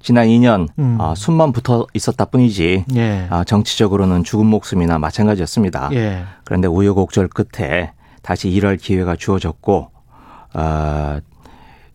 지난 0.00 0.28
2년 0.28 0.68
음. 0.78 0.96
아, 1.00 1.14
숨만 1.16 1.50
붙어 1.50 1.86
있었다 1.92 2.26
뿐이지 2.26 2.84
예. 2.94 3.26
아, 3.30 3.42
정치적으로는 3.42 4.22
죽은 4.22 4.46
목숨이나 4.46 4.98
마찬가지였습니다. 4.98 5.90
예. 5.92 6.24
그런데 6.44 6.68
우여곡절 6.68 7.28
끝에 7.28 7.92
다시 8.22 8.48
일할 8.48 8.76
기회가 8.76 9.16
주어졌고 9.16 9.95
어, 10.56 11.18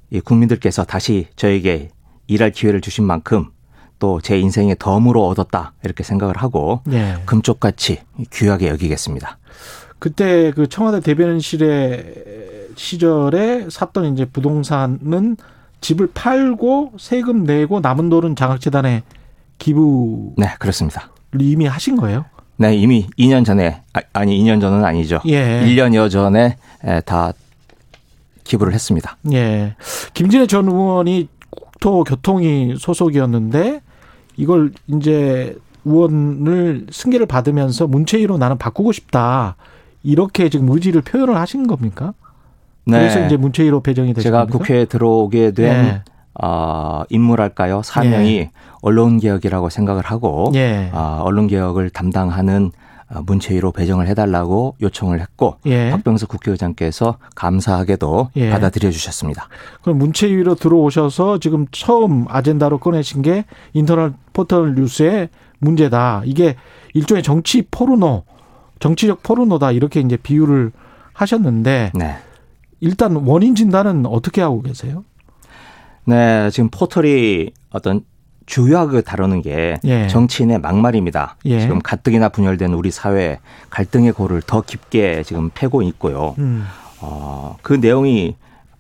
이 0.10 0.20
국민들께서 0.20 0.84
다시 0.84 1.28
저에게 1.36 1.90
일할 2.28 2.52
기회를 2.52 2.82
주신 2.82 3.06
만큼 3.06 3.50
또 4.00 4.20
제 4.22 4.40
인생의 4.40 4.78
덤으로 4.80 5.28
얻었다 5.28 5.74
이렇게 5.84 6.04
생각을 6.04 6.36
하고 6.38 6.82
네. 6.86 7.16
금쪽같이 7.26 8.00
귀하게 8.34 8.70
여기겠습니다. 8.70 9.38
그때 10.00 10.52
그 10.52 10.68
청와대 10.68 11.00
대변인실의 11.02 12.70
시절에 12.76 13.68
샀던 13.70 14.14
이제 14.14 14.26
부동산은 14.26 15.38
집을 15.82 16.10
팔고 16.14 16.94
세금 17.00 17.44
내고 17.44 17.80
남은 17.80 18.10
돈은 18.10 18.36
장학재단에 18.36 19.04
기부. 19.60 20.34
네, 20.38 20.48
그렇습니다. 20.58 21.12
이미 21.40 21.66
하신 21.68 21.96
거예요? 21.98 22.26
네, 22.58 22.76
이미 22.76 23.08
2년 23.20 23.46
전에 23.46 23.84
아, 24.14 24.26
니 24.26 24.44
2년 24.44 24.60
전은 24.62 24.84
아니죠. 24.84 25.20
예. 25.28 25.62
1년여 25.64 26.10
전에 26.10 26.58
다 27.06 27.34
기부를 28.44 28.74
했습니다. 28.74 29.18
예. 29.34 29.76
김진애 30.14 30.48
전 30.48 30.68
의원이 30.68 31.28
국토교통위 31.50 32.76
소속이었는데 32.78 33.82
이걸 34.38 34.72
이제 34.88 35.56
의원을 35.86 36.88
승계를 36.92 37.26
받으면서 37.26 37.88
문체위로 37.88 38.38
나는 38.38 38.58
바꾸고 38.58 38.92
싶다. 38.92 39.56
이렇게 40.04 40.50
지금 40.50 40.70
의지를 40.70 41.02
표현을 41.02 41.36
하신 41.38 41.68
겁니까? 41.68 42.14
네. 42.86 43.00
그래서 43.00 43.26
이제 43.26 43.38
문체위로 43.38 43.82
배정이 43.82 44.14
되신 44.14 44.24
제가 44.24 44.40
겁니까? 44.40 44.58
국회에 44.58 44.86
들어오게 44.86 45.52
된 45.52 45.84
네. 45.84 46.02
어, 46.42 47.04
인물할까요? 47.10 47.82
사명이 47.84 48.38
예. 48.38 48.52
언론 48.82 49.20
개혁이라고 49.20 49.70
생각을 49.70 50.04
하고 50.04 50.52
예. 50.56 50.90
어, 50.94 51.22
언론 51.24 51.48
개혁을 51.48 51.90
담당하는 51.92 52.68
어, 52.68 52.81
문체위로 53.26 53.72
배정을 53.72 54.08
해달라고 54.08 54.76
요청을 54.82 55.20
했고 55.20 55.58
예. 55.66 55.92
박병석 55.92 56.30
국회의장께서 56.30 57.18
감사하게도 57.36 58.32
예. 58.38 58.50
받아들여 58.50 58.90
주셨습니다. 58.92 59.48
그럼 59.82 59.98
문체위로 59.98 60.56
들어오셔서 60.56 61.40
지금 61.40 61.66
처음 61.72 62.26
아젠다로 62.30 62.80
꺼내신 62.80 63.22
게 63.22 63.46
인터넷 63.74 64.14
포털 64.34 64.76
뉴스의 64.76 65.30
문제다. 65.60 66.24
이게 66.26 66.56
일종의 66.94 67.24
정치 67.24 67.64
포르노, 67.70 68.24
정치적 68.80 69.24
포르노다 69.24 69.72
이렇게 69.72 70.00
이제 70.00 70.18
비유를 70.18 70.72
하셨는데 71.14 71.92
네. 71.94 72.18
일단 72.80 73.16
원인 73.16 73.56
진단은 73.56 74.06
어떻게 74.08 74.42
하고 74.42 74.62
계세요? 74.62 75.04
네, 76.06 76.50
지금 76.50 76.70
포털이 76.70 77.52
어떤 77.70 78.04
주요하게 78.52 79.00
다루는 79.02 79.42
게 79.42 79.80
예. 79.86 80.08
정치인의 80.08 80.60
막말입니다. 80.60 81.38
예. 81.46 81.62
지금 81.62 81.80
가뜩이나 81.80 82.28
분열된 82.28 82.74
우리 82.74 82.92
사회 82.92 83.40
갈등의 83.70 84.12
골을 84.12 84.42
더 84.42 84.60
깊게 84.60 85.24
지금 85.24 85.50
패고 85.54 85.82
있고요. 85.84 86.36
음. 86.38 86.66
어, 87.00 87.56
그 87.62 87.74
내용이 87.74 88.36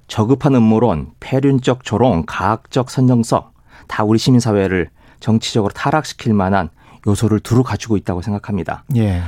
저급한 0.09 0.55
음모론, 0.55 1.11
폐륜적 1.22 1.86
조롱, 1.86 2.26
가학적 2.28 2.91
선정성 2.91 3.45
다 3.88 4.03
우리 4.03 4.19
시민 4.19 4.41
사회를 4.41 4.89
정치적으로 5.22 5.72
타락시킬 5.72 6.34
만한 6.34 6.67
요소를 7.07 7.39
두루 7.39 7.63
가지고 7.63 7.95
있다고 7.95 8.22
생각합니다. 8.22 8.84
예. 8.97 9.22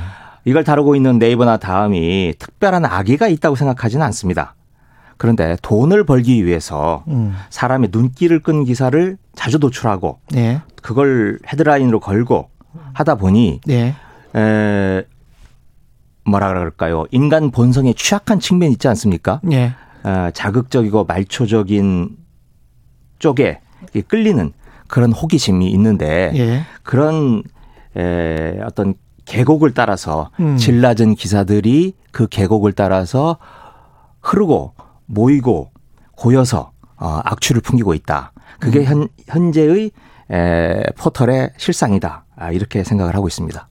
이걸 0.44 0.62
다루고 0.62 0.94
있는 0.94 1.18
네이버나 1.18 1.56
다음이 1.56 2.34
특별한 2.38 2.84
악의가 2.84 3.28
있다고 3.28 3.56
생각하지는 3.56 4.04
않습니다. 4.04 4.54
그런데 5.16 5.56
돈을 5.62 6.04
벌기 6.04 6.44
위해서 6.44 7.04
음. 7.08 7.34
사람의 7.50 7.90
눈길을 7.92 8.40
끈 8.40 8.64
기사를 8.64 9.16
자주 9.34 9.58
도출하고 9.58 10.20
네. 10.30 10.60
그걸 10.82 11.38
헤드라인으로 11.46 12.00
걸고 12.00 12.50
하다 12.92 13.16
보니 13.16 13.60
네. 13.66 13.94
에, 14.36 15.04
뭐라 16.24 16.48
그럴까요? 16.48 17.04
인간 17.10 17.50
본성에 17.50 17.92
취약한 17.94 18.40
측면이 18.40 18.72
있지 18.72 18.88
않습니까? 18.88 19.40
예. 19.52 19.74
어, 20.04 20.30
자극적이고 20.32 21.04
말초적인 21.04 22.16
쪽에 23.18 23.60
끌리는 24.08 24.52
그런 24.88 25.12
호기심이 25.12 25.70
있는데 25.70 26.32
예. 26.34 26.62
그런 26.82 27.42
에, 27.96 28.60
어떤 28.62 28.94
계곡을 29.24 29.72
따라서 29.72 30.30
음. 30.40 30.56
질 30.56 30.80
낮은 30.80 31.14
기사들이 31.14 31.94
그 32.10 32.26
계곡을 32.26 32.72
따라서 32.72 33.38
흐르고 34.20 34.74
모이고 35.06 35.70
고여서 36.12 36.72
어, 36.96 37.20
악취를 37.24 37.60
풍기고 37.60 37.94
있다. 37.94 38.32
그게 38.60 38.80
음. 38.80 38.84
현, 38.84 39.08
현재의 39.28 39.90
에, 40.30 40.82
포털의 40.96 41.50
실상이다. 41.56 42.24
아, 42.36 42.50
이렇게 42.50 42.84
생각을 42.84 43.14
하고 43.14 43.28
있습니다. 43.28 43.68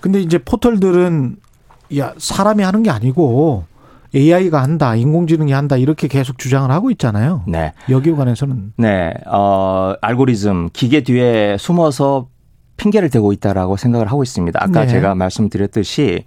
근데 0.00 0.20
이제 0.20 0.38
포털들은 0.38 1.36
야 1.98 2.12
사람이 2.18 2.62
하는 2.62 2.82
게 2.82 2.90
아니고 2.90 3.64
AI가 4.14 4.62
한다, 4.62 4.94
인공지능이 4.94 5.52
한다 5.52 5.76
이렇게 5.76 6.08
계속 6.08 6.38
주장을 6.38 6.70
하고 6.70 6.90
있잖아요. 6.90 7.42
네. 7.46 7.72
여기에 7.88 8.14
관해서는 8.14 8.72
네, 8.76 9.12
어, 9.26 9.94
알고리즘 10.00 10.70
기계 10.72 11.02
뒤에 11.02 11.56
숨어서 11.58 12.28
핑계를 12.76 13.10
대고 13.10 13.32
있다라고 13.32 13.76
생각을 13.76 14.08
하고 14.08 14.22
있습니다. 14.22 14.58
아까 14.62 14.82
네. 14.82 14.86
제가 14.86 15.14
말씀드렸듯이 15.14 16.24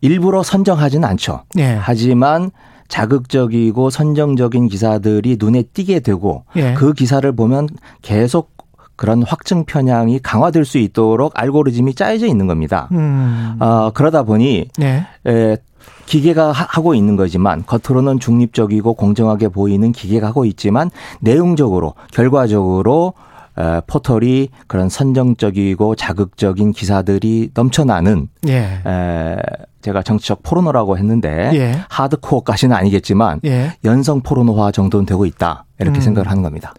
일부러 0.00 0.42
선정하지는 0.42 1.08
않죠. 1.08 1.44
네. 1.54 1.76
하지만 1.80 2.50
자극적이고 2.92 3.88
선정적인 3.88 4.68
기사들이 4.68 5.38
눈에 5.40 5.62
띄게 5.62 6.00
되고 6.00 6.44
네. 6.54 6.74
그 6.74 6.92
기사를 6.92 7.30
보면 7.32 7.70
계속 8.02 8.50
그런 8.96 9.22
확증 9.22 9.64
편향이 9.64 10.18
강화될 10.18 10.66
수 10.66 10.76
있도록 10.76 11.32
알고리즘이 11.34 11.94
짜여져 11.94 12.26
있는 12.26 12.46
겁니다. 12.46 12.88
음. 12.92 13.56
어, 13.60 13.92
그러다 13.94 14.24
보니 14.24 14.68
네. 14.76 15.06
에, 15.26 15.56
기계가 16.04 16.52
하고 16.52 16.94
있는 16.94 17.16
거지만 17.16 17.64
겉으로는 17.64 18.20
중립적이고 18.20 18.92
공정하게 18.92 19.48
보이는 19.48 19.90
기계가 19.90 20.26
하고 20.26 20.44
있지만 20.44 20.90
내용적으로 21.20 21.94
결과적으로 22.12 23.14
에, 23.16 23.31
포털이 23.86 24.48
그런 24.66 24.88
선정적이고 24.88 25.94
자극적인 25.94 26.72
기사들이 26.72 27.50
넘쳐나는 27.54 28.28
예. 28.48 28.80
에, 28.86 29.36
제가 29.82 30.02
정치적 30.02 30.42
포르노라고 30.42 30.96
했는데 30.96 31.50
예. 31.54 31.84
하드코어까지는 31.88 32.74
아니겠지만 32.74 33.40
예. 33.44 33.76
연성 33.84 34.20
포르노화 34.22 34.70
정도는 34.70 35.06
되고 35.06 35.26
있다 35.26 35.64
이렇게 35.78 35.98
음. 35.98 36.00
생각을 36.00 36.30
하는 36.30 36.42
겁니다. 36.42 36.72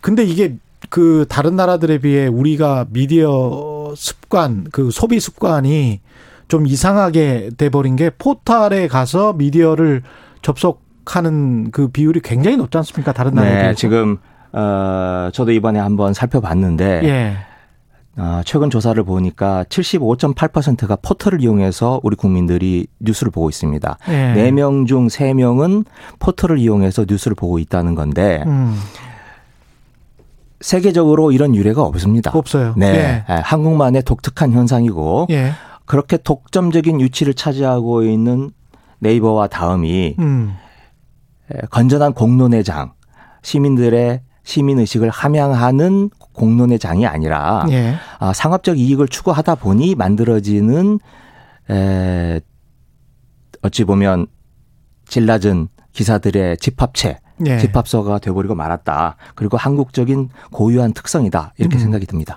근데 0.00 0.24
이게 0.24 0.56
그 0.90 1.24
다른 1.28 1.56
나라들에 1.56 1.98
비해 1.98 2.26
우리가 2.26 2.86
미디어 2.90 3.94
습관, 3.96 4.66
그 4.70 4.90
소비 4.90 5.20
습관이 5.20 6.00
좀 6.48 6.66
이상하게 6.66 7.50
돼버린 7.56 7.96
게 7.96 8.10
포털에 8.10 8.88
가서 8.88 9.32
미디어를 9.32 10.02
접속 10.42 10.82
하는 11.06 11.70
그 11.70 11.88
비율이 11.88 12.20
굉장히 12.20 12.56
높지 12.56 12.76
않습니까? 12.78 13.12
다른 13.12 13.34
나라에 13.34 13.68
네. 13.68 13.74
지금 13.74 14.18
어 14.52 15.30
저도 15.32 15.52
이번에 15.52 15.78
한번 15.78 16.14
살펴봤는데 16.14 17.00
예. 17.04 17.36
어, 18.16 18.42
최근 18.44 18.68
조사를 18.68 19.02
보니까 19.04 19.64
75.8%가 19.64 20.96
포털을 20.96 21.40
이용해서 21.40 22.00
우리 22.02 22.14
국민들이 22.14 22.86
뉴스를 23.00 23.30
보고 23.32 23.48
있습니다. 23.48 23.98
예. 24.08 24.34
4명 24.36 24.86
중 24.86 25.06
3명은 25.06 25.86
포털을 26.18 26.58
이용해서 26.58 27.06
뉴스를 27.08 27.34
보고 27.34 27.58
있다는 27.58 27.94
건데 27.94 28.42
음. 28.46 28.76
세계적으로 30.60 31.32
이런 31.32 31.54
유례가 31.54 31.82
없습니다. 31.82 32.30
없어요. 32.34 32.74
네. 32.76 32.86
예. 32.86 33.34
예. 33.34 33.40
한국만의 33.40 34.02
독특한 34.02 34.52
현상이고 34.52 35.28
예. 35.30 35.52
그렇게 35.86 36.18
독점적인 36.18 37.00
위치를 37.00 37.34
차지하고 37.34 38.04
있는 38.04 38.50
네이버와 39.00 39.48
다음이 39.48 40.16
음. 40.18 40.54
건전한 41.70 42.12
공론의 42.12 42.62
장, 42.62 42.92
시민들의 43.42 44.20
시민 44.44 44.78
의식을 44.78 45.10
함양하는 45.10 46.10
공론의 46.32 46.78
장이 46.78 47.06
아니라 47.06 47.66
예. 47.70 47.94
아, 48.18 48.32
상업적 48.32 48.78
이익을 48.78 49.08
추구하다 49.08 49.56
보니 49.56 49.94
만들어지는 49.94 50.98
에, 51.70 52.40
어찌 53.62 53.84
보면 53.84 54.26
질 55.06 55.26
낮은 55.26 55.68
기사들의 55.92 56.56
집합체 56.56 57.18
예. 57.46 57.58
집합서가 57.58 58.18
돼버리고 58.18 58.54
말았다. 58.54 59.16
그리고 59.34 59.56
한국적인 59.56 60.30
고유한 60.52 60.92
특성이다. 60.92 61.54
이렇게 61.58 61.76
음. 61.76 61.80
생각이 61.80 62.06
듭니다. 62.06 62.36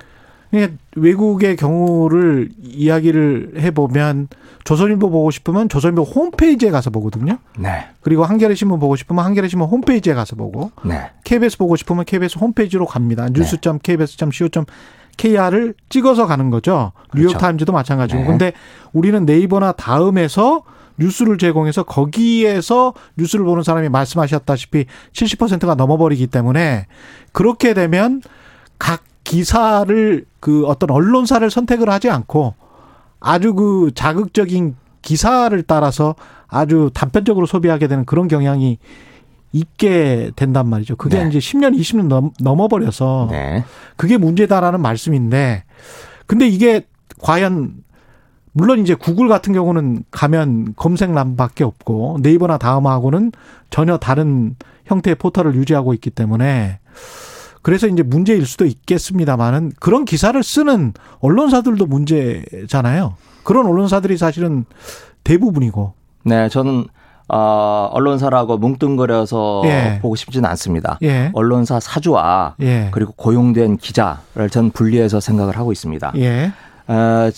예, 0.54 0.74
외국의 0.96 1.56
경우를 1.56 2.50
이야기를 2.62 3.54
해보면 3.58 4.28
조선일보 4.64 5.10
보고 5.10 5.32
싶으면 5.32 5.70
조선일보 5.70 6.04
홈페이지에 6.04 6.70
가서 6.72 6.89
보거든요. 6.89 7.38
네. 7.58 7.88
그리고 8.02 8.26
한겨레 8.26 8.56
신문 8.56 8.80
보고 8.80 8.96
싶으면 8.96 9.26
한겨레 9.26 9.48
신문 9.48 9.68
홈페이지에 9.68 10.14
가서 10.14 10.36
보고. 10.36 10.72
네. 10.84 11.12
KBS 11.24 11.58
보고 11.58 11.76
싶으면 11.76 12.06
KBS 12.06 12.38
홈페이지로 12.39 12.86
갑니다. 12.86 13.26
네. 13.26 13.34
뉴스.kbs.co.kr을 13.34 15.74
찍어서 15.89 16.28
가는 16.28 16.50
거죠. 16.50 16.93
그렇죠. 17.12 17.28
뉴욕타임즈도 17.28 17.74
마찬가지고. 17.74 18.22
네. 18.22 18.28
근데 18.28 18.54
우리는 18.93 19.26
네이버나 19.26 19.74
다음에서 19.74 20.64
뉴스를 20.98 21.38
제공해서 21.38 21.84
거기에서 21.84 22.93
뉴스를 23.18 23.43
보는 23.46 23.64
사람이 23.64 23.89
말씀하셨다시피 23.89 24.86
70%가 25.14 25.76
넘어버리기 25.76 26.28
때문에 26.28 26.88
그렇게 27.34 27.74
되면 27.74 28.22
각 28.80 29.04
기사를 29.26 30.26
그 30.39 30.65
어떤 30.65 30.91
언론사를 30.91 31.49
선택을 31.49 31.89
하지 31.89 32.09
않고 32.09 32.53
아주 33.19 33.53
그 33.53 33.91
자극적인 33.93 34.76
기사를 35.01 35.61
따라서 35.63 36.15
아주 36.47 36.89
단편적으로 36.93 37.45
소비하게 37.45 37.88
되는 37.88 38.05
그런 38.05 38.30
경향이 38.30 38.78
있게 39.51 40.32
된단 40.36 40.67
말이죠. 40.67 40.95
그게 40.95 41.23
네. 41.23 41.30
이제 41.30 41.39
10년, 41.39 41.78
20년 41.78 42.07
넘, 42.07 42.32
넘어버려서 42.39 43.30
네. 43.32 43.63
그게 43.97 44.17
문제다라는 44.17 44.82
말씀인데 44.82 45.63
근데 46.28 46.47
이게 46.47 46.86
과연 47.21 47.84
물론 48.51 48.80
이제 48.80 48.95
구글 48.95 49.28
같은 49.28 49.53
경우는 49.53 50.03
가면 50.11 50.76
검색란밖에 50.76 51.63
없고 51.63 52.19
네이버나 52.21 52.57
다음하고는 52.57 53.32
전혀 53.69 53.97
다른 53.97 54.55
형태의 54.86 55.15
포털을 55.15 55.55
유지하고 55.55 55.93
있기 55.93 56.09
때문에 56.09 56.80
그래서 57.66 57.88
이제 57.88 58.03
문제일 58.03 58.45
수도 58.45 58.63
있겠습니다만은 58.68 59.72
그런 59.80 60.05
기사를 60.05 60.41
쓰는 60.43 60.93
언론사들도 61.20 61.88
문제잖아요. 61.88 63.16
그런 63.41 63.66
언론사들이 63.66 64.18
사실은 64.18 64.66
대부분이고. 65.24 65.93
네, 66.26 66.47
저는 66.47 66.86
어, 67.28 67.89
언론사라고 67.91 68.59
뭉뚱그려서 68.59 69.63
예. 69.66 69.97
보고 69.99 70.16
싶지는 70.16 70.47
않습니다. 70.51 70.99
예. 71.01 71.32
언론사 71.34 71.80
사주와 71.80 72.53
예. 72.61 72.89
그리고 72.91 73.13
고용된 73.13 73.78
기자를 73.78 74.51
전 74.51 74.70
분리해서 74.70 75.20
생각을 75.20 75.57
하고 75.57 75.72
있습니다. 75.72 76.13
예. 76.18 76.51
어, 76.88 77.32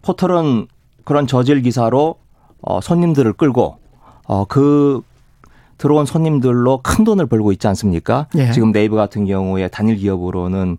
포털은 0.00 0.66
그런 1.04 1.26
저질 1.26 1.60
기사로 1.60 2.16
어, 2.62 2.80
손님들을 2.80 3.34
끌고 3.34 3.76
어, 4.28 4.46
그 4.46 5.02
들어온 5.84 6.06
손님들로 6.06 6.80
큰 6.82 7.04
돈을 7.04 7.26
벌고 7.26 7.52
있지 7.52 7.68
않습니까? 7.68 8.26
예. 8.36 8.52
지금 8.52 8.72
네이버 8.72 8.96
같은 8.96 9.26
경우에 9.26 9.68
단일 9.68 9.96
기업으로는 9.96 10.78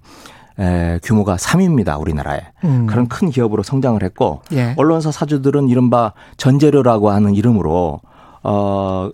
에, 0.57 0.99
규모가 1.03 1.35
3위입니다. 1.35 2.01
우리나라에. 2.01 2.41
음. 2.63 2.87
그런 2.87 3.07
큰 3.07 3.29
기업으로 3.29 3.61
성장을 3.61 4.01
했고 4.01 4.41
예. 4.53 4.73
언론사 4.77 5.11
사주들은 5.11 5.67
이른바 5.69 6.13
전재료라고 6.37 7.11
하는 7.11 7.35
이름으로 7.35 8.01
어, 8.41 9.11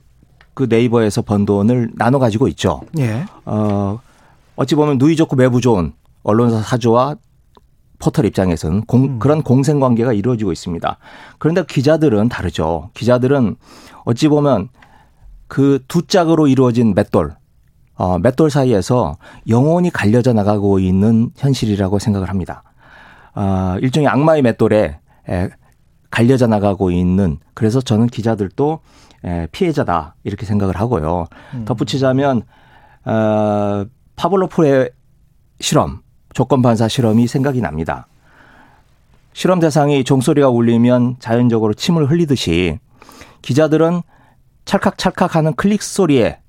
그 0.54 0.68
네이버에서 0.70 1.24
번 1.24 1.46
돈을 1.46 1.92
나눠 1.96 2.22
가지고 2.22 2.48
있죠. 2.48 2.80
예. 2.98 3.26
어, 3.44 4.00
어찌 4.56 4.76
보면 4.76 4.98
누이 4.98 5.18
좋고 5.18 5.36
매부 5.36 5.60
좋은 5.60 5.92
언론사 6.24 6.62
사주와 6.62 7.18
포털 8.00 8.24
입장에서는 8.26 8.84
공, 8.86 9.04
음. 9.04 9.20
그런 9.20 9.42
공생 9.42 9.82
관계가 9.82 10.14
이루어지고 10.14 10.54
있습니다. 10.54 10.98
그런데 11.38 11.66
기자들은 11.68 12.30
다르죠. 12.30 12.92
기자들은 12.94 13.58
어찌 14.06 14.30
보면 14.30 14.70
그 15.52 15.80
두 15.90 16.08
짝으로 16.08 16.48
이루어진 16.48 16.94
맷돌, 16.96 17.36
어, 17.96 18.18
맷돌 18.20 18.50
사이에서 18.50 19.18
영원히 19.50 19.90
갈려져 19.90 20.32
나가고 20.32 20.80
있는 20.80 21.30
현실이라고 21.36 22.00
생각을 22.00 22.30
합니다. 22.30 22.64
어, 23.36 23.76
일종의 23.82 24.08
악마의 24.08 24.44
맷돌에 24.44 24.98
에, 25.30 25.50
갈려져 26.10 26.48
나가고 26.48 26.92
있는 26.92 27.38
그래서 27.54 27.82
저는 27.82 28.08
기자들도 28.08 28.80
에, 29.26 29.48
피해자다 29.52 30.16
이렇게 30.24 30.46
생각을 30.46 30.78
하고요. 30.78 31.28
음. 31.56 31.66
덧붙이자면 31.66 32.44
어, 33.04 33.84
파블로프의 34.16 34.92
실험 35.60 36.00
조건 36.34 36.62
반사 36.62 36.88
실험이 36.88 37.28
생각이 37.28 37.60
납니다. 37.60 38.08
실험 39.34 39.60
대상이 39.60 40.06
종소리가 40.06 40.48
울리면 40.48 41.18
자연적으로 41.20 41.74
침을 41.74 42.10
흘리듯이 42.10 42.80
기자들은 43.42 44.02
찰칵찰칵 44.66 45.36
하는 45.36 45.54
클릭 45.56 45.82
소리에 45.84 46.40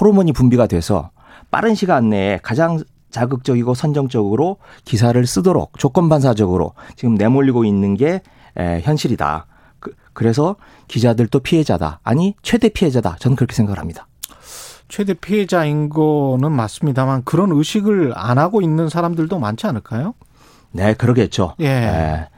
호르몬이 0.00 0.32
분비가 0.32 0.66
돼서 0.66 1.10
빠른 1.50 1.74
시간 1.74 2.10
내에 2.10 2.38
가장 2.42 2.78
자극적이고 3.10 3.74
선정적으로 3.74 4.58
기사를 4.84 5.26
쓰도록 5.26 5.78
조건 5.78 6.08
반사적으로 6.08 6.74
지금 6.96 7.14
내몰리고 7.14 7.64
있는 7.64 7.94
게 7.94 8.20
에, 8.56 8.80
현실이다. 8.80 9.46
그, 9.80 9.94
그래서 10.12 10.56
기자들도 10.88 11.40
피해자다. 11.40 12.00
아니 12.02 12.34
최대 12.42 12.68
피해자다. 12.68 13.16
저는 13.18 13.36
그렇게 13.36 13.54
생각을 13.54 13.78
합니다. 13.78 14.06
최대 14.88 15.14
피해자인 15.14 15.88
거는 15.90 16.50
맞습니다만 16.52 17.24
그런 17.24 17.52
의식을 17.52 18.12
안 18.16 18.38
하고 18.38 18.60
있는 18.62 18.88
사람들도 18.88 19.38
많지 19.38 19.66
않을까요? 19.66 20.14
네, 20.72 20.94
그러겠죠. 20.94 21.54
예. 21.60 21.66
예. 21.66 22.28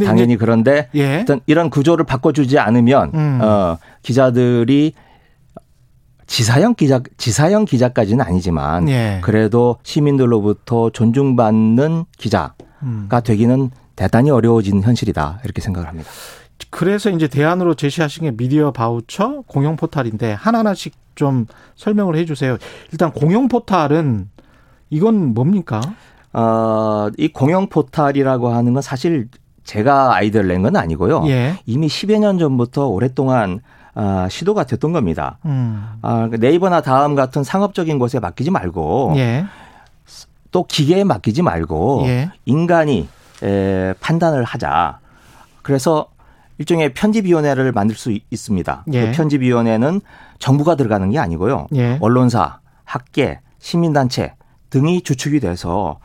당연히 0.00 0.36
그런데 0.36 0.88
예. 0.94 1.18
일단 1.18 1.40
이런 1.46 1.70
구조를 1.70 2.04
바꿔주지 2.04 2.58
않으면 2.58 3.10
음. 3.14 3.40
어, 3.42 3.78
기자들이 4.02 4.92
지사형 6.26 6.74
기자 6.74 7.00
지사형 7.16 7.66
기자까지는 7.66 8.24
아니지만 8.24 8.88
예. 8.88 9.20
그래도 9.22 9.76
시민들로부터 9.82 10.90
존중받는 10.90 12.04
기자가 12.16 12.54
음. 12.82 13.08
되기는 13.24 13.70
대단히 13.96 14.30
어려워진 14.30 14.82
현실이다 14.82 15.40
이렇게 15.44 15.60
생각을 15.60 15.88
합니다. 15.88 16.08
그래서 16.70 17.10
이제 17.10 17.28
대안으로 17.28 17.74
제시하신 17.74 18.24
게 18.24 18.30
미디어 18.30 18.72
바우처 18.72 19.42
공영 19.46 19.76
포탈인데 19.76 20.32
하나하나씩 20.32 20.94
좀 21.14 21.46
설명을 21.76 22.16
해 22.16 22.24
주세요. 22.24 22.56
일단 22.92 23.12
공영 23.12 23.48
포탈은 23.48 24.30
이건 24.90 25.34
뭡니까? 25.34 25.80
어, 26.32 27.08
이 27.18 27.28
공영 27.28 27.68
포탈이라고 27.68 28.48
하는 28.48 28.72
건 28.72 28.82
사실 28.82 29.28
제가 29.64 30.14
아이디어를 30.16 30.48
낸 30.48 30.62
건 30.62 30.76
아니고요. 30.76 31.24
예. 31.28 31.58
이미 31.66 31.86
10여 31.86 32.18
년 32.18 32.38
전부터 32.38 32.86
오랫동안 32.88 33.60
아, 33.94 34.26
시도가 34.30 34.64
됐던 34.64 34.92
겁니다. 34.92 35.38
음. 35.44 35.86
아, 36.02 36.28
그 36.30 36.36
네이버나 36.36 36.80
다음 36.80 37.14
같은 37.14 37.44
상업적인 37.44 37.98
곳에 37.98 38.20
맡기지 38.20 38.50
말고 38.50 39.12
예. 39.16 39.44
또 40.50 40.64
기계에 40.64 41.04
맡기지 41.04 41.42
말고 41.42 42.02
예. 42.06 42.30
인간이 42.44 43.08
에, 43.42 43.94
판단을 44.00 44.44
하자. 44.44 44.98
그래서 45.62 46.06
일종의 46.58 46.92
편집위원회를 46.94 47.72
만들 47.72 47.96
수 47.96 48.16
있습니다. 48.30 48.84
예. 48.92 49.06
그 49.06 49.12
편집위원회는 49.12 50.00
정부가 50.38 50.74
들어가는 50.74 51.10
게 51.10 51.18
아니고요. 51.18 51.66
예. 51.74 51.98
언론사, 52.00 52.58
학계, 52.84 53.40
시민단체 53.58 54.34
등이 54.70 55.02
주축이 55.02 55.40
돼서 55.40 55.98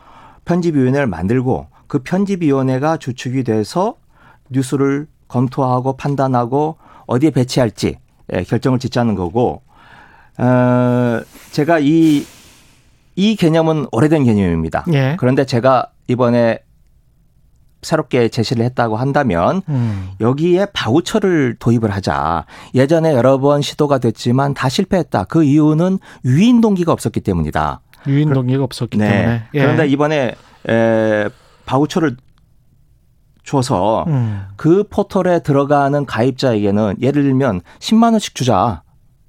편집위원회를 0.45 1.07
만들고 1.07 1.67
그 1.88 1.99
편집위원회가 1.99 2.97
주축이 2.97 3.43
돼서 3.43 3.95
뉴스를 4.49 5.07
검토하고 5.27 5.97
판단하고 5.97 6.77
어디에 7.05 7.31
배치할지 7.31 7.97
예, 8.33 8.43
결정을 8.43 8.79
짓자는 8.79 9.15
거고 9.15 9.61
어, 10.38 11.21
제가 11.51 11.79
이, 11.79 12.25
이 13.15 13.35
개념은 13.35 13.88
오래된 13.91 14.25
개념입니다. 14.25 14.85
예. 14.93 15.15
그런데 15.19 15.45
제가 15.45 15.91
이번에 16.07 16.59
새롭게 17.81 18.29
제시를 18.29 18.65
했다고 18.65 18.97
한다면 18.97 19.61
음. 19.69 20.09
여기에 20.19 20.67
바우처를 20.73 21.55
도입을 21.59 21.91
하자. 21.91 22.45
예전에 22.75 23.13
여러 23.13 23.39
번 23.39 23.61
시도가 23.61 23.99
됐지만 23.99 24.53
다 24.53 24.67
실패했다. 24.67 25.25
그 25.25 25.43
이유는 25.43 25.99
유인 26.25 26.61
동기가 26.61 26.91
없었기 26.91 27.21
때문이다. 27.21 27.81
유인 28.07 28.33
동기가 28.33 28.63
없었기 28.63 28.97
네. 28.97 29.09
때문에. 29.09 29.43
예. 29.53 29.61
그런데 29.61 29.88
이번에 29.88 30.35
에, 30.69 31.29
바우처를 31.68 32.18
줘서 33.43 34.05
음. 34.07 34.45
그 34.55 34.84
포털에 34.89 35.39
들어가는 35.39 36.05
가입자에게는 36.05 36.95
예를 37.01 37.24
들면 37.24 37.61
10만 37.80 38.11
원씩 38.11 38.34
주자. 38.34 38.82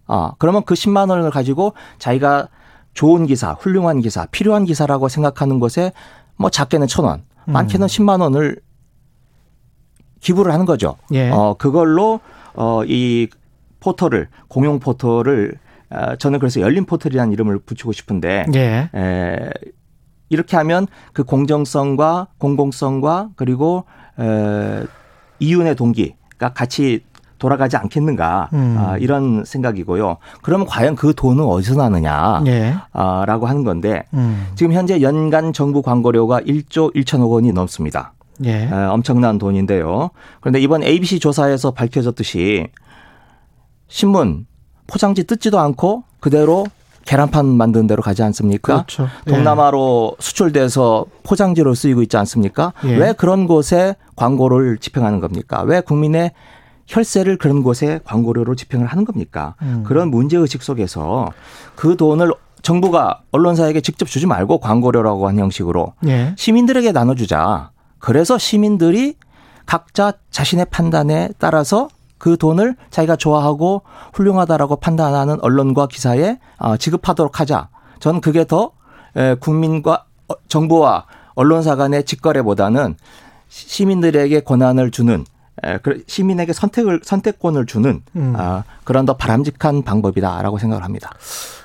아, 0.06 0.32
그러면 0.38 0.62
그 0.64 0.74
10만 0.74 1.10
원을 1.10 1.30
가지고 1.30 1.74
자기가 1.98 2.48
좋은 2.94 3.26
기사, 3.26 3.52
훌륭한 3.52 4.00
기사, 4.00 4.26
필요한 4.26 4.64
기사라고 4.64 5.08
생각하는 5.08 5.60
것에 5.60 5.92
뭐 6.36 6.50
작게는 6.50 6.86
천 6.86 7.04
원, 7.04 7.24
음. 7.46 7.52
많게는 7.52 7.86
10만 7.86 8.22
원을 8.22 8.56
기부를 10.20 10.52
하는 10.52 10.66
거죠. 10.66 10.96
예. 11.12 11.30
어, 11.30 11.54
그걸로 11.56 12.20
어, 12.54 12.82
이 12.84 13.28
포털을 13.80 14.28
공용 14.48 14.80
포털을 14.80 15.54
어, 15.90 16.16
저는 16.16 16.40
그래서 16.40 16.60
열린 16.60 16.86
포털이라는 16.86 17.32
이름을 17.32 17.60
붙이고 17.60 17.92
싶은데 17.92 18.46
예. 18.54 18.90
에, 18.92 19.50
이렇게 20.28 20.56
하면 20.56 20.86
그 21.12 21.24
공정성과 21.24 22.28
공공성과 22.38 23.30
그리고 23.36 23.84
에, 24.18 24.84
이윤의 25.40 25.76
동기가 25.76 26.52
같이 26.54 27.00
돌아가지 27.38 27.76
않겠는가 27.76 28.50
음. 28.52 28.76
아, 28.78 28.98
이런 28.98 29.44
생각이고요. 29.44 30.16
그러면 30.42 30.66
과연 30.66 30.96
그 30.96 31.14
돈은 31.14 31.44
어디서 31.44 31.76
나느냐라고 31.76 32.48
예. 32.48 32.74
아, 32.92 33.24
하는 33.28 33.64
건데 33.64 34.04
음. 34.12 34.48
지금 34.56 34.72
현재 34.72 35.00
연간 35.00 35.52
정부 35.52 35.82
광고료가 35.82 36.40
1조 36.40 36.94
1천억 36.94 37.30
원이 37.30 37.52
넘습니다. 37.52 38.12
예. 38.44 38.64
에, 38.64 38.72
엄청난 38.72 39.38
돈인데요. 39.38 40.10
그런데 40.40 40.60
이번 40.60 40.82
ABC 40.82 41.20
조사에서 41.20 41.70
밝혀졌듯이 41.70 42.66
신문 43.86 44.46
포장지 44.86 45.24
뜯지도 45.24 45.58
않고 45.60 46.04
그대로 46.20 46.66
계란판 47.08 47.46
만드는 47.46 47.86
대로 47.86 48.02
가지 48.02 48.22
않습니까? 48.22 48.74
그렇죠. 48.74 49.08
예. 49.26 49.30
동남아로 49.30 50.16
수출돼서 50.18 51.06
포장지로 51.22 51.74
쓰이고 51.74 52.02
있지 52.02 52.18
않습니까? 52.18 52.74
예. 52.84 52.96
왜 52.96 53.12
그런 53.14 53.46
곳에 53.46 53.96
광고를 54.14 54.76
집행하는 54.76 55.18
겁니까? 55.18 55.62
왜 55.62 55.80
국민의 55.80 56.32
혈세를 56.86 57.38
그런 57.38 57.62
곳에 57.62 58.00
광고료로 58.04 58.56
집행을 58.56 58.86
하는 58.86 59.06
겁니까? 59.06 59.54
음. 59.62 59.84
그런 59.86 60.10
문제 60.10 60.36
의식 60.36 60.62
속에서 60.62 61.32
그 61.76 61.96
돈을 61.96 62.34
정부가 62.60 63.22
언론사에게 63.30 63.80
직접 63.80 64.06
주지 64.06 64.26
말고 64.26 64.58
광고료라고 64.58 65.28
하는 65.28 65.42
형식으로 65.42 65.94
예. 66.06 66.34
시민들에게 66.36 66.92
나눠주자. 66.92 67.70
그래서 67.98 68.36
시민들이 68.36 69.14
각자 69.64 70.12
자신의 70.30 70.66
판단에 70.70 71.30
따라서 71.38 71.88
그 72.18 72.36
돈을 72.36 72.76
자기가 72.90 73.16
좋아하고 73.16 73.82
훌륭하다라고 74.12 74.76
판단하는 74.76 75.40
언론과 75.40 75.86
기사에 75.86 76.38
어, 76.58 76.76
지급하도록 76.76 77.40
하자. 77.40 77.68
저는 78.00 78.20
그게 78.20 78.44
더 78.46 78.72
국민과 79.40 80.04
어, 80.28 80.34
정부와 80.48 81.06
언론사 81.34 81.76
간의 81.76 82.04
직거래보다는 82.04 82.96
시민들에게 83.48 84.40
권한을 84.40 84.90
주는 84.90 85.24
시민에게 86.06 86.52
선택을 86.52 87.00
선택권을 87.02 87.66
주는 87.66 88.02
음. 88.16 88.34
아, 88.36 88.64
그런 88.84 89.06
더 89.06 89.16
바람직한 89.16 89.82
방법이다라고 89.82 90.58
생각을 90.58 90.84
합니다. 90.84 91.12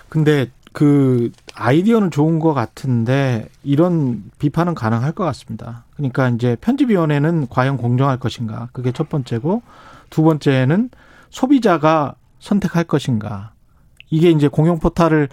근데 0.10 0.50
그 0.72 1.32
아이디어는 1.54 2.10
좋은 2.10 2.40
것 2.40 2.54
같은데 2.54 3.48
이런 3.64 4.24
비판은 4.40 4.74
가능할 4.74 5.12
것 5.12 5.24
같습니다. 5.26 5.84
그러니까 5.96 6.30
이제 6.30 6.58
편집위원회는 6.60 7.48
과연 7.50 7.78
공정할 7.78 8.18
것인가 8.18 8.70
그게 8.74 8.92
첫 8.92 9.10
번째고 9.10 9.62
두 10.14 10.22
번째는 10.22 10.92
소비자가 11.32 12.14
선택할 12.40 12.84
것인가. 12.84 13.54
이게 14.12 14.30
이제 14.30 14.48
공영 14.48 14.78
포탈을 14.78 15.28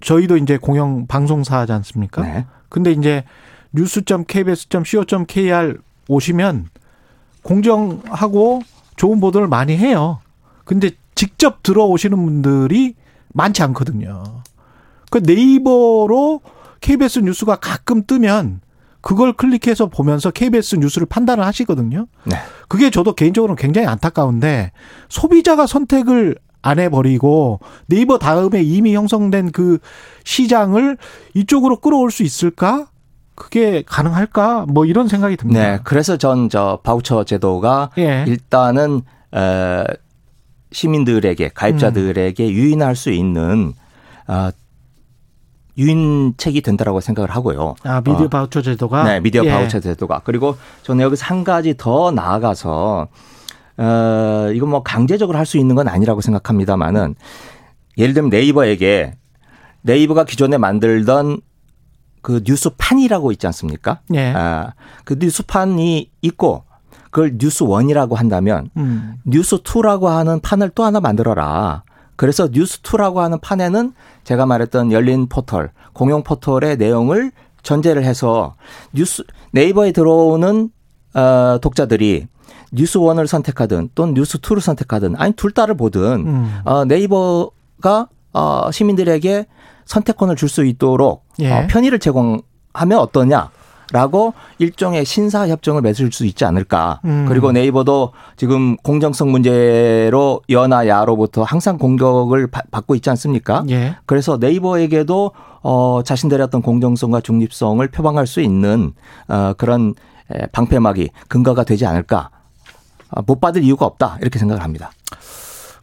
저희도 0.00 0.36
이제 0.36 0.58
공영 0.58 1.08
방송사지 1.08 1.72
않습니까? 1.72 2.22
네. 2.22 2.46
근데 2.68 2.92
이제 2.92 3.24
뉴스.kbs.co.kr 3.72 5.78
오시면 6.06 6.68
공정하고 7.42 8.62
좋은 8.94 9.18
보도를 9.18 9.48
많이 9.48 9.76
해요. 9.76 10.20
근데 10.64 10.92
직접 11.16 11.64
들어오시는 11.64 12.16
분들이 12.16 12.94
많지 13.34 13.64
않거든요. 13.64 14.22
그 15.10 15.18
네이버로 15.18 16.42
KBS 16.80 17.18
뉴스가 17.18 17.56
가끔 17.56 18.04
뜨면 18.06 18.60
그걸 19.02 19.32
클릭해서 19.34 19.88
보면서 19.88 20.30
KBS 20.30 20.76
뉴스를 20.76 21.06
판단을 21.06 21.44
하시거든요. 21.44 22.06
네. 22.24 22.36
그게 22.68 22.88
저도 22.88 23.14
개인적으로 23.14 23.54
굉장히 23.56 23.86
안타까운데 23.88 24.72
소비자가 25.08 25.66
선택을 25.66 26.36
안 26.62 26.78
해버리고 26.78 27.60
네이버 27.86 28.18
다음에 28.18 28.62
이미 28.62 28.94
형성된 28.94 29.50
그 29.50 29.78
시장을 30.24 30.96
이쪽으로 31.34 31.80
끌어올 31.80 32.10
수 32.10 32.22
있을까? 32.22 32.86
그게 33.34 33.82
가능할까? 33.84 34.66
뭐 34.68 34.86
이런 34.86 35.08
생각이 35.08 35.36
듭니다. 35.36 35.60
네. 35.60 35.78
그래서 35.82 36.16
전 36.16 36.48
저 36.48 36.78
바우처 36.84 37.24
제도가 37.24 37.90
예. 37.98 38.24
일단은 38.28 39.02
에 39.34 39.84
시민들에게 40.70 41.50
가입자들에게 41.54 42.44
음. 42.44 42.50
유인할 42.50 42.96
수 42.96 43.10
있는 43.10 43.74
어, 44.26 44.50
유인책이 45.78 46.60
된다라고 46.62 47.00
생각을 47.00 47.30
하고요. 47.30 47.74
아 47.84 48.00
미디어 48.02 48.26
어. 48.26 48.28
바우처 48.28 48.62
제도가 48.62 49.04
네 49.04 49.20
미디어 49.20 49.44
예. 49.44 49.50
바우처 49.50 49.80
제도가 49.80 50.20
그리고 50.24 50.56
저는 50.82 51.02
여기서 51.04 51.24
한 51.24 51.44
가지 51.44 51.74
더 51.76 52.10
나아가서 52.10 53.08
어 53.78 54.50
이건 54.54 54.68
뭐 54.68 54.82
강제적으로 54.82 55.38
할 55.38 55.46
수 55.46 55.56
있는 55.58 55.74
건 55.74 55.88
아니라고 55.88 56.20
생각합니다만은 56.20 57.14
예를 57.98 58.14
들면 58.14 58.30
네이버에게 58.30 59.14
네이버가 59.82 60.24
기존에 60.24 60.58
만들던 60.58 61.40
그 62.20 62.42
뉴스판이라고 62.46 63.32
있지 63.32 63.46
않습니까? 63.48 64.00
예. 64.14 64.32
아, 64.34 64.74
그 65.04 65.16
뉴스판이 65.18 66.10
있고 66.22 66.64
그걸 67.10 67.36
뉴스 67.36 67.64
one이라고 67.64 68.14
한다면 68.14 68.70
음. 68.76 69.16
뉴스2라고 69.26 70.04
하는 70.06 70.40
판을 70.40 70.70
또 70.70 70.84
하나 70.84 71.00
만들어라. 71.00 71.82
그래서 72.16 72.46
뉴스2라고 72.48 73.16
하는 73.16 73.38
판에는 73.40 73.92
제가 74.24 74.46
말했던 74.46 74.92
열린 74.92 75.28
포털, 75.28 75.70
공용 75.92 76.22
포털의 76.22 76.76
내용을 76.76 77.32
전제를 77.62 78.04
해서 78.04 78.54
뉴스 78.92 79.22
네이버에 79.52 79.92
들어오는 79.92 80.70
어, 81.14 81.58
독자들이 81.60 82.26
뉴스 82.72 82.99
one을 82.99 83.26
선택하든 83.28 83.90
또는 83.94 84.14
뉴스2를 84.14 84.60
선택하든 84.60 85.16
아니 85.16 85.32
둘 85.34 85.52
다를 85.52 85.76
보든 85.76 86.00
음. 86.26 86.58
어, 86.64 86.84
네이버가 86.84 88.08
어, 88.32 88.70
시민들에게 88.72 89.46
선택권을 89.84 90.36
줄 90.36 90.48
수 90.48 90.64
있도록 90.64 91.24
예. 91.40 91.52
어, 91.52 91.66
편의를 91.68 91.98
제공하면 91.98 92.98
어떠냐. 92.98 93.50
라고 93.92 94.32
일종의 94.58 95.04
신사 95.04 95.46
협정을 95.46 95.82
맺을 95.82 96.10
수 96.12 96.24
있지 96.24 96.44
않을까. 96.44 97.00
음. 97.04 97.26
그리고 97.28 97.52
네이버도 97.52 98.12
지금 98.36 98.76
공정성 98.78 99.30
문제로 99.30 100.40
여나 100.48 100.88
야로부터 100.88 101.42
항상 101.42 101.76
공격을 101.76 102.46
바, 102.46 102.62
받고 102.70 102.94
있지 102.94 103.10
않습니까? 103.10 103.64
예. 103.68 103.96
그래서 104.06 104.38
네이버에게도 104.40 105.32
어 105.62 106.02
자신들의 106.04 106.42
어떤 106.44 106.62
공정성과 106.62 107.20
중립성을 107.20 107.86
표방할 107.88 108.26
수 108.26 108.40
있는 108.40 108.94
어 109.28 109.52
그런 109.56 109.94
방패막이 110.52 111.10
근거가 111.28 111.64
되지 111.64 111.84
않을까. 111.86 112.30
아, 113.10 113.22
못 113.26 113.40
받을 113.40 113.62
이유가 113.62 113.84
없다. 113.84 114.16
이렇게 114.22 114.38
생각을 114.38 114.62
합니다. 114.62 114.90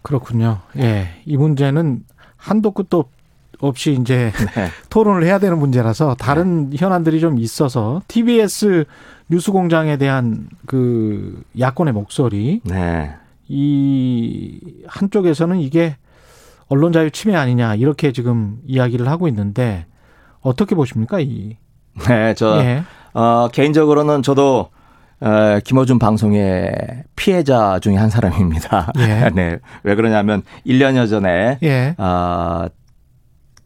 그렇군요. 0.01 0.59
예. 0.77 1.09
이 1.25 1.37
문제는 1.37 2.01
한도 2.35 2.71
끝도 2.71 3.05
없이 3.59 3.97
이제 3.99 4.31
네. 4.55 4.67
토론을 4.89 5.23
해야 5.23 5.39
되는 5.39 5.57
문제라서 5.57 6.15
다른 6.15 6.69
네. 6.69 6.77
현안들이 6.79 7.19
좀 7.19 7.37
있어서 7.39 8.01
TBS 8.07 8.85
뉴스 9.29 9.51
공장에 9.51 9.97
대한 9.97 10.47
그 10.65 11.43
야권의 11.57 11.93
목소리 11.93 12.61
네. 12.63 13.13
이 13.47 14.59
한쪽에서는 14.87 15.59
이게 15.59 15.97
언론 16.67 16.93
자유 16.93 17.11
침해 17.11 17.35
아니냐 17.35 17.75
이렇게 17.75 18.11
지금 18.11 18.59
이야기를 18.65 19.07
하고 19.07 19.27
있는데 19.27 19.85
어떻게 20.41 20.75
보십니까 20.75 21.19
이? 21.19 21.57
네, 22.07 22.33
저 22.35 22.63
예. 22.63 22.83
어, 23.13 23.49
개인적으로는 23.51 24.21
저도 24.21 24.69
어, 25.21 25.59
김어준 25.63 25.99
방송의 25.99 26.71
피해자 27.15 27.79
중에 27.79 27.97
한 27.97 28.09
사람입니다. 28.09 28.93
예. 28.99 29.29
네. 29.35 29.57
왜 29.83 29.95
그러냐면 29.95 30.43
1년여 30.65 31.09
전에 31.09 31.57
예. 31.61 31.95
어, 31.97 32.67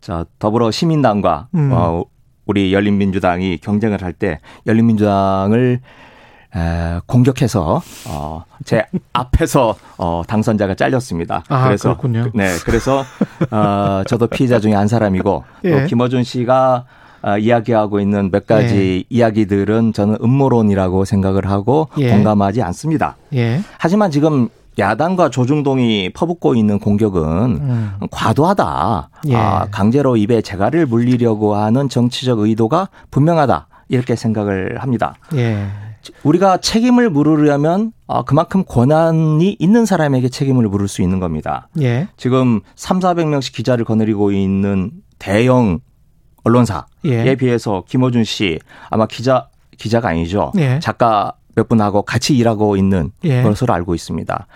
자, 0.03 0.25
더불어 0.37 0.69
시민당과 0.69 1.47
음. 1.55 1.69
어, 1.71 2.03
우리 2.45 2.73
열린민주당이 2.73 3.59
경쟁을 3.59 4.03
할 4.03 4.11
때 4.13 4.39
열린민주당을 4.67 5.79
에, 6.55 6.99
공격해서 7.07 7.81
어, 8.09 8.43
제 8.65 8.85
앞에서 9.13 9.75
어, 9.97 10.21
당선자가 10.27 10.75
잘렸습니다. 10.75 11.43
아, 11.47 11.63
그래서 11.65 11.89
그렇군요. 11.89 12.29
네, 12.35 12.49
그래서 12.65 13.03
어, 13.49 14.03
저도 14.05 14.27
피해자 14.27 14.59
중에 14.59 14.73
한 14.73 14.87
사람이고 14.89 15.43
예. 15.63 15.71
또 15.81 15.87
김어준 15.87 16.23
씨가 16.23 16.85
어, 17.23 17.37
이야기하고 17.37 18.01
있는 18.01 18.29
몇 18.29 18.45
가지 18.45 19.05
예. 19.09 19.15
이야기들은 19.15 19.93
저는 19.93 20.17
음모론이라고 20.21 21.05
생각을 21.05 21.49
하고 21.49 21.87
예. 21.97 22.11
공감하지 22.11 22.61
않습니다. 22.61 23.15
예. 23.33 23.61
하지만 23.79 24.11
지금 24.11 24.49
야당과 24.79 25.29
조중동이 25.29 26.11
퍼붓고 26.13 26.55
있는 26.55 26.79
공격은 26.79 27.21
음. 27.21 27.91
과도하다. 28.11 29.09
예. 29.29 29.35
아, 29.35 29.67
강제로 29.71 30.17
입에 30.17 30.41
재갈을 30.41 30.85
물리려고 30.85 31.55
하는 31.55 31.89
정치적 31.89 32.39
의도가 32.39 32.89
분명하다. 33.11 33.67
이렇게 33.89 34.15
생각을 34.15 34.81
합니다. 34.81 35.15
예. 35.35 35.67
우리가 36.23 36.57
책임을 36.57 37.09
물으려면 37.09 37.91
아, 38.07 38.23
그만큼 38.23 38.63
권한이 38.67 39.55
있는 39.59 39.85
사람에게 39.85 40.29
책임을 40.29 40.67
물을 40.67 40.87
수 40.87 41.01
있는 41.01 41.19
겁니다. 41.19 41.69
예. 41.81 42.07
지금 42.17 42.61
3, 42.75 42.99
400명씩 42.99 43.53
기자를 43.53 43.85
거느리고 43.85 44.31
있는 44.31 44.91
대형 45.19 45.79
언론사에 46.43 46.83
예. 47.05 47.35
비해서 47.35 47.83
김어준 47.87 48.23
씨 48.23 48.59
아마 48.89 49.05
기자 49.05 49.47
기자가 49.77 50.09
아니죠. 50.09 50.51
예. 50.57 50.79
작가 50.79 51.33
몇 51.55 51.67
분하고 51.67 52.01
같이 52.01 52.35
일하고 52.35 52.77
있는 52.77 53.11
예. 53.23 53.43
것으로 53.43 53.73
알고 53.73 53.95
있습니다. 53.95 54.47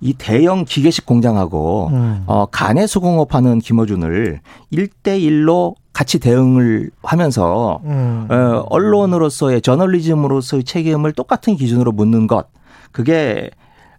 이 0.00 0.12
대형 0.14 0.64
기계식 0.64 1.06
공장하고 1.06 1.88
음. 1.92 2.24
어, 2.26 2.46
간의 2.46 2.86
수공업하는 2.86 3.60
김어준을 3.60 4.40
1대1로 4.72 5.74
같이 5.92 6.18
대응을 6.18 6.90
하면서 7.02 7.80
음. 7.84 8.26
어, 8.28 8.66
언론으로서의 8.68 9.62
저널리즘으로서의 9.62 10.64
책임을 10.64 11.12
똑같은 11.12 11.56
기준으로 11.56 11.92
묻는 11.92 12.26
것 12.26 12.48
그게 12.92 13.50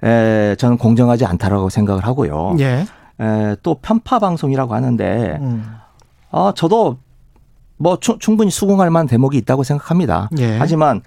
에, 0.04 0.56
저는 0.58 0.78
공정하지 0.78 1.26
않다라고 1.26 1.70
생각을 1.70 2.06
하고요. 2.06 2.56
예. 2.60 2.86
에, 3.20 3.56
또 3.64 3.76
편파 3.82 4.20
방송이라고 4.20 4.76
하는데 4.76 5.38
음. 5.41 5.66
아, 6.32 6.54
저도 6.56 6.98
뭐 7.78 7.98
충분히 8.00 8.52
수긍할 8.52 8.89
만한 8.89 9.08
대목이 9.08 9.38
있다고 9.39 9.64
생각합니다. 9.64 10.30
예. 10.38 10.58
하지만 10.58 11.02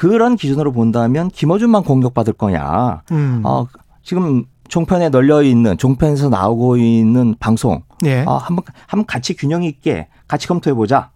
그런 0.00 0.36
기준으로 0.36 0.72
본다면 0.72 1.28
김어준만 1.28 1.82
공격받을 1.82 2.32
거냐. 2.32 3.02
음. 3.12 3.42
어, 3.44 3.66
지금 4.02 4.46
종편에 4.66 5.10
널려 5.10 5.42
있는 5.42 5.76
종편에서 5.76 6.30
나오고 6.30 6.78
있는 6.78 7.34
방송 7.38 7.82
예. 8.06 8.22
어, 8.22 8.38
한번 8.38 8.64
한번 8.86 9.04
같이 9.04 9.36
균형 9.36 9.62
있게 9.62 10.08
같이 10.26 10.48
검토해 10.48 10.72
보자. 10.72 11.10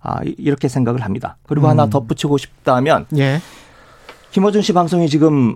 아, 0.00 0.20
이렇게 0.24 0.68
생각을 0.68 1.02
합니다. 1.02 1.36
그리고 1.46 1.66
음. 1.66 1.72
하나 1.72 1.90
덧붙이고 1.90 2.38
싶다면 2.38 3.04
예. 3.18 3.42
김어준 4.30 4.62
씨 4.62 4.72
방송이 4.72 5.10
지금 5.10 5.54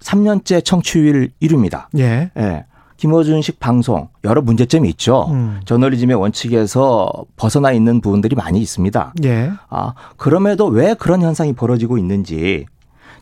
3년째 0.00 0.64
청취율 0.64 1.30
1위입니다. 1.40 1.86
예. 1.98 2.32
예. 2.36 2.66
김어준식 3.04 3.60
방송 3.60 4.08
여러 4.24 4.40
문제점이 4.40 4.88
있죠. 4.90 5.26
음. 5.28 5.60
저널리즘의 5.66 6.16
원칙에서 6.16 7.12
벗어나 7.36 7.70
있는 7.70 8.00
부분들이 8.00 8.34
많이 8.34 8.62
있습니다. 8.62 9.12
예. 9.24 9.50
아 9.68 9.92
그럼에도 10.16 10.68
왜 10.68 10.94
그런 10.94 11.20
현상이 11.20 11.52
벌어지고 11.52 11.98
있는지 11.98 12.64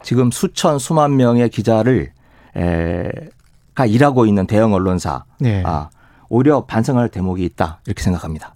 지금 0.05 0.31
수천 0.31 0.79
수만 0.79 1.17
명의 1.17 1.49
기자를 1.49 2.13
에가 2.55 3.87
일하고 3.87 4.25
있는 4.27 4.47
대형 4.47 4.73
언론사 4.73 5.25
예. 5.45 5.65
아 5.67 5.91
오히려 6.29 6.65
반성할 6.65 7.09
대목이 7.09 7.45
있다 7.45 7.81
이렇게 7.85 8.05
생각합니다. 8.05 8.55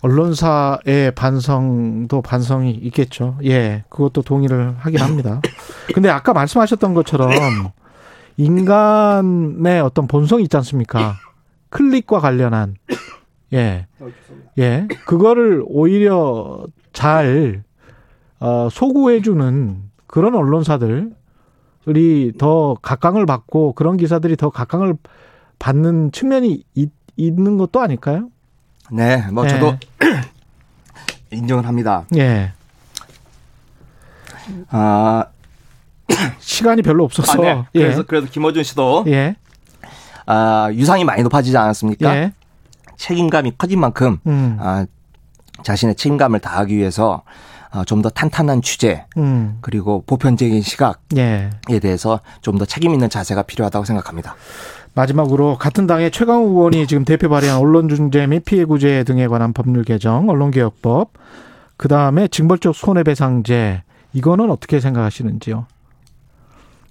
언론사의 0.00 1.12
반성도 1.14 2.22
반성이 2.22 2.70
있겠죠. 2.70 3.36
예, 3.44 3.84
그것도 3.90 4.22
동의를 4.22 4.76
하긴 4.78 4.98
합니다. 4.98 5.42
근데 5.94 6.08
아까 6.08 6.32
말씀하셨던 6.32 6.94
것처럼 6.94 7.30
인간의 8.36 9.80
어떤 9.80 10.06
본성이 10.06 10.44
있지 10.44 10.56
않습니까? 10.56 11.16
클릭과 11.70 12.20
관련한 12.20 12.76
예. 13.52 13.86
예. 14.58 14.88
그거를 15.06 15.62
오히려 15.66 16.64
잘 16.92 17.62
어, 18.40 18.68
소구해 18.70 19.22
주는 19.22 19.82
그런 20.06 20.34
언론사들이 20.34 21.12
더 22.38 22.76
각광을 22.82 23.26
받고 23.26 23.74
그런 23.74 23.96
기사들이 23.96 24.36
더 24.36 24.50
각광을 24.50 24.96
받는 25.58 26.12
측면이 26.12 26.64
있, 26.74 26.90
있는 27.16 27.56
것도 27.56 27.80
아닐까요? 27.80 28.28
네, 28.90 29.24
뭐 29.30 29.44
예. 29.44 29.48
저도 29.48 29.76
인정을 31.30 31.66
합니다. 31.66 32.04
예. 32.16 32.52
아 34.70 35.26
시간이 36.40 36.82
별로 36.82 37.04
없어서. 37.04 37.32
아, 37.32 37.36
네. 37.40 37.64
그래서 37.72 38.00
예. 38.00 38.04
그래도 38.06 38.26
김어준 38.26 38.62
씨도 38.62 39.04
예. 39.08 39.36
아, 40.26 40.70
유상이 40.72 41.04
많이 41.04 41.22
높아지지 41.22 41.56
않았습니까? 41.56 42.16
예. 42.16 42.32
책임감이 42.96 43.52
커진 43.58 43.80
만큼 43.80 44.18
음. 44.26 44.56
아, 44.60 44.86
자신의 45.62 45.96
책임감을 45.96 46.40
다하기 46.40 46.76
위해서 46.76 47.22
아, 47.70 47.84
좀더 47.84 48.10
탄탄한 48.10 48.60
취재 48.62 49.06
음. 49.16 49.58
그리고 49.62 50.02
보편적인 50.06 50.60
시각에 50.62 50.94
예. 51.16 51.78
대해서 51.80 52.20
좀 52.42 52.58
더 52.58 52.64
책임 52.64 52.92
있는 52.92 53.08
자세가 53.08 53.42
필요하다고 53.42 53.84
생각합니다. 53.86 54.36
마지막으로 54.94 55.56
같은 55.56 55.86
당의 55.86 56.10
최강욱 56.10 56.50
의원이 56.50 56.86
지금 56.86 57.04
대표 57.06 57.30
발의한 57.30 57.58
언론중재 57.58 58.26
및 58.26 58.44
피해구제 58.44 59.04
등에 59.04 59.26
관한 59.26 59.54
법률 59.54 59.84
개정, 59.84 60.28
언론개혁법, 60.28 61.12
그 61.78 61.88
다음에 61.88 62.28
징벌적 62.28 62.74
손해배상제 62.76 63.82
이거는 64.12 64.50
어떻게 64.50 64.78
생각하시는지요? 64.80 65.66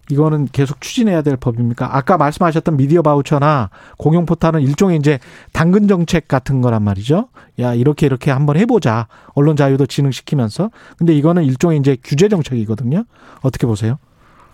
이거는 0.10 0.50
계속 0.52 0.82
추진해야 0.82 1.22
될 1.22 1.38
법입니까? 1.38 1.96
아까 1.96 2.18
말씀하셨던 2.18 2.76
미디어 2.76 3.02
바우처나 3.02 3.70
공용 3.98 4.26
포탈은 4.26 4.62
일종의 4.62 4.98
이제 4.98 5.20
당근 5.54 5.88
정책 5.88 6.28
같은 6.28 6.62
거란 6.62 6.84
말이죠. 6.84 7.30
야, 7.60 7.74
이렇게 7.74 8.08
이렇게 8.08 8.32
한번 8.32 8.58
해보자. 8.58 9.08
언론 9.34 9.56
자유도 9.56 9.86
진흥시키면서. 9.86 10.70
근데 10.98 11.14
이거는 11.14 11.44
일종의 11.44 11.80
이제 11.80 11.98
규제 12.04 12.28
정책이거든요. 12.28 13.06
어떻게 13.42 13.68
보세요? 13.68 14.00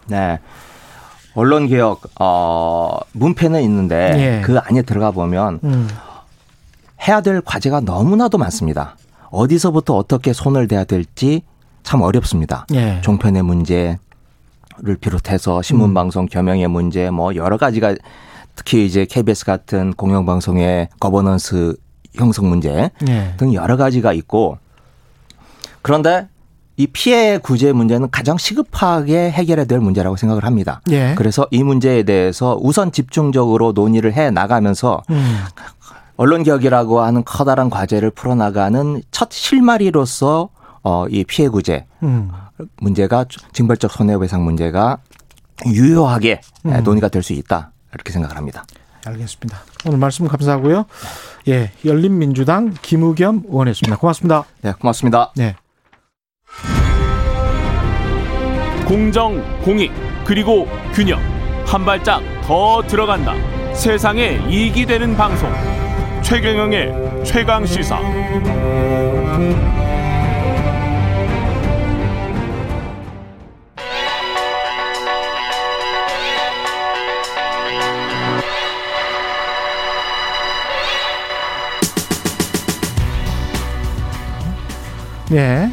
네. 0.07 0.39
언론 1.33 1.67
개혁, 1.67 2.01
어, 2.19 2.97
문패는 3.13 3.61
있는데 3.63 4.39
예. 4.39 4.41
그 4.43 4.57
안에 4.57 4.81
들어가 4.81 5.11
보면 5.11 5.59
음. 5.63 5.87
해야 7.07 7.21
될 7.21 7.41
과제가 7.41 7.81
너무나도 7.81 8.37
많습니다. 8.37 8.95
어디서부터 9.29 9.95
어떻게 9.95 10.33
손을 10.33 10.67
대야 10.67 10.83
될지 10.83 11.43
참 11.83 12.01
어렵습니다. 12.01 12.65
예. 12.73 13.01
종편의 13.01 13.43
문제, 13.43 13.99
를 14.79 14.95
비롯해서 14.95 15.63
신문 15.63 15.95
방송 15.95 16.25
음. 16.25 16.27
겸용의 16.27 16.67
문제 16.67 17.09
뭐 17.09 17.33
여러 17.35 17.57
가지가 17.57 17.95
특히 18.55 18.85
이제 18.85 19.05
KBS 19.05 19.45
같은 19.45 19.91
공영 19.93 20.25
방송의 20.25 20.89
거버넌스 20.99 21.75
형성 22.13 22.47
문제 22.49 22.91
예. 23.07 23.33
등 23.37 23.53
여러 23.55 23.75
가지가 23.75 24.13
있고 24.13 24.59
그런데 25.81 26.27
이 26.75 26.85
피해 26.85 27.39
구제 27.39 27.73
문제는 27.73 28.11
가장 28.11 28.37
시급하게 28.37 29.31
해결해야 29.31 29.65
될 29.65 29.79
문제라고 29.79 30.15
생각을 30.15 30.45
합니다. 30.45 30.81
예. 30.91 31.15
그래서 31.17 31.47
이 31.49 31.63
문제에 31.63 32.03
대해서 32.03 32.55
우선 32.61 32.91
집중적으로 32.91 33.71
논의를 33.71 34.13
해 34.13 34.29
나가면서 34.29 35.01
음. 35.09 35.39
언론 36.17 36.43
개혁이라고 36.43 37.01
하는 37.01 37.23
커다란 37.25 37.71
과제를 37.71 38.11
풀어 38.11 38.35
나가는 38.35 39.01
첫 39.09 39.31
실마리로서 39.31 40.49
어, 40.83 41.05
이 41.09 41.23
피해 41.23 41.47
구제 41.47 41.85
음. 42.03 42.29
문제가 42.77 43.25
징벌적 43.53 43.91
손해배상 43.91 44.43
문제가 44.43 44.97
유효하게 45.65 46.41
음. 46.65 46.83
논의가 46.83 47.09
될 47.09 47.23
수 47.23 47.33
있다 47.33 47.71
이렇게 47.93 48.11
생각을 48.11 48.37
합니다. 48.37 48.63
알겠습니다. 49.05 49.57
오늘 49.85 49.97
말씀 49.99 50.27
감사하고요. 50.27 50.85
예, 51.47 51.71
열린민주당 51.85 52.73
김우겸 52.81 53.43
의원이었습니다. 53.47 53.97
고맙습니다. 53.97 54.43
네, 54.61 54.73
고맙습니다. 54.73 55.31
네. 55.35 55.55
공정, 58.85 59.41
공익, 59.63 59.91
그리고 60.25 60.67
균형 60.93 61.19
한 61.65 61.85
발짝 61.85 62.21
더 62.43 62.81
들어간다. 62.87 63.33
세상에 63.73 64.39
이익이 64.49 64.85
되는 64.85 65.15
방송 65.15 65.49
최경영의 66.23 67.23
최강 67.25 67.65
시사. 67.65 67.99
네. 85.29 85.71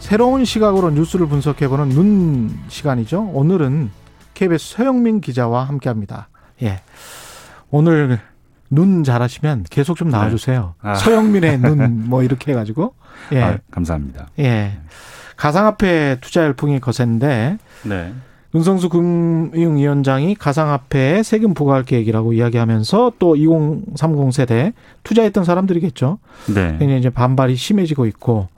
새로운 0.00 0.44
시각으로 0.44 0.90
뉴스를 0.90 1.26
분석해보는 1.26 1.88
눈 1.90 2.58
시간이죠. 2.68 3.30
오늘은 3.32 3.90
KBS 4.34 4.76
서영민 4.76 5.20
기자와 5.20 5.64
함께 5.64 5.88
합니다. 5.88 6.28
예. 6.62 6.80
오늘 7.70 8.18
눈 8.70 9.04
잘하시면 9.04 9.64
계속 9.70 9.96
좀 9.96 10.08
나와주세요. 10.08 10.74
네. 10.82 10.90
아. 10.90 10.94
서영민의 10.94 11.58
눈 11.60 12.04
뭐 12.08 12.22
이렇게 12.22 12.52
해가지고. 12.52 12.94
예. 13.32 13.42
아, 13.42 13.58
감사합니다. 13.70 14.28
예. 14.40 14.78
가상화폐 15.36 16.18
투자 16.20 16.42
열풍이 16.42 16.80
거센데. 16.80 17.58
네. 17.84 18.12
윤성수 18.54 18.88
금융위원장이 18.88 20.36
가상화폐에 20.36 21.24
세금 21.24 21.54
부과할 21.54 21.82
계획이라고 21.82 22.34
이야기하면서 22.34 23.12
또 23.18 23.34
2030 23.36 24.32
세대 24.32 24.72
투자했던 25.02 25.42
사람들이겠죠. 25.44 26.18
네. 26.54 26.76
굉장히 26.78 26.98
이제 27.00 27.10
반발이 27.10 27.56
심해지고 27.56 28.06
있고 28.06 28.48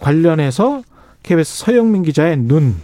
관련해서 0.00 0.82
KBS 1.22 1.64
서영민 1.64 2.02
기자의 2.02 2.36
눈은 2.38 2.74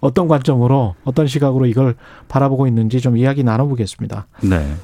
어떤 0.00 0.28
관점으로 0.28 0.94
어떤 1.04 1.26
시각으로 1.26 1.66
이걸 1.66 1.94
바라보고 2.28 2.66
있는지 2.66 3.00
좀 3.00 3.16
이야기 3.16 3.42
나눠보겠습니다. 3.44 4.26
네. 4.42 4.74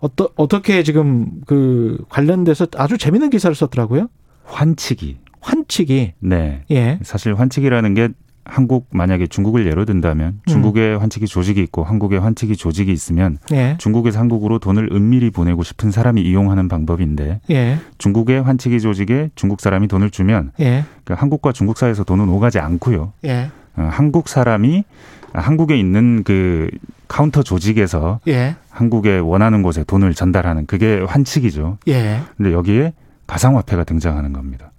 어떠, 0.00 0.30
어떻게 0.36 0.82
지금 0.82 1.30
그 1.46 2.02
관련돼서 2.08 2.66
아주 2.76 2.96
재밌는 2.98 3.30
기사를 3.30 3.54
썼더라고요. 3.54 4.08
환치기. 4.44 5.18
환치기. 5.40 6.14
네. 6.20 6.64
예. 6.70 6.98
사실 7.02 7.34
환치기라는 7.34 7.94
게 7.94 8.08
한국 8.44 8.88
만약에 8.90 9.26
중국을 9.26 9.66
예로 9.66 9.84
든다면 9.84 10.40
중국의 10.46 10.94
음. 10.94 11.00
환치기 11.00 11.26
조직이 11.26 11.60
있고 11.62 11.84
한국의 11.84 12.20
환치기 12.20 12.56
조직이 12.56 12.92
있으면 12.92 13.38
예. 13.52 13.76
중국에서 13.78 14.18
한국으로 14.18 14.58
돈을 14.58 14.90
은밀히 14.92 15.30
보내고 15.30 15.62
싶은 15.62 15.90
사람이 15.90 16.22
이용하는 16.22 16.68
방법인데 16.68 17.40
예. 17.50 17.78
중국의 17.98 18.42
환치기 18.42 18.80
조직에 18.80 19.30
중국 19.34 19.60
사람이 19.60 19.88
돈을 19.88 20.10
주면 20.10 20.52
예. 20.60 20.84
그 21.04 21.12
한국과 21.12 21.52
중국 21.52 21.78
사이에서 21.78 22.02
돈은 22.04 22.28
오가지 22.28 22.58
않고요. 22.58 23.12
예. 23.24 23.50
어, 23.76 23.88
한국 23.90 24.28
사람이 24.28 24.84
한국에 25.32 25.78
있는 25.78 26.24
그 26.24 26.70
카운터 27.08 27.42
조직에서 27.42 28.20
예. 28.28 28.56
한국에 28.70 29.18
원하는 29.18 29.62
곳에 29.62 29.84
돈을 29.84 30.14
전달하는 30.14 30.66
그게 30.66 31.00
환치기죠. 31.00 31.78
예. 31.88 32.20
근데 32.36 32.52
여기에 32.52 32.94
가상화폐가 33.26 33.84
등장하는 33.84 34.32
겁니다. 34.32 34.72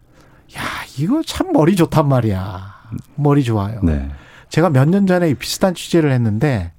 야, 0.57 0.61
이거 0.97 1.21
참 1.25 1.53
머리 1.53 1.75
좋단 1.75 2.07
말이야. 2.07 2.70
머리 3.15 3.43
좋아요. 3.43 3.79
네. 3.83 4.09
제가 4.49 4.69
몇 4.69 4.87
년 4.89 5.07
전에 5.07 5.33
비슷한 5.33 5.73
취재를 5.73 6.11
했는데 6.11 6.71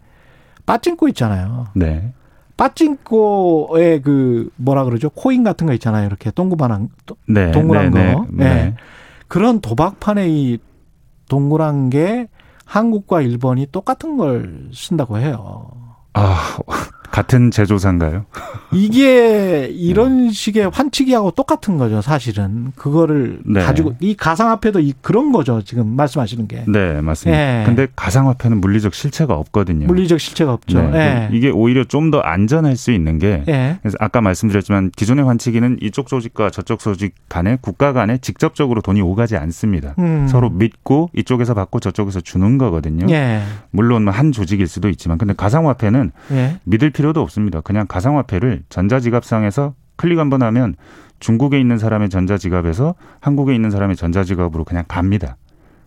빠찡코 0.67 1.09
있잖아요. 1.09 1.69
네. 1.75 2.13
빠찡코의 2.57 4.03
그 4.03 4.51
뭐라 4.57 4.85
그러죠? 4.85 5.11
코인 5.11 5.43
같은 5.43 5.67
거 5.67 5.73
있잖아요. 5.75 6.07
이렇게 6.07 6.31
동그만한 6.31 6.89
네. 7.27 7.51
동그란 7.51 7.91
네. 7.93 8.13
거. 8.15 8.27
네. 8.31 8.45
네. 8.45 8.75
그런 9.29 9.61
도박판에 9.61 10.29
이 10.29 10.59
동그란 11.29 11.91
게 11.91 12.29
한국과 12.65 13.23
일본이 13.23 13.67
똑같은 13.73 14.17
걸 14.17 14.69
쓴다고 14.73 15.19
해요. 15.19 15.71
아, 16.15 16.59
같은 17.13 17.51
제조사인가요? 17.51 18.25
이게 18.73 19.69
이런 19.71 20.27
네. 20.29 20.33
식의 20.33 20.71
환치기하고 20.71 21.33
똑같은 21.33 21.77
거죠, 21.77 22.01
사실은. 22.01 22.73
그거를 22.75 23.41
네. 23.45 23.61
가지고 23.61 23.95
이 24.01 24.15
가상화폐도 24.15 24.81
이 24.81 24.95
그런 25.03 25.31
거죠, 25.31 25.63
지금 25.63 25.95
말씀하시는 25.95 26.49
게. 26.49 26.65
네, 26.67 27.01
맞습니다. 27.01 27.39
네. 27.39 27.63
근데 27.67 27.87
가상화폐는 27.95 28.61
물리적 28.61 28.95
실체가 28.95 29.35
없거든요. 29.35 29.87
물리적 29.87 30.19
실체가 30.19 30.53
없죠. 30.55 30.83
네. 30.83 30.91
네. 30.91 31.29
이게 31.33 31.51
오히려 31.51 31.85
좀 31.85 32.13
더 32.13 32.21
안전할 32.21 32.77
수 32.77 32.93
있는 32.93 33.19
게 33.19 33.43
네. 33.47 33.79
그래서 33.81 33.97
아까 34.01 34.21
말씀드렸지만 34.21 34.91
기존의 34.95 35.25
환치기는 35.25 35.79
이쪽 35.81 36.09
조직과 36.09 36.51
저쪽 36.51 36.79
조직 36.81 37.15
간에 37.29 37.57
국가 37.61 37.93
간에 37.93 38.19
직접적으로 38.19 38.81
돈이 38.83 39.01
오가지 39.01 39.37
않습니다. 39.37 39.95
음. 39.99 40.27
서로 40.29 40.51
믿고 40.51 41.11
이쪽에서 41.17 41.55
받고 41.55 41.81
저쪽에서 41.81 42.21
주는 42.21 42.59
거거든요. 42.59 43.07
물론 43.71 44.09
한 44.09 44.33
조직일 44.33 44.67
수도 44.67 44.89
있지만 44.89 45.19
근데 45.19 45.35
가상화폐는 45.35 46.13
믿을 46.65 46.91
필요 46.91 47.02
필요도 47.03 47.21
없습니다. 47.21 47.61
그냥 47.61 47.87
가상화폐를 47.89 48.63
전자지갑상에서 48.69 49.75
클릭 49.97 50.19
한 50.19 50.31
번 50.31 50.43
하면 50.43 50.77
중국에 51.19 51.59
있는 51.61 51.77
사람의 51.79 52.09
전자지갑에서 52.09 52.95
한국에 53.21 53.55
있는 53.55 53.71
사람의 53.71 53.97
전자지갑으로 53.97 54.65
그냥 54.65 54.85
갑니다. 54.89 55.37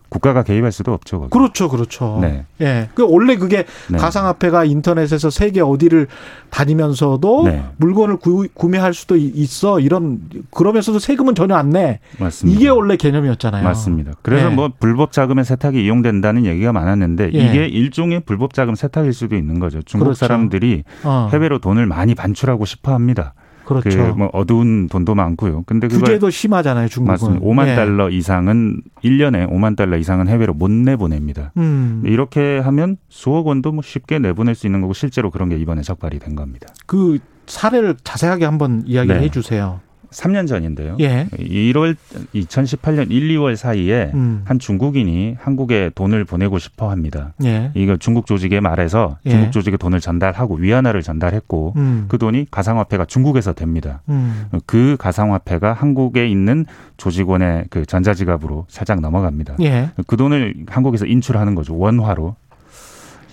국가가 0.08 0.42
개입할 0.42 0.72
수도 0.72 0.92
없죠. 0.92 1.18
거기. 1.20 1.30
그렇죠, 1.30 1.68
그렇죠. 1.68 2.18
네. 2.20 2.44
예. 2.60 2.88
그 2.94 3.04
원래 3.08 3.36
그게 3.36 3.64
네. 3.90 3.98
가상화폐가 3.98 4.64
인터넷에서 4.64 5.30
세계 5.30 5.60
어디를 5.60 6.06
다니면서도 6.50 7.42
네. 7.44 7.64
물건을 7.76 8.16
구, 8.18 8.68
매할 8.68 8.94
수도 8.94 9.16
있어. 9.16 9.80
이런 9.80 10.20
그러면서도 10.50 10.98
세금은 10.98 11.34
전혀 11.34 11.54
안 11.54 11.70
내. 11.70 12.00
맞습니다. 12.18 12.58
이게 12.58 12.68
원래 12.68 12.96
개념이었잖아요. 12.96 13.64
맞습니다. 13.64 14.12
그래서 14.22 14.50
예. 14.50 14.54
뭐 14.54 14.70
불법 14.78 15.12
자금의 15.12 15.44
세탁이 15.44 15.84
이용된다는 15.84 16.46
얘기가 16.46 16.72
많았는데 16.72 17.30
예. 17.34 17.38
이게 17.38 17.66
일종의 17.66 18.20
불법 18.20 18.54
자금 18.54 18.74
세탁일 18.74 19.12
수도 19.12 19.36
있는 19.36 19.58
거죠. 19.58 19.82
중국 19.82 20.06
그렇죠. 20.06 20.20
사람들이 20.20 20.84
어. 21.04 21.28
해외로 21.32 21.58
돈을 21.58 21.86
많이 21.86 22.14
반출하고 22.14 22.64
싶어 22.64 22.94
합니다. 22.94 23.34
그렇죠. 23.66 23.90
그 23.90 24.16
뭐 24.16 24.30
어두운 24.32 24.88
돈도 24.88 25.14
많고요. 25.14 25.64
근데 25.66 25.88
그걸 25.88 26.06
규제도 26.06 26.30
심하잖아요, 26.30 26.88
중국은. 26.88 27.12
맞습니다. 27.12 27.44
5만 27.44 27.68
예. 27.68 27.74
달러 27.74 28.08
이상은 28.08 28.80
1년에 29.04 29.50
5만 29.50 29.76
달러 29.76 29.96
이상은 29.98 30.28
해외로 30.28 30.54
못 30.54 30.70
내보냅니다. 30.70 31.52
음. 31.58 32.02
이렇게 32.04 32.58
하면 32.58 32.96
수억 33.08 33.46
원도 33.48 33.72
뭐 33.72 33.82
쉽게 33.82 34.18
내보낼 34.18 34.54
수 34.54 34.66
있는 34.66 34.80
거고 34.80 34.92
실제로 34.94 35.30
그런 35.30 35.48
게 35.48 35.56
이번에 35.58 35.82
적발이 35.82 36.18
된 36.18 36.34
겁니다. 36.34 36.66
그 36.86 37.18
사례를 37.46 37.96
자세하게 38.02 38.44
한번 38.44 38.82
이야기해 38.86 39.20
네. 39.20 39.28
주세요. 39.30 39.80
3년 40.16 40.46
전인데요. 40.48 40.96
예. 41.00 41.26
1월 41.30 41.94
2018년 42.34 43.10
1, 43.10 43.28
2월 43.36 43.54
사이에 43.54 44.10
음. 44.14 44.42
한 44.46 44.58
중국인이 44.58 45.36
한국에 45.38 45.90
돈을 45.94 46.24
보내고 46.24 46.58
싶어 46.58 46.90
합니다. 46.90 47.34
예. 47.44 47.70
이거 47.74 47.96
중국 47.98 48.24
조직에 48.26 48.60
말해서 48.60 49.18
예. 49.26 49.30
중국 49.30 49.52
조직에 49.52 49.76
돈을 49.76 50.00
전달하고 50.00 50.54
위안화를 50.56 51.02
전달했고 51.02 51.74
음. 51.76 52.06
그 52.08 52.16
돈이 52.16 52.46
가상화폐가 52.50 53.04
중국에서 53.04 53.52
됩니다. 53.52 54.00
음. 54.08 54.46
그 54.64 54.96
가상화폐가 54.98 55.74
한국에 55.74 56.26
있는 56.28 56.64
조직원의 56.96 57.66
그 57.68 57.84
전자지갑으로 57.84 58.64
살짝 58.68 59.00
넘어갑니다. 59.00 59.56
예. 59.60 59.90
그 60.06 60.16
돈을 60.16 60.54
한국에서 60.68 61.04
인출하는 61.04 61.54
거죠. 61.54 61.76
원화로. 61.76 62.34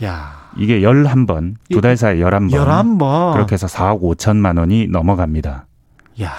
야. 0.03 0.43
이게 0.57 0.81
11번, 0.81 1.55
두 1.71 1.81
달 1.81 1.95
사이에 1.97 2.21
11번. 2.21 2.49
11번. 2.51 3.33
그렇게 3.33 3.53
해서 3.53 3.67
4억 3.67 4.01
5천만 4.01 4.59
원이 4.59 4.87
넘어갑니다. 4.87 5.65
야. 6.21 6.31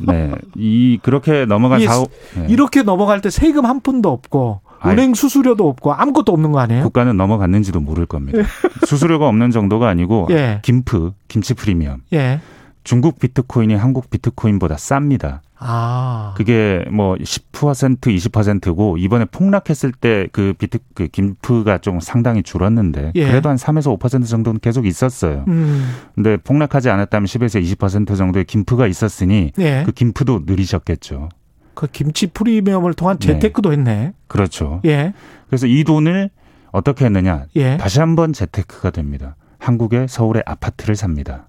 네. 0.00 0.32
이 0.56 0.98
그렇게 1.02 1.44
넘어간 1.44 1.80
사업 1.82 2.10
네. 2.36 2.46
이렇게 2.48 2.82
넘어갈 2.82 3.20
때 3.20 3.30
세금 3.30 3.66
한 3.66 3.80
푼도 3.80 4.10
없고 4.10 4.60
은행 4.84 5.14
수수료도 5.14 5.68
없고 5.68 5.92
아무것도 5.94 6.32
없는 6.32 6.52
거 6.52 6.60
아니에요? 6.60 6.82
국가는 6.82 7.16
넘어갔는지도 7.16 7.80
모를 7.80 8.06
겁니다. 8.06 8.38
수수료가 8.86 9.26
없는 9.28 9.50
정도가 9.50 9.88
아니고 9.88 10.28
예. 10.30 10.60
김프, 10.62 11.12
김치 11.28 11.54
프리미엄. 11.54 12.02
예. 12.12 12.40
중국 12.84 13.18
비트코인이 13.18 13.74
한국 13.74 14.10
비트코인보다 14.10 14.76
쌉니다. 14.76 15.40
아. 15.58 16.34
그게 16.36 16.84
뭐 16.92 17.14
10% 17.16 18.00
20%고 18.00 18.98
이번에 18.98 19.24
폭락했을 19.24 19.92
때 19.92 20.26
그 20.32 20.54
비트 20.58 20.78
그 20.94 21.08
김프가 21.08 21.78
좀 21.78 22.00
상당히 22.00 22.42
줄었는데 22.42 23.12
예. 23.14 23.26
그래도 23.26 23.48
한 23.48 23.56
3에서 23.56 23.98
5% 23.98 24.26
정도는 24.26 24.60
계속 24.60 24.86
있었어요. 24.86 25.44
음. 25.48 25.88
근데 26.14 26.36
폭락하지 26.36 26.90
않았다면 26.90 27.26
10에서 27.26 27.62
20% 27.76 28.16
정도의 28.16 28.44
김프가 28.44 28.86
있었으니 28.86 29.52
예. 29.58 29.82
그 29.84 29.92
김프도 29.92 30.42
느리셨겠죠. 30.46 31.28
그 31.74 31.86
김치 31.88 32.26
프리미엄을 32.26 32.94
통한 32.94 33.18
네. 33.18 33.26
재테크도 33.34 33.70
네. 33.70 33.76
했네. 33.76 34.12
그렇죠. 34.28 34.80
예. 34.84 35.12
그래서 35.48 35.66
이 35.66 35.84
돈을 35.84 36.30
어떻게 36.72 37.04
했느냐? 37.04 37.46
예. 37.56 37.76
다시 37.76 38.00
한번 38.00 38.32
재테크가 38.32 38.90
됩니다. 38.90 39.36
한국의 39.58 40.08
서울의 40.08 40.42
아파트를 40.46 40.96
삽니다. 40.96 41.48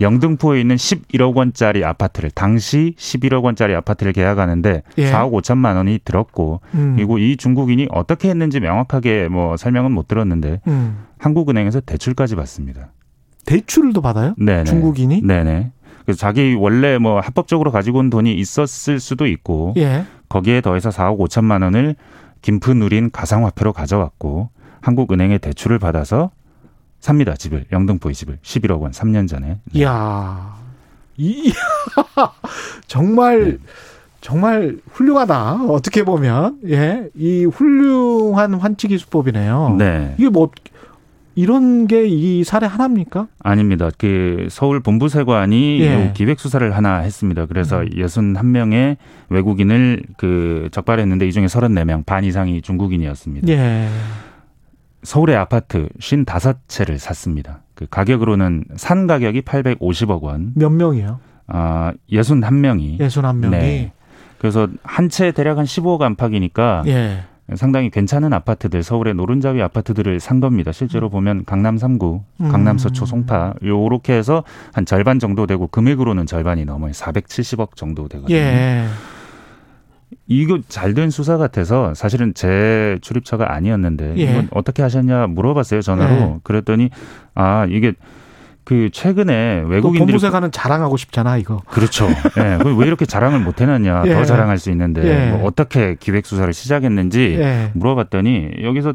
영등포에 0.00 0.60
있는 0.60 0.76
11억 0.76 1.34
원짜리 1.34 1.84
아파트를 1.84 2.30
당시 2.30 2.94
11억 2.98 3.42
원짜리 3.42 3.74
아파트를 3.74 4.12
계약하는데 4.12 4.82
예. 4.98 5.10
4억 5.10 5.32
5천만 5.32 5.76
원이 5.76 6.00
들었고 6.04 6.60
음. 6.74 6.94
그리고 6.96 7.18
이 7.18 7.36
중국인이 7.36 7.88
어떻게 7.90 8.28
했는지 8.30 8.60
명확하게 8.60 9.28
뭐 9.28 9.56
설명은 9.56 9.92
못 9.92 10.08
들었는데 10.08 10.60
음. 10.66 11.04
한국은행에서 11.18 11.80
대출까지 11.80 12.36
받습니다. 12.36 12.92
대출도 13.46 14.00
받아요? 14.02 14.34
네 14.38 14.64
중국인이? 14.64 15.22
네네. 15.22 15.72
그래서 16.04 16.18
자기 16.18 16.54
원래 16.54 16.98
뭐 16.98 17.20
합법적으로 17.20 17.70
가지고 17.70 17.98
온 17.98 18.10
돈이 18.10 18.34
있었을 18.34 19.00
수도 19.00 19.26
있고 19.26 19.74
예. 19.76 20.04
거기에 20.28 20.60
더해서 20.60 20.90
4억 20.90 21.18
5천만 21.18 21.62
원을 21.62 21.96
김프 22.40 22.70
누린 22.70 23.10
가상화폐로 23.10 23.72
가져왔고 23.72 24.50
한국은행에 24.80 25.38
대출을 25.38 25.78
받아서 25.78 26.30
삽니다 27.00 27.34
집을 27.34 27.64
영등포의 27.72 28.14
집을 28.14 28.38
11억 28.42 28.80
원 28.80 28.90
3년 28.92 29.28
전에. 29.28 29.46
네. 29.46 29.58
이야, 29.72 30.56
이 31.16 31.52
정말 32.86 33.44
네. 33.52 33.58
정말 34.20 34.76
훌륭하다. 34.90 35.64
어떻게 35.68 36.02
보면 36.02 36.58
예, 36.66 37.08
이 37.14 37.44
훌륭한 37.44 38.54
환치기 38.54 38.98
수법이네요. 38.98 39.76
네. 39.78 40.14
이게 40.18 40.28
뭐 40.28 40.50
이런 41.36 41.86
게 41.86 42.04
이 42.08 42.42
사례 42.42 42.66
하나입니까? 42.66 43.28
아닙니다. 43.44 43.90
그 43.96 44.48
서울 44.50 44.80
본부세관이 44.80 45.80
예. 45.82 46.12
기획 46.16 46.40
수사를 46.40 46.76
하나 46.76 46.96
했습니다. 46.98 47.46
그래서 47.46 47.78
음. 47.82 47.88
61명의 47.90 48.96
외국인을 49.28 50.02
그 50.16 50.68
적발했는데 50.72 51.28
이 51.28 51.32
중에 51.32 51.46
34명 51.46 52.04
반 52.04 52.24
이상이 52.24 52.60
중국인이었습니다. 52.60 53.46
예. 53.48 53.88
서울의 55.02 55.36
아파트 55.36 55.88
55채를 56.00 56.98
샀습니다. 56.98 57.60
그 57.74 57.86
가격으로는 57.88 58.64
산 58.76 59.06
가격이 59.06 59.42
850억 59.42 60.22
원. 60.22 60.52
몇 60.54 60.70
명이요? 60.70 61.20
아, 61.46 61.92
61명이. 62.10 62.98
61명이. 63.00 63.50
네. 63.50 63.92
그래서 64.38 64.68
한 64.82 65.08
채 65.08 65.32
대략 65.32 65.58
한 65.58 65.64
15억 65.64 66.02
안팎이니까 66.02 66.84
예. 66.86 67.22
상당히 67.54 67.88
괜찮은 67.90 68.32
아파트들, 68.34 68.82
서울의 68.82 69.14
노른자위 69.14 69.62
아파트들을 69.62 70.20
산 70.20 70.38
겁니다. 70.40 70.70
실제로 70.70 71.08
음. 71.08 71.10
보면 71.10 71.44
강남 71.46 71.76
3구, 71.76 72.20
음. 72.42 72.48
강남 72.50 72.76
서초 72.76 73.06
송파 73.06 73.54
요렇게 73.64 74.12
해서 74.12 74.44
한 74.74 74.84
절반 74.84 75.18
정도 75.18 75.46
되고 75.46 75.66
금액으로는 75.66 76.26
절반이 76.26 76.66
넘어요. 76.66 76.92
470억 76.92 77.74
정도 77.74 78.06
되거든요. 78.08 78.36
예. 78.36 78.84
이거 80.28 80.58
잘 80.68 80.94
된 80.94 81.10
수사 81.10 81.38
같아서 81.38 81.94
사실은 81.94 82.34
제 82.34 82.98
출입처가 83.00 83.52
아니었는데 83.54 84.14
예. 84.18 84.22
이건 84.24 84.48
어떻게 84.52 84.82
하셨냐 84.82 85.26
물어봤어요 85.28 85.80
전화로 85.80 86.14
예. 86.14 86.34
그랬더니 86.42 86.90
아 87.34 87.66
이게 87.68 87.94
그 88.64 88.90
최근에 88.92 89.64
외국인들이 89.66 90.06
법무사관은 90.12 90.52
자랑하고 90.52 90.98
싶잖아 90.98 91.38
이거 91.38 91.62
그렇죠 91.66 92.06
예. 92.36 92.58
왜 92.76 92.86
이렇게 92.86 93.06
자랑을 93.06 93.40
못 93.40 93.60
해놨냐 93.62 94.02
예. 94.06 94.14
더 94.14 94.24
자랑할 94.26 94.58
수 94.58 94.70
있는데 94.70 95.02
예. 95.04 95.30
뭐 95.30 95.46
어떻게 95.46 95.96
기획 95.98 96.26
수사를 96.26 96.52
시작했는지 96.52 97.36
예. 97.40 97.70
물어봤더니 97.72 98.62
여기서 98.62 98.92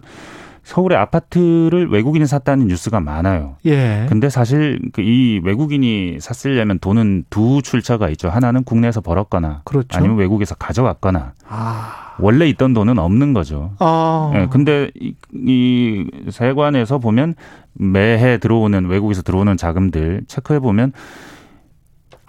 서울의 0.63 0.97
아파트를 0.97 1.89
외국인이 1.91 2.25
샀다는 2.25 2.67
뉴스가 2.67 2.99
많아요. 3.01 3.57
예. 3.65 4.05
근데 4.07 4.29
사실 4.29 4.79
그이 4.93 5.41
외국인이 5.43 6.17
샀으려면 6.19 6.79
돈은 6.79 7.25
두 7.29 7.61
출처가 7.61 8.09
있죠. 8.11 8.29
하나는 8.29 8.63
국내에서 8.63 9.01
벌었거나 9.01 9.61
그렇죠. 9.65 9.97
아니면 9.97 10.17
외국에서 10.17 10.55
가져왔거나. 10.55 11.33
아. 11.47 12.15
원래 12.19 12.47
있던 12.47 12.73
돈은 12.73 12.97
없는 12.97 13.33
거죠. 13.33 13.71
아. 13.79 14.31
예. 14.35 14.47
근데 14.49 14.89
이, 14.95 15.13
이 15.33 16.05
세관에서 16.29 16.99
보면 16.99 17.35
매해 17.73 18.37
들어오는 18.37 18.85
외국에서 18.85 19.21
들어오는 19.21 19.57
자금들 19.57 20.23
체크해 20.27 20.59
보면 20.59 20.93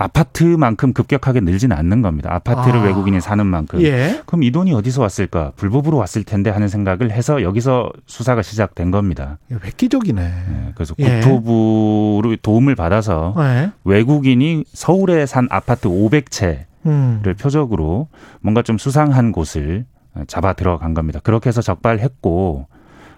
아파트만큼 0.05 0.92
급격하게 0.92 1.40
늘지는 1.40 1.76
않는 1.76 2.02
겁니다. 2.02 2.32
아파트를 2.34 2.80
아. 2.80 2.82
외국인이 2.84 3.20
사는 3.20 3.44
만큼. 3.46 3.80
예. 3.82 4.20
그럼 4.26 4.42
이 4.42 4.50
돈이 4.50 4.72
어디서 4.74 5.00
왔을까? 5.00 5.52
불법으로 5.57 5.96
왔을 5.96 6.24
텐데 6.24 6.50
하는 6.50 6.68
생각을 6.68 7.11
해서 7.11 7.42
여기서 7.42 7.90
수사가 8.07 8.42
시작된 8.42 8.90
겁니다. 8.90 9.38
획기적이네. 9.50 10.22
네, 10.22 10.72
그래서 10.74 10.94
예. 10.98 11.20
국토부로 11.20 12.36
도움을 12.42 12.74
받아서 12.74 13.34
예. 13.38 13.70
외국인이 13.84 14.64
서울에 14.72 15.24
산 15.24 15.48
아파트 15.50 15.88
500채를 15.88 16.64
음. 16.86 17.22
표적으로 17.40 18.09
뭔가 18.40 18.61
좀 18.62 18.76
수상한 18.76 19.32
곳을 19.32 19.86
잡아 20.26 20.52
들어간 20.52 20.92
겁니다. 20.92 21.18
그렇게 21.22 21.48
해서 21.48 21.62
적발했고 21.62 22.66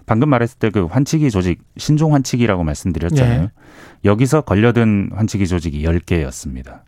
방금 0.07 0.29
말했을 0.31 0.59
때 0.59 0.71
그 0.71 0.85
환치기 0.87 1.31
조직 1.31 1.63
신종 1.77 2.15
환치기라고 2.15 2.63
말씀드렸잖아요. 2.65 3.43
예. 3.43 3.51
여기서 4.05 4.43
걸려든 4.43 5.11
환치기 5.15 5.47
조직이 5.47 5.83
10개였습니다. 5.85 6.83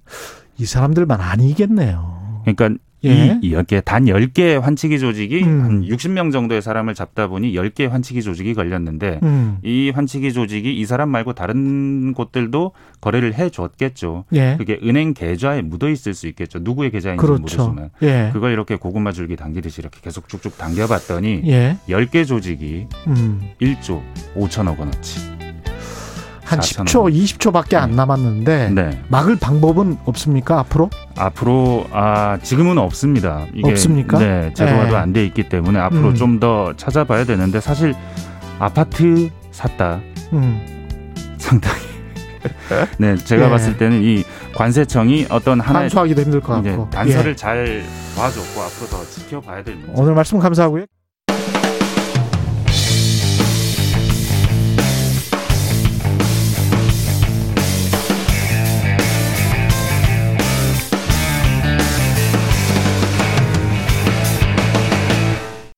이 0.58 0.64
사람들만 0.64 1.20
아니겠네요. 1.20 2.42
그러니까 2.44 2.82
예. 3.04 3.38
이 3.42 3.52
여기에 3.52 3.82
단 3.82 4.06
10개 4.06 4.60
환치기 4.60 4.98
조직이 4.98 5.42
음. 5.42 5.62
한 5.62 5.82
60명 5.82 6.32
정도의 6.32 6.62
사람을 6.62 6.94
잡다 6.94 7.28
보니 7.28 7.52
10개 7.52 7.88
환치기 7.88 8.22
조직이 8.22 8.54
걸렸는데 8.54 9.20
음. 9.22 9.58
이 9.62 9.90
환치기 9.90 10.32
조직이 10.32 10.74
이 10.74 10.84
사람 10.84 11.10
말고 11.10 11.34
다른 11.34 12.12
곳들도 12.14 12.72
거래를 13.00 13.34
해 13.34 13.50
줬겠죠. 13.50 14.24
예. 14.32 14.56
그게 14.58 14.80
은행 14.82 15.14
계좌에 15.14 15.62
묻어 15.62 15.88
있을 15.88 16.14
수 16.14 16.26
있겠죠. 16.28 16.58
누구의 16.60 16.90
계좌인지 16.90 17.20
그렇죠. 17.20 17.40
모르지만 17.40 17.90
예. 18.02 18.30
그걸 18.32 18.52
이렇게 18.52 18.76
고구마 18.76 19.12
줄기 19.12 19.36
당기듯이 19.36 19.80
이렇게 19.80 20.00
계속 20.02 20.28
쭉쭉 20.28 20.58
당겨 20.58 20.86
봤더니 20.86 21.42
예. 21.46 21.76
10개 21.88 22.26
조직이 22.26 22.86
음. 23.06 23.40
1조 23.60 24.02
5천억 24.34 24.78
원어치 24.78 25.37
한 26.48 26.60
10초, 26.60 27.12
20초밖에 27.12 27.74
안 27.74 27.90
네. 27.90 27.96
남았는데 27.96 28.70
네. 28.70 29.02
막을 29.08 29.36
방법은 29.36 29.98
없습니까 30.06 30.58
앞으로? 30.60 30.88
앞으로 31.14 31.86
아 31.92 32.38
지금은 32.42 32.78
없습니다. 32.78 33.44
이게 33.52 33.70
없습니까? 33.70 34.18
네 34.18 34.50
제도화도 34.54 34.92
네. 34.92 34.96
안돼 34.96 35.24
있기 35.26 35.50
때문에 35.50 35.78
앞으로 35.78 36.08
음. 36.08 36.14
좀더 36.14 36.72
찾아봐야 36.78 37.24
되는데 37.24 37.60
사실 37.60 37.94
아파트 38.58 39.28
샀다 39.50 40.00
음. 40.32 41.14
상당히 41.36 41.82
네 42.98 43.16
제가 43.16 43.46
예. 43.46 43.50
봤을 43.50 43.76
때는 43.76 44.02
이 44.02 44.24
관세청이 44.54 45.26
어떤 45.30 45.60
하나의 45.60 45.84
한수하기도 45.84 46.22
힘들 46.22 46.40
것 46.40 46.62
같고 46.62 46.88
단서를 46.90 47.32
예. 47.32 47.36
잘 47.36 47.82
봐줬고 48.16 48.62
앞으로 48.62 48.86
더 48.88 49.04
지켜봐야 49.04 49.62
될 49.62 49.76
문제. 49.76 49.92
오늘 49.94 50.14
말씀 50.14 50.38
감사하고요. 50.38 50.86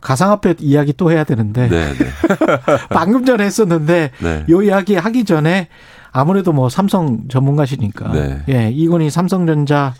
가상화폐 0.00 0.56
이야기 0.60 0.92
또 0.92 1.10
해야 1.10 1.24
되는데 1.24 1.68
네, 1.68 1.92
네. 1.92 2.06
방금 2.90 3.24
전에 3.24 3.44
했었는데 3.44 4.10
네. 4.18 4.44
요 4.48 4.62
이야기 4.62 4.96
하기 4.96 5.24
전에 5.24 5.68
아무래도 6.12 6.52
뭐 6.52 6.68
삼성 6.68 7.28
전문가시니까 7.28 8.12
네. 8.12 8.42
예 8.48 8.70
이건희 8.70 9.10
삼성전자 9.10 9.94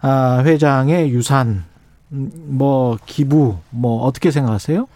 아, 0.00 0.42
회장의 0.44 1.10
유산 1.10 1.64
뭐 2.08 2.96
기부 3.06 3.56
뭐 3.70 4.04
어떻게 4.04 4.30
생각하세요? 4.30 4.86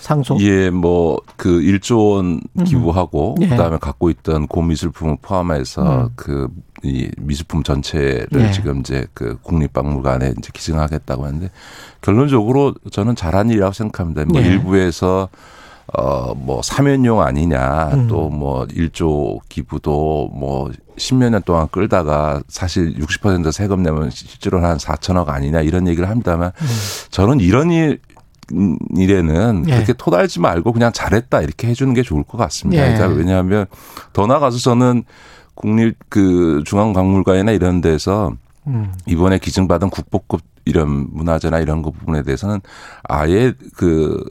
상속. 0.00 0.40
예, 0.40 0.70
뭐 0.70 1.20
그 1.40 1.60
1조 1.60 2.16
원 2.16 2.42
음. 2.58 2.64
기부하고 2.64 3.36
음. 3.40 3.48
그다음에 3.48 3.78
갖고 3.78 4.10
있던 4.10 4.46
고미술품을 4.46 5.16
포함해서 5.22 6.02
음. 6.02 6.08
그이 6.14 7.10
미술품 7.16 7.62
전체를 7.62 8.28
네. 8.30 8.52
지금 8.52 8.80
이제 8.80 9.06
그 9.14 9.38
국립박물관에 9.42 10.34
이제 10.36 10.50
기증하겠다고 10.52 11.24
하는데 11.24 11.50
결론적으로 12.02 12.74
저는 12.90 13.16
잘한 13.16 13.48
일이라고 13.48 13.72
생각합니다. 13.72 14.26
뭐 14.26 14.42
네. 14.42 14.48
일부에서 14.48 15.30
어, 15.92 16.34
뭐, 16.36 16.62
사면용 16.62 17.20
아니냐, 17.20 17.90
음. 17.94 18.06
또뭐, 18.06 18.68
1조 18.68 19.40
기부도 19.48 20.30
뭐, 20.32 20.70
10몇 20.96 21.30
년 21.30 21.42
동안 21.42 21.66
끌다가 21.68 22.40
사실 22.46 22.94
60% 22.94 23.50
세금 23.50 23.82
내면 23.82 24.08
실제로 24.10 24.64
한 24.64 24.76
4천억 24.78 25.30
아니냐 25.30 25.62
이런 25.62 25.88
얘기를 25.88 26.08
합니다만 26.08 26.52
음. 26.62 26.66
저는 27.10 27.40
이런 27.40 27.72
일, 27.72 27.98
일에는 28.96 29.64
예. 29.68 29.74
그렇게 29.74 29.92
토달지 29.92 30.40
말고 30.40 30.72
그냥 30.72 30.92
잘했다 30.92 31.40
이렇게 31.42 31.68
해주는 31.68 31.92
게 31.94 32.02
좋을 32.02 32.24
것 32.24 32.38
같습니다. 32.38 32.82
예. 32.82 33.14
왜냐하면 33.14 33.66
더 34.12 34.26
나가서 34.26 34.58
저는 34.58 35.04
국립 35.54 35.96
그 36.08 36.62
중앙박물관이나 36.64 37.52
이런 37.52 37.80
데서 37.80 38.32
음. 38.66 38.92
이번에 39.06 39.38
기증받은 39.38 39.90
국보급 39.90 40.40
이런 40.64 41.08
문화재나 41.12 41.58
이런 41.58 41.82
거 41.82 41.90
부분에 41.90 42.22
대해서는 42.22 42.60
아예 43.04 43.52
그 43.76 44.22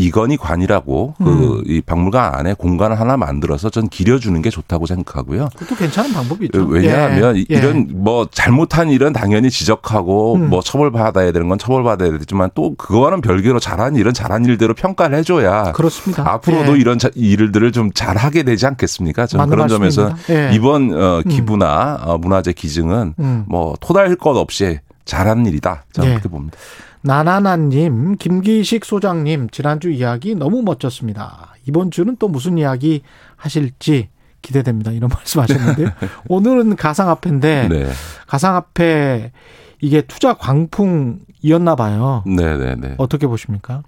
이건희 0.00 0.36
관이라고 0.36 1.14
그 1.18 1.24
음. 1.24 1.62
그이 1.64 1.80
박물관 1.82 2.34
안에 2.34 2.54
공간을 2.54 2.98
하나 2.98 3.16
만들어서 3.16 3.70
전 3.70 3.88
기려주는 3.88 4.40
게 4.42 4.50
좋다고 4.50 4.86
생각하고요. 4.86 5.48
그것도 5.56 5.76
괜찮은 5.76 6.12
방법이죠. 6.12 6.64
왜냐하면 6.64 7.36
예. 7.36 7.44
이런 7.48 7.88
예. 7.88 7.92
뭐 7.92 8.26
잘못한 8.30 8.90
일은 8.90 9.12
당연히 9.12 9.50
지적하고 9.50 10.36
음. 10.36 10.50
뭐 10.50 10.60
처벌받아야 10.62 11.32
되는 11.32 11.48
건 11.48 11.58
처벌받아야 11.58 12.18
되지만 12.18 12.50
또 12.54 12.74
그거와는 12.76 13.20
별개로 13.20 13.60
잘한 13.60 13.96
일은 13.96 14.14
잘한 14.14 14.44
일대로 14.46 14.74
평가를 14.74 15.18
해줘야 15.18 15.72
그렇습니다. 15.72 16.30
앞으로도 16.32 16.76
예. 16.76 16.80
이런 16.80 16.98
일들을 17.14 17.72
좀 17.72 17.92
잘하게 17.92 18.42
되지 18.42 18.66
않겠습니까? 18.66 19.26
저는 19.26 19.48
그런 19.48 19.68
점에서 19.68 20.14
예. 20.30 20.50
이번 20.52 20.92
어, 20.92 21.22
음. 21.24 21.28
기부나 21.28 22.00
음. 22.06 22.20
문화재 22.20 22.52
기증은 22.52 23.14
음. 23.18 23.44
뭐 23.46 23.74
토달 23.80 24.16
것 24.16 24.36
없이 24.36 24.78
잘한 25.04 25.46
일이다. 25.46 25.84
저는 25.92 26.08
예. 26.08 26.14
그렇게 26.14 26.28
봅니다. 26.28 26.56
나나나님, 27.02 28.16
김기식 28.16 28.84
소장님, 28.84 29.50
지난주 29.50 29.90
이야기 29.90 30.34
너무 30.34 30.62
멋졌습니다. 30.62 31.54
이번 31.66 31.90
주는 31.90 32.16
또 32.18 32.28
무슨 32.28 32.58
이야기 32.58 33.02
하실지 33.36 34.10
기대됩니다. 34.42 34.90
이런 34.92 35.08
말씀 35.14 35.40
하셨는데요. 35.40 35.88
오늘은 36.28 36.76
가상화폐인데, 36.76 37.68
네. 37.68 37.88
가상화폐 38.26 39.32
이게 39.80 40.02
투자 40.02 40.34
광풍이었나 40.34 41.74
봐요. 41.76 42.22
네네네. 42.26 42.74
네, 42.74 42.88
네. 42.88 42.94
어떻게 42.98 43.26
보십니까? 43.26 43.82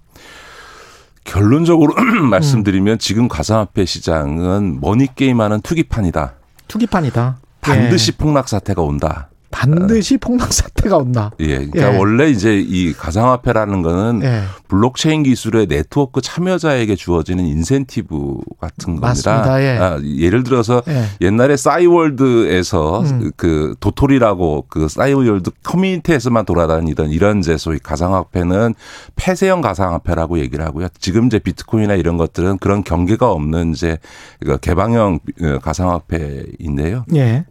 결론적으로 1.23 1.93
말씀드리면 2.29 2.95
음. 2.95 2.97
지금 2.97 3.27
가상화폐 3.27 3.85
시장은 3.85 4.79
머니게임하는 4.81 5.61
투기판이다. 5.61 6.33
투기판이다. 6.67 7.37
반드시 7.61 8.11
예. 8.13 8.17
폭락 8.17 8.49
사태가 8.49 8.81
온다. 8.81 9.29
반드시 9.53 10.17
폭락 10.17 10.51
사태가 10.51 10.97
온다. 10.97 11.31
예. 11.39 11.57
그러니까 11.57 11.93
예. 11.93 11.97
원래 11.97 12.29
이제 12.29 12.59
이 12.59 12.91
가상화폐라는 12.91 13.83
거는 13.83 14.21
예. 14.23 14.41
블록체인 14.67 15.21
기술의 15.21 15.67
네트워크 15.67 16.21
참여자에게 16.21 16.95
주어지는 16.95 17.45
인센티브 17.45 18.39
같은 18.59 18.99
겁니다. 18.99 19.07
맞습니다. 19.07 19.61
예. 19.61 19.77
아, 19.77 20.01
예를 20.03 20.43
들어서 20.43 20.81
예. 20.87 21.05
옛날에 21.21 21.55
싸이월드에서 21.55 23.01
음. 23.01 23.31
그 23.37 23.75
도토리라고 23.79 24.65
그 24.67 24.87
싸이월드 24.89 25.51
커뮤니티에서만 25.61 26.45
돌아다니던 26.45 27.11
이런 27.11 27.43
제 27.43 27.55
소위 27.57 27.77
가상화폐는 27.77 28.73
폐쇄형 29.15 29.61
가상화폐라고 29.61 30.39
얘기를 30.39 30.65
하고요. 30.65 30.87
지금 30.99 31.27
이제 31.27 31.37
비트코인이나 31.37 31.93
이런 31.93 32.17
것들은 32.17 32.57
그런 32.57 32.83
경계가 32.83 33.31
없는 33.31 33.73
이제 33.73 33.99
그 34.39 34.57
개방형 34.57 35.19
어, 35.43 35.59
가상화폐인데요. 35.61 37.05
예. 37.13 37.45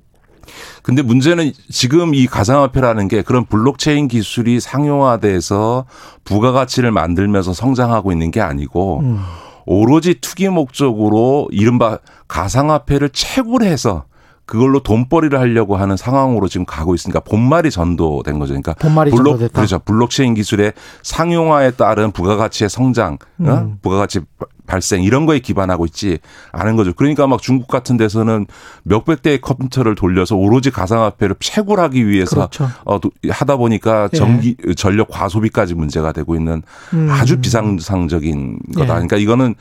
근데 0.83 1.03
문제는 1.03 1.53
지금 1.71 2.15
이 2.15 2.27
가상화폐라는 2.27 3.09
게 3.09 3.23
그런 3.23 3.45
블록체인 3.45 4.09
기술이 4.09 4.61
상용화돼서 4.61 5.85
부가가치를 6.25 6.91
만들면서 6.91 7.53
성장하고 7.53 8.13
있는 8.13 8.31
게 8.31 8.41
아니고 8.41 9.01
음. 9.01 9.21
오로지 9.65 10.15
투기 10.21 10.49
목적으로 10.49 11.49
이른바 11.53 11.99
가상화폐를 12.29 13.11
채굴해서 13.11 14.05
그걸로 14.45 14.81
돈벌이를 14.81 15.39
하려고 15.39 15.77
하는 15.77 15.97
상황으로 15.97 16.49
지금 16.49 16.67
가고 16.67 16.95
있으니까 16.95 17.21
본말이 17.21 17.71
전도된 17.71 18.39
거죠. 18.39 18.51
그러니까 18.51 18.75
본말이 18.75 19.11
블록, 19.11 19.33
전도됐다. 19.33 19.55
그렇죠. 19.55 19.79
블록체인 19.79 20.35
기술의 20.35 20.73
상용화에 21.03 21.71
따른 21.73 22.11
부가가치의 22.11 22.69
성장, 22.69 23.15
어? 23.15 23.19
음. 23.41 23.49
어? 23.49 23.73
부가가치 23.81 24.21
발생 24.67 25.03
이런 25.03 25.27
거에 25.27 25.39
기반하고 25.39 25.85
있지 25.87 26.19
않은 26.53 26.77
거죠. 26.77 26.93
그러니까 26.95 27.27
막 27.27 27.43
중국 27.43 27.69
같은 27.69 27.97
데서는 27.97 28.47
몇백 28.85 29.23
대의 29.23 29.41
컴퓨터를 29.41 29.95
돌려서 29.95 30.35
오로지 30.37 30.71
가상화폐를 30.71 31.37
채굴하기 31.41 32.09
위해서 32.09 32.37
그렇죠. 32.37 32.69
어, 32.87 32.99
하다 33.29 33.57
보니까 33.57 34.09
예. 34.13 34.17
전기 34.17 34.57
예. 34.67 34.75
전력 34.75 35.09
과소비까지 35.11 35.75
문제가 35.75 36.13
되고 36.13 36.35
있는 36.35 36.63
음. 36.95 37.09
아주 37.11 37.39
비상상적인 37.41 38.59
거다. 38.75 38.85
예. 38.85 38.87
그러니까 38.87 39.17
이거는 39.19 39.55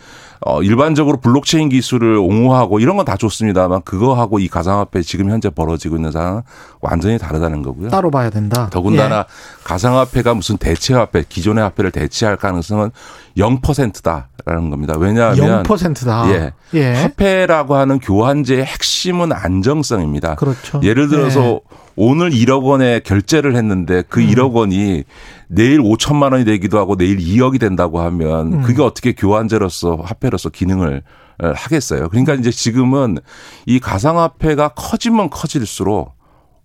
어, 0.44 0.64
일반적으로 0.64 1.18
블록체인 1.20 1.70
기술을 1.70 2.16
옹호하고 2.18 2.80
이런 2.80 2.96
건 2.98 3.02
다 3.06 3.18
좋습니다만 3.18 3.82
그거하고 3.82 4.38
이 4.40 4.48
가상화폐 4.48 5.02
지금 5.02 5.32
현재 5.32 5.50
벌어지고 5.50 5.96
있는 5.96 6.12
상황은 6.12 6.44
완전히 6.82 7.18
다르다는 7.18 7.64
거고요. 7.64 7.90
따로 7.90 8.12
봐야 8.12 8.30
된다. 8.30 8.70
더군다나 8.72 9.20
예. 9.20 9.24
가상화폐가 9.64 10.36
무슨 10.36 10.58
대체화폐, 10.58 11.24
기존의 11.28 11.64
화폐를 11.64 11.90
대체할 11.92 12.38
가능성은 12.38 12.92
0%다라는 13.38 14.70
겁니다. 14.70 14.91
왜냐하면 14.98 15.64
0%다. 15.64 16.26
예. 16.30 16.54
예. 16.74 16.94
화폐라고 16.94 17.76
하는 17.76 18.00
교환제의 18.00 18.66
핵심은 18.66 19.32
안정성입니다. 19.32 20.36
그렇죠. 20.36 20.82
예를 20.84 21.08
들어서 21.08 21.42
예. 21.42 21.60
오늘 21.96 22.32
1억 22.32 22.64
원에 22.64 23.00
결제를 23.00 23.56
했는데 23.56 24.04
그 24.08 24.22
음. 24.22 24.28
1억 24.28 24.54
원이 24.54 25.04
내일 25.48 25.80
5천만 25.80 26.32
원이 26.32 26.46
되기도 26.46 26.80
하고 26.80 26.96
내일 26.96 27.18
2억이 27.18 27.60
된다고 27.60 28.00
하면 28.02 28.54
음. 28.54 28.62
그게 28.62 28.82
어떻게 28.82 29.14
교환제로서 29.14 29.98
화폐로서 30.04 30.50
기능을 30.50 31.04
하겠어요. 31.40 32.10
그러니까 32.10 32.36
이제 32.36 32.52
지금은 32.52 33.18
이 33.66 33.80
가상화폐가 33.80 34.70
커지면 34.70 35.30
커질수록 35.30 36.14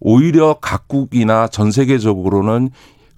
오히려 0.01 0.59
각국이나 0.61 1.49
전 1.49 1.70
세계적으로는 1.70 2.70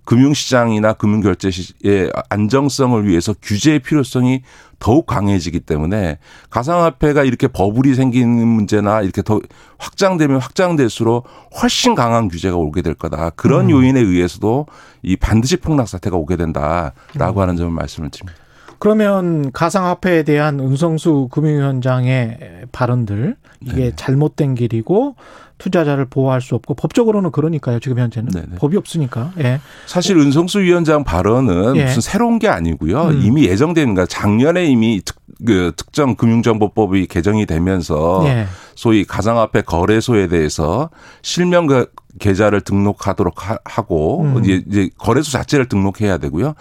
금융시장이나 0.09 0.95
금융결제의 0.95 2.11
안정성을 2.31 3.07
위해서 3.07 3.35
규제의 3.43 3.81
필요성이 3.81 4.41
더욱 4.79 5.05
강해지기 5.05 5.61
때문에 5.61 6.17
가상화폐가 6.49 7.25
이렇게 7.25 7.47
버블이 7.47 7.95
생기는 7.95 8.49
문제나 8.49 9.03
이렇게 9.03 9.21
더 9.21 9.39
확장되면 9.77 10.41
확장될수록 10.41 11.27
훨씬 11.61 11.95
강한 11.95 12.29
규제가 12.29 12.57
오게 12.57 12.81
될 12.81 12.95
거다. 12.95 13.31
그런 13.31 13.67
음. 13.67 13.71
요인에 13.71 14.01
의해서도 14.01 14.65
이 15.03 15.17
반드시 15.17 15.59
폭락 15.59 15.89
사태가 15.89 16.17
오게 16.17 16.37
된다라고 16.37 16.95
음. 17.19 17.39
하는 17.43 17.57
점을 17.57 17.71
말씀을 17.71 18.09
드립니다. 18.09 18.39
그러면 18.79 19.53
가상화폐에 19.53 20.23
대한 20.23 20.59
은성수 20.59 21.29
금융위원장의 21.33 22.39
발언들 22.73 23.37
이게 23.61 23.75
네. 23.75 23.93
잘못된 23.95 24.55
길이고 24.55 25.17
투자자를 25.59 26.05
보호할 26.07 26.41
수 26.41 26.55
없고 26.55 26.75
법적으로는 26.75 27.31
그러니까요. 27.31 27.81
지금 27.81 27.99
현재는 27.99 28.31
네네. 28.31 28.57
법이 28.59 28.77
없으니까. 28.77 29.33
예. 29.41 29.61
사실 29.87 30.17
은성수 30.17 30.61
위원장 30.61 31.05
발언은 31.05 31.77
예. 31.77 31.85
무슨 31.85 32.01
새로운 32.01 32.39
게 32.39 32.49
아니고요. 32.49 33.09
음. 33.09 33.21
이미 33.23 33.47
예정된 33.47 33.95
거 33.95 34.07
작년에 34.07 34.67
이미 34.67 35.01
특, 35.05 35.17
그 35.45 35.73
특정 35.77 36.15
금융정보법이 36.17 37.07
개정이 37.07 37.47
되면서 37.47 38.23
예. 38.27 38.47
소위 38.75 39.05
가상화폐 39.05 39.63
거래소에 39.63 40.29
대해서 40.29 40.91
실명 41.23 41.67
그 41.67 41.87
계좌를 42.19 42.61
등록하도록 42.61 43.35
하고 43.65 44.23
음. 44.23 44.45
이제 44.45 44.91
거래소 44.99 45.31
자체를 45.31 45.67
등록해야 45.69 46.19
되고요. 46.19 46.55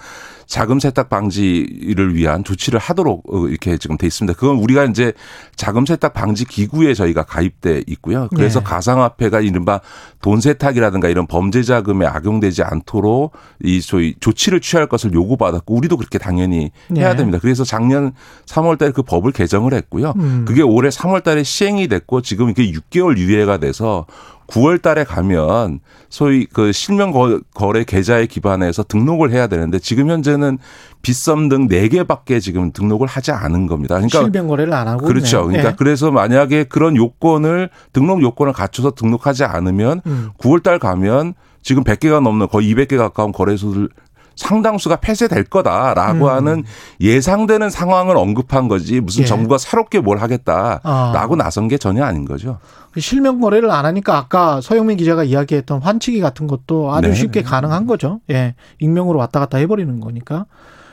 자금 0.45 0.80
세탁 0.80 1.10
방지를 1.10 2.16
위한 2.16 2.43
조치를 2.43 2.80
하도록 2.80 3.24
어, 3.32 3.48
이렇게 3.48 3.78
지금 3.78 3.98
돼 3.98 4.08
있습니다. 4.08 4.39
그건 4.39 4.58
우리가 4.58 4.86
이제 4.86 5.12
자금 5.56 5.86
세탁 5.86 6.14
방지 6.14 6.45
기구에 6.45 6.93
저희가 6.93 7.24
가입돼 7.24 7.84
있고요. 7.88 8.30
그래서 8.34 8.60
네. 8.60 8.64
가상화폐가 8.88 9.42
이른바 9.42 9.82
돈 10.22 10.40
세탁이라든가 10.40 11.10
이런 11.10 11.28
범죄 11.28 11.62
자금에 11.62 12.05
악용되지 12.05 12.64
않도록 12.64 13.34
이 13.62 13.82
소위 13.82 14.16
조치를 14.20 14.62
취할 14.62 14.88
것을 14.88 15.14
요구받았고 15.14 15.76
우리도 15.76 15.97
그렇게 15.97 16.18
당연히 16.18 16.72
해야 16.96 17.12
네. 17.12 17.18
됩니다. 17.18 17.39
그래서 17.42 17.64
작년 17.64 18.14
3월 18.46 18.78
달에 18.78 18.92
그 18.92 19.04
법을 19.04 19.32
개정을 19.34 19.74
했고요. 19.74 20.14
음. 20.18 20.46
그게 20.47 20.62
올해 20.62 20.89
3월 20.89 21.24
달에 21.24 21.43
시행이 21.43 21.88
됐고 21.88 22.22
지금 22.22 22.50
이게 22.50 22.72
6개월 22.72 23.18
유예가 23.18 23.58
돼서 23.58 24.05
9월 24.47 24.82
달에 24.82 25.03
가면 25.03 25.79
소위 26.09 26.45
그 26.45 26.71
실명 26.71 27.11
거래 27.53 27.83
계좌에 27.83 28.25
기반해서 28.28 28.83
등록을 28.83 29.32
해야 29.32 29.47
되는데 29.47 29.79
지금 29.79 30.09
현재는 30.09 30.57
빗썸 31.01 31.49
등 31.49 31.67
4개밖에 31.67 32.41
지금 32.41 32.71
등록을 32.71 33.07
하지 33.07 33.32
않은 33.32 33.67
겁니다. 33.67 33.95
그러니까 33.95 34.19
실명 34.19 34.47
거래를 34.47 34.74
안 34.74 34.87
하고 34.87 35.05
그렇죠. 35.05 35.37
있네요. 35.37 35.47
그러니까 35.47 35.69
네. 35.71 35.75
그래서 35.78 36.11
만약에 36.11 36.63
그런 36.65 36.95
요건을 36.95 37.69
등록 37.93 38.21
요건을 38.21 38.53
갖춰서 38.53 38.91
등록하지 38.91 39.43
않으면 39.43 40.01
음. 40.05 40.29
9월 40.39 40.63
달 40.63 40.79
가면 40.79 41.33
지금 41.61 41.83
100개가 41.83 42.21
넘는 42.21 42.47
거의 42.47 42.74
200개 42.74 42.97
가까운 42.97 43.32
거래소들 43.32 43.89
상당수가 44.38 44.97
폐쇄될 44.97 45.46
거다라고 45.46 46.26
음. 46.26 46.32
하는 46.32 46.64
예상되는 47.01 47.70
상황을 47.70 48.16
언급한 48.16 48.68
거지 48.68 49.01
무슨 49.01 49.24
예. 49.24 49.26
정부가 49.26 49.58
새롭게 49.58 50.00
뭘 50.00 50.20
하겠다라고 50.20 50.82
아. 50.84 51.38
나선 51.38 51.68
게 51.68 51.78
전혀 51.78 52.04
아닌 52.05 52.24
거죠. 52.24 52.59
실명 52.97 53.42
거래를 53.42 53.70
안 53.70 53.86
하니까 53.86 54.18
아까 54.18 54.62
서영민 54.62 54.97
기자가 54.97 55.24
이야기했던 55.24 55.82
환치기 55.82 56.22
같은 56.22 56.47
것도 56.47 56.93
아주 56.93 57.09
네. 57.09 57.14
쉽게 57.16 57.42
가능한 57.43 57.86
거죠. 57.86 58.22
예. 58.30 58.55
익명으로 58.80 59.20
왔다 59.20 59.39
갔다 59.39 59.58
해버리는 59.58 60.00
거니까. 60.00 60.46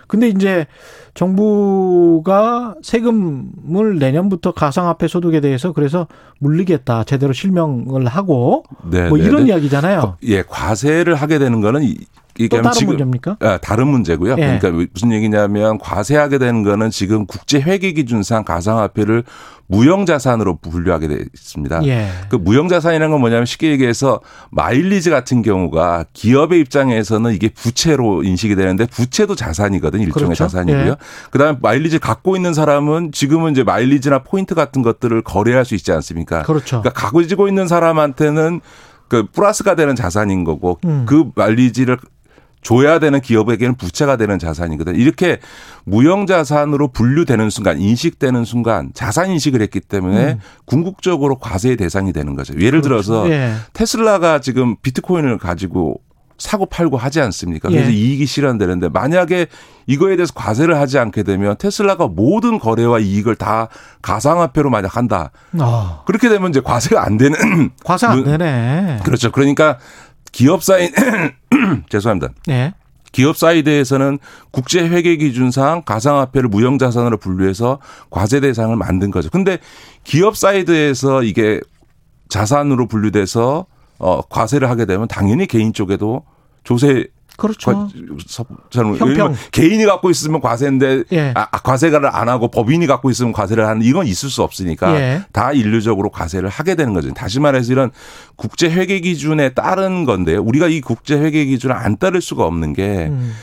근데 0.07 0.29
이제 0.29 0.67
정부가 1.15 2.75
세금을 2.83 3.99
내년부터 3.99 4.53
가상화폐 4.53 5.09
소득에 5.09 5.41
대해서 5.41 5.73
그래서 5.73 6.07
물리겠다. 6.41 7.05
제대로 7.05 7.33
실명을 7.33 8.07
하고 8.07 8.65
네, 8.85 9.09
뭐 9.09 9.17
네, 9.17 9.25
이런 9.25 9.45
네. 9.45 9.51
이야기잖아요. 9.51 10.19
예, 10.25 10.43
과세를 10.43 11.15
하게 11.15 11.39
되는 11.39 11.61
거는 11.61 11.83
이게 12.39 12.57
다른 12.57 12.73
지금, 12.73 12.89
문제입니까? 12.89 13.37
아, 13.41 13.59
다른 13.59 13.89
문제고요. 13.89 14.33
예. 14.39 14.59
그러니까 14.59 14.71
무슨 14.93 15.13
얘기냐면 15.13 15.79
과세하게 15.79 16.39
되는 16.39 16.63
거는 16.63 16.91
지금 16.91 17.27
국제 17.27 17.61
회계 17.61 17.93
기준상 17.93 18.45
가상화폐를 18.45 19.25
무형자산으로 19.67 20.57
분류하게 20.57 21.09
돼 21.09 21.25
있습니다. 21.35 21.87
예. 21.87 22.09
그 22.29 22.37
무형자산이라는 22.37 23.11
건 23.11 23.21
뭐냐면 23.21 23.47
쉽게 23.47 23.71
얘기해서 23.71 24.21
마일리지 24.51 25.11
같은 25.11 25.43
경우가 25.43 26.07
기업의 26.13 26.61
입장에서는 26.61 27.33
이게 27.33 27.49
부채로 27.49 28.25
인식이 28.25 28.57
되는데 28.57 28.87
부채도 28.87 29.37
자산이거든 29.37 30.01
일종의 30.01 30.27
그렇죠. 30.27 30.45
자산이고요. 30.45 30.87
예. 30.87 30.97
그다음에 31.31 31.59
마일리지 31.63 31.99
갖고 31.99 32.37
있는 32.37 32.53
사람은 32.53 33.13
지금은 33.13 33.53
이제 33.53 33.63
마일리지나 33.63 34.25
포인트 34.25 34.55
같은 34.55 34.83
것들을 34.83 35.23
거래할 35.23 35.65
수 35.65 35.75
있지 35.75 35.93
않습니까? 35.93 36.43
그렇죠. 36.43 36.83
그러니까 36.83 37.11
가지고 37.11 37.49
있는 37.49 37.67
사람한테는 37.67 38.61
그 39.09 39.27
플러스가 39.33 39.75
되는 39.77 39.95
자산인 39.95 40.45
거고 40.45 40.79
음. 40.85 41.05
그 41.07 41.31
마일리지를 41.35 41.99
줘야 42.65 42.99
되는 42.99 43.21
기업에게는 43.21 43.77
부채가 43.77 44.17
되는 44.17 44.41
자산이거든. 44.41 44.97
이렇게 44.97 45.39
무형 45.85 46.27
자산으로 46.27 46.89
분류되는 46.89 47.51
순간, 47.51 47.79
인식되는 47.79 48.45
순간 48.45 48.91
자산 48.95 49.31
인식을 49.31 49.61
했기 49.61 49.79
때문에 49.81 50.33
음. 50.33 50.41
궁극적으로 50.65 51.37
과세의 51.39 51.77
대상이 51.77 52.13
되는 52.13 52.35
거죠. 52.35 52.55
예를 52.55 52.81
그렇죠. 52.81 52.89
들어서 52.89 53.31
예. 53.31 53.53
테슬라가 53.75 54.41
지금 54.41 54.77
비트코인을 54.83 55.39
가지고 55.39 56.01
사고 56.39 56.67
팔고 56.67 56.97
하지 56.97 57.21
않습니까? 57.21 57.69
그래서 57.69 57.91
예. 57.91 57.95
이익이 57.95 58.27
실현되는데 58.27 58.89
만약에 58.89 59.47
이거에 59.87 60.17
대해서 60.17 60.33
과세를 60.35 60.79
하지 60.79 60.99
않게 60.99 61.23
되면 61.23 61.57
테슬라가 61.59 62.09
모든 62.09 62.59
거래와 62.59 62.99
이익을 62.99 63.37
다 63.37 63.69
가상화폐로 64.03 64.71
만약 64.71 64.97
한다. 64.97 65.31
어. 65.61 66.03
그렇게 66.07 66.29
되면 66.29 66.51
이제 66.51 66.61
과세가 66.61 67.05
안 67.05 67.19
되는 67.19 67.71
과세 67.85 68.07
안 68.07 68.25
되네. 68.25 69.01
그렇죠. 69.05 69.31
그러니까 69.31 69.79
기업 70.35 70.65
사인 70.65 70.91
죄송합니다. 71.89 72.33
네. 72.49 72.75
기업 73.13 73.37
사이드에서는 73.37 74.19
국제 74.51 74.81
회계 74.81 75.15
기준상 75.15 75.83
가상화폐를 75.87 76.49
무형 76.49 76.79
자산으로 76.79 77.19
분류해서 77.19 77.79
과세 78.11 78.41
대상을 78.41 78.75
만든 78.75 79.13
거죠. 79.13 79.31
근데 79.31 79.59
기업 80.03 80.37
사이드에서 80.37 81.23
이게 81.23 81.61
자산으로 82.29 82.89
분류돼서 82.89 83.67
어 84.01 84.23
과세를 84.23 84.69
하게 84.69 84.87
되면 84.87 85.07
당연히 85.07 85.47
개인 85.47 85.73
쪽에도 85.73 86.25
조세 86.65 87.07
그렇죠. 87.37 87.89
저는 88.71 88.99
개인이 89.51 89.85
갖고 89.87 90.11
있으면 90.11 90.41
과세인데 90.41 91.05
예. 91.13 91.33
아, 91.35 91.49
아, 91.51 91.59
과세를 91.59 92.07
안 92.07 92.29
하고 92.29 92.49
법인이 92.49 92.87
갖고 92.87 93.11
있으면 93.11 93.33
과세를 93.33 93.67
하는 93.67 93.83
이건 93.83 94.07
있을 94.07 94.31
수 94.31 94.43
없으니까 94.43 94.95
예. 94.97 95.25
다 95.33 95.53
인류적으로 95.53 96.11
과세를 96.11 96.49
하게 96.49 96.75
되는 96.75 96.95
거죠. 96.95 97.13
다시 97.13 97.41
말해서 97.41 97.73
이런 97.73 97.91
국제 98.37 98.71
회계 98.71 99.01
기준에 99.01 99.51
따른 99.51 100.05
건데요. 100.05 100.43
우리가 100.43 100.69
이 100.69 100.81
국제 100.81 101.17
회계 101.19 101.45
기준을 101.45 101.75
안 101.75 101.97
따를 101.97 102.21
수가 102.21 102.45
없는 102.45 102.73
게 102.73 103.09
음. 103.11 103.35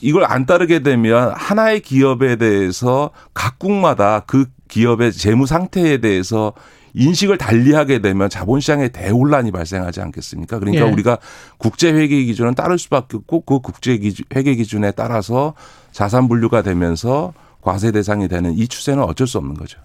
이걸 0.00 0.24
안 0.24 0.46
따르게 0.46 0.80
되면 0.80 1.32
하나의 1.36 1.80
기업에 1.80 2.36
대해서 2.36 3.10
각국마다 3.34 4.20
그 4.26 4.46
기업의 4.68 5.12
재무 5.12 5.46
상태에 5.46 5.98
대해서 5.98 6.52
인식을 6.96 7.36
달리하게 7.36 8.00
되면 8.00 8.28
자본시장에 8.28 8.88
대혼란이 8.88 9.52
발생하지 9.52 10.00
않겠습니까? 10.00 10.58
그러니까 10.58 10.86
예. 10.86 10.90
우리가 10.90 11.18
국제회계 11.58 12.24
기준은 12.24 12.54
따를 12.54 12.78
수밖에 12.78 13.18
없고 13.18 13.40
그 13.40 13.60
국제회계 13.60 14.54
기준에 14.54 14.90
따라서 14.92 15.54
자산 15.92 16.26
분류가 16.26 16.62
되면서 16.62 17.34
과세 17.60 17.92
대상이 17.92 18.28
되는 18.28 18.52
이 18.52 18.66
추세는 18.66 19.02
어쩔 19.02 19.26
수 19.26 19.38
없는 19.38 19.54
거죠. 19.54 19.78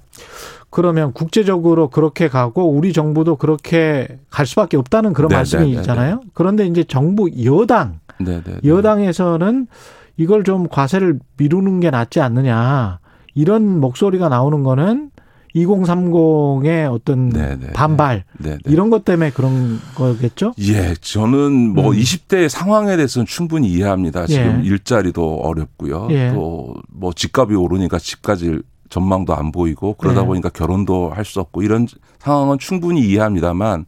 그러면 0.69 1.11
국제적으로 1.11 1.89
그렇게 1.89 2.29
가고 2.29 2.71
우리 2.71 2.93
정부도 2.93 3.35
그렇게 3.35 4.07
갈 4.29 4.45
수밖에 4.45 4.77
없다는 4.77 5.13
그런 5.13 5.29
네, 5.29 5.35
말씀이잖아요. 5.35 6.15
네, 6.15 6.21
네, 6.21 6.29
그런데 6.33 6.65
이제 6.65 6.83
정부 6.85 7.29
여당 7.43 7.99
네, 8.19 8.41
네, 8.41 8.53
네. 8.61 8.69
여당에서는 8.69 9.67
이걸 10.15 10.43
좀 10.43 10.67
과세를 10.69 11.19
미루는 11.37 11.81
게 11.81 11.89
낫지 11.89 12.21
않느냐 12.21 12.99
이런 13.33 13.79
목소리가 13.79 14.29
나오는 14.29 14.63
거는 14.63 15.09
2030의 15.55 16.91
어떤 16.91 17.29
네네. 17.29 17.57
네, 17.59 17.67
반발 17.73 18.23
네네. 18.39 18.57
네. 18.63 18.71
이런 18.71 18.89
것 18.89 19.03
때문에 19.05 19.31
그런 19.31 19.79
거겠죠? 19.95 20.53
예, 20.59 20.93
저는 20.99 21.73
뭐 21.73 21.91
음. 21.91 21.97
20대 21.97 22.47
상황에 22.49 22.95
대해서는 22.95 23.25
충분히 23.25 23.69
이해합니다. 23.71 24.27
지금 24.27 24.61
예. 24.63 24.67
일자리도 24.67 25.41
어렵고요. 25.41 26.07
예. 26.11 26.31
또뭐 26.31 27.13
집값이 27.15 27.55
오르니까 27.55 27.99
집까지 27.99 28.59
전망도 28.89 29.35
안 29.35 29.51
보이고 29.51 29.93
그러다 29.95 30.21
예. 30.21 30.25
보니까 30.25 30.49
결혼도 30.49 31.11
할 31.11 31.23
수 31.25 31.39
없고 31.39 31.61
이런 31.61 31.87
상황은 32.19 32.59
충분히 32.59 33.01
이해합니다만 33.01 33.85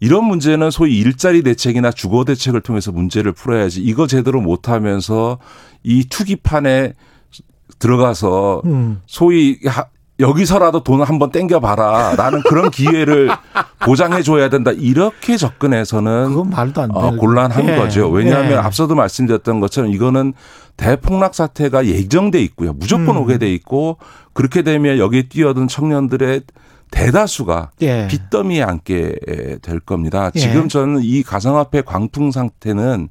이런 0.00 0.24
문제는 0.24 0.72
소위 0.72 0.98
일자리 0.98 1.42
대책이나 1.44 1.92
주거 1.92 2.24
대책을 2.24 2.60
통해서 2.62 2.90
문제를 2.90 3.30
풀어야지 3.32 3.80
이거 3.80 4.08
제대로 4.08 4.40
못하면서 4.40 5.38
이 5.84 6.04
투기판에 6.08 6.94
들어가서 7.78 8.62
음. 8.64 9.00
소위 9.06 9.58
여기서라도 10.20 10.82
돈을 10.82 11.08
한번 11.08 11.30
땡겨봐라. 11.30 12.14
라는 12.16 12.42
그런 12.42 12.70
기회를 12.70 13.30
보장해줘야 13.84 14.48
된다. 14.50 14.70
이렇게 14.72 15.36
접근해서는. 15.36 16.28
그건 16.28 16.50
말도 16.50 16.82
안 16.82 16.88
돼. 16.88 16.94
어, 16.98 17.10
곤란한 17.16 17.68
예. 17.68 17.76
거죠. 17.76 18.08
왜냐하면 18.08 18.52
예. 18.52 18.56
앞서도 18.56 18.94
말씀드렸던 18.94 19.60
것처럼 19.60 19.90
이거는 19.92 20.34
대폭락 20.76 21.34
사태가 21.34 21.86
예정돼 21.86 22.40
있고요. 22.42 22.72
무조건 22.72 23.16
음. 23.16 23.22
오게 23.22 23.38
돼 23.38 23.52
있고 23.52 23.98
그렇게 24.32 24.62
되면 24.62 24.98
여기에 24.98 25.28
뛰어든 25.28 25.68
청년들의 25.68 26.42
대다수가 26.90 27.70
예. 27.82 28.06
빚더미에 28.08 28.62
앉게 28.62 29.16
될 29.62 29.80
겁니다. 29.80 30.30
예. 30.34 30.38
지금 30.38 30.68
저는 30.68 31.00
이 31.02 31.22
가상화폐 31.22 31.82
광풍 31.82 32.30
상태는 32.30 33.08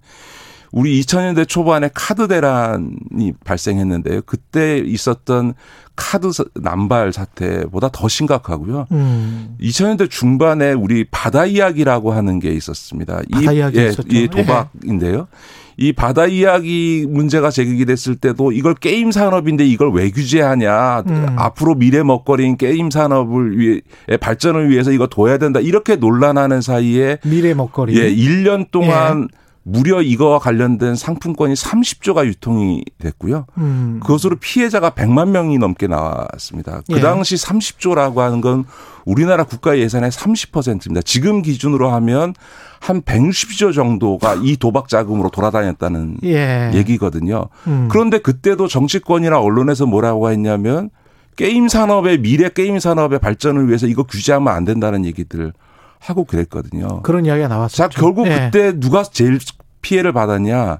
우리 0.71 1.01
2000년대 1.01 1.47
초반에 1.47 1.89
카드 1.93 2.27
대란이 2.27 3.33
발생했는데요. 3.43 4.21
그때 4.25 4.77
있었던 4.79 5.53
카드 5.95 6.31
남발 6.55 7.11
사태보다 7.11 7.89
더 7.91 8.07
심각하고요. 8.07 8.87
음. 8.91 9.55
2000년대 9.61 10.09
중반에 10.09 10.71
우리 10.71 11.03
바다 11.03 11.45
이야기라고 11.45 12.13
하는 12.13 12.39
게 12.39 12.51
있었습니다. 12.51 13.21
바다 13.31 13.51
이, 13.51 13.57
이야기 13.57 13.79
예, 13.79 13.87
있었죠. 13.87 14.07
이 14.09 14.27
도박인데요. 14.29 15.27
이 15.77 15.93
바다 15.93 16.25
이야기 16.25 17.05
문제가 17.09 17.49
제기됐을 17.49 18.15
때도 18.15 18.51
이걸 18.51 18.73
게임 18.75 19.11
산업인데 19.11 19.65
이걸 19.65 19.91
왜 19.91 20.09
규제하냐. 20.09 21.03
음. 21.07 21.35
앞으로 21.37 21.75
미래 21.75 22.03
먹거리인 22.03 22.57
게임 22.57 22.89
산업을 22.89 23.57
위해 23.57 23.81
발전을 24.19 24.69
위해서 24.69 24.91
이거 24.91 25.07
둬야 25.07 25.37
된다. 25.37 25.59
이렇게 25.59 25.95
논란하는 25.97 26.61
사이에 26.61 27.17
미래 27.25 27.53
먹거리. 27.53 27.97
예, 27.97 28.13
1년 28.13 28.71
동안 28.71 29.27
예. 29.31 29.41
무려 29.63 30.01
이거와 30.01 30.39
관련된 30.39 30.95
상품권이 30.95 31.53
30조가 31.53 32.25
유통이 32.25 32.83
됐고요. 32.97 33.45
음. 33.57 33.99
그것으로 34.01 34.37
피해자가 34.37 34.91
100만 34.91 35.29
명이 35.29 35.59
넘게 35.59 35.87
나왔습니다. 35.87 36.81
그 36.87 36.97
예. 36.97 36.99
당시 36.99 37.35
30조라고 37.35 38.17
하는 38.17 38.41
건 38.41 38.65
우리나라 39.05 39.43
국가 39.43 39.77
예산의 39.77 40.09
30%입니다. 40.09 41.01
지금 41.01 41.41
기준으로 41.43 41.89
하면 41.91 42.33
한 42.79 43.01
160조 43.01 43.73
정도가 43.75 44.39
이 44.41 44.57
도박 44.57 44.87
자금으로 44.87 45.29
돌아다녔다는 45.29 46.17
예. 46.23 46.71
얘기거든요. 46.73 47.47
음. 47.67 47.87
그런데 47.91 48.17
그때도 48.17 48.67
정치권이나 48.67 49.39
언론에서 49.39 49.85
뭐라고 49.85 50.31
했냐면 50.31 50.89
게임 51.35 51.67
산업의 51.67 52.19
미래 52.19 52.49
게임 52.49 52.79
산업의 52.79 53.19
발전을 53.19 53.67
위해서 53.67 53.85
이거 53.85 54.03
규제하면 54.03 54.53
안 54.53 54.65
된다는 54.65 55.05
얘기들 55.05 55.53
하고 56.01 56.25
그랬거든요. 56.25 57.01
그런 57.03 57.25
이야기가 57.25 57.47
나왔죠. 57.47 57.77
자, 57.77 57.87
결국 57.87 58.27
네. 58.27 58.49
그때 58.51 58.79
누가 58.79 59.03
제일 59.03 59.39
피해를 59.81 60.11
받았냐? 60.11 60.79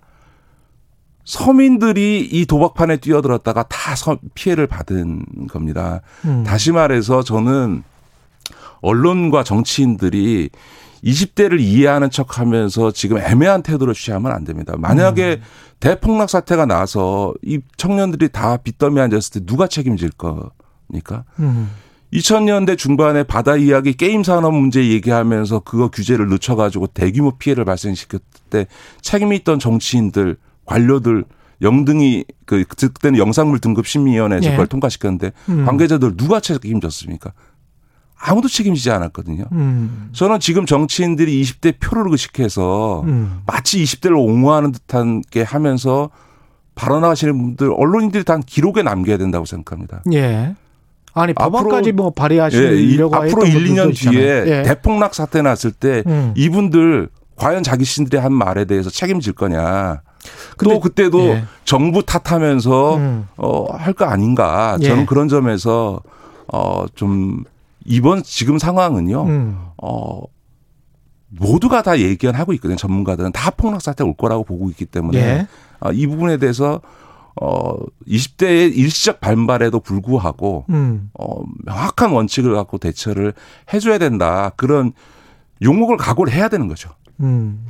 서민들이 1.24 2.28
이 2.30 2.46
도박판에 2.48 2.98
뛰어들었다가 2.98 3.64
다 3.64 3.94
피해를 4.34 4.66
받은 4.66 5.48
겁니다. 5.50 6.02
음. 6.26 6.44
다시 6.44 6.72
말해서 6.72 7.24
저는 7.24 7.84
언론과 8.82 9.44
정치인들이 9.44 10.50
20대를 11.04 11.60
이해하는 11.60 12.10
척 12.10 12.40
하면서 12.40 12.92
지금 12.92 13.20
애매한 13.20 13.62
태도를 13.62 13.94
취하면 13.94 14.32
안 14.32 14.44
됩니다. 14.44 14.74
만약에 14.78 15.40
음. 15.40 15.44
대폭락 15.80 16.30
사태가 16.30 16.66
나서 16.66 17.34
이 17.44 17.60
청년들이 17.78 18.30
다 18.30 18.58
빚더미 18.58 19.00
앉았을 19.00 19.42
때 19.42 19.46
누가 19.46 19.68
책임질 19.68 20.12
겁니까? 20.12 21.26
음. 21.40 21.70
2000년대 22.14 22.78
중반에 22.78 23.24
바다 23.24 23.56
이야기 23.56 23.94
게임 23.94 24.24
산업 24.24 24.54
문제 24.54 24.90
얘기하면서 24.90 25.62
그거 25.62 25.90
규제를 25.90 26.28
늦춰가지고 26.28 26.88
대규모 26.88 27.38
피해를 27.38 27.66
발생시켰을 27.66 28.22
때 28.50 28.68
책임이 29.02 29.38
있던 29.38 29.60
정치인들 29.60 30.38
관료들 30.66 31.24
영등이 31.62 32.26
그 32.46 32.64
그때는 32.64 33.20
영상물 33.20 33.60
등급 33.60 33.88
심의위원회에서 33.88 34.48
예. 34.48 34.52
그걸 34.52 34.68
통과시켰는데 34.68 35.32
음. 35.50 35.66
관계자들 35.66 36.18
누가 36.18 36.40
책임졌습니까? 36.40 37.32
아무도 38.24 38.48
책임지지 38.48 38.92
않았거든요. 38.92 39.46
음. 39.52 40.10
저는 40.12 40.40
지금 40.40 40.66
정치인들이 40.66 41.42
20대 41.42 41.80
표를 41.80 42.12
의식해서 42.12 43.02
음. 43.02 43.42
마치 43.46 43.82
20대를 43.84 44.18
옹호하는 44.18 44.72
듯한 44.72 45.22
게 45.30 45.42
하면서 45.42 46.10
발언하시는 46.76 47.38
분들 47.38 47.72
언론인들이 47.76 48.24
다 48.24 48.40
기록에 48.46 48.84
남겨야 48.84 49.18
된다고 49.18 49.46
생각합니다. 49.46 50.04
예. 50.14 50.56
아니 51.14 51.34
법안까지 51.34 51.92
뭐 51.92 52.12
발의하시려고 52.12 53.16
예, 53.16 53.20
앞으로 53.20 53.46
1, 53.46 53.66
2년 53.70 53.96
뒤에 53.96 54.44
예. 54.48 54.64
대폭락 54.64 55.14
사태 55.14 55.42
났을 55.42 55.72
때 55.72 56.04
음. 56.08 56.34
이분들 56.36 57.10
과연 57.36 57.64
자기 57.64 57.84
신들의 57.84 58.22
한 58.22 58.34
말에 58.34 58.66
대해서 58.66 58.90
책임질 58.90 59.34
거냐. 59.34 60.02
또 60.64 60.80
그때도 60.80 61.20
예. 61.30 61.44
정부 61.66 62.06
탓하면서 62.06 62.96
음. 62.98 63.28
어할 63.38 63.94
거 63.94 64.06
아닌가. 64.06 64.78
저는 64.82 65.02
예. 65.02 65.06
그런 65.06 65.28
점에서 65.28 66.00
어좀 66.48 67.44
이번 67.86 68.22
지금 68.24 68.60
상황은요. 68.60 69.24
음. 69.24 69.58
어 69.82 70.22
모두가 71.30 71.82
다 71.82 71.98
예견하고 72.00 72.54
있거든요. 72.54 72.78
전문가들은 72.78 73.32
다 73.32 73.50
폭락 73.52 73.82
사태 73.82 74.04
올 74.04 74.14
거라고 74.16 74.44
보고 74.44 74.70
있기 74.70 74.86
때문에 74.86 75.20
예. 75.20 75.48
어, 75.80 75.92
이 75.92 76.06
부분에 76.06 76.38
대해서 76.38 76.82
어 77.40 77.76
20대의 78.08 78.76
일시적 78.76 79.22
반발에도 79.22 79.80
불구하고 79.80 80.66
음. 80.70 81.10
어 81.14 81.44
명확한 81.66 82.12
원칙을 82.12 82.54
갖고 82.54 82.78
대처를 82.78 83.34
해줘야 83.74 83.98
된다. 83.98 84.52
그런 84.58 84.94
용목을 85.62 85.98
각오를 85.98 86.34
해야 86.34 86.50
되는 86.50 86.68
거죠. 86.68 86.90
음. 87.20 87.66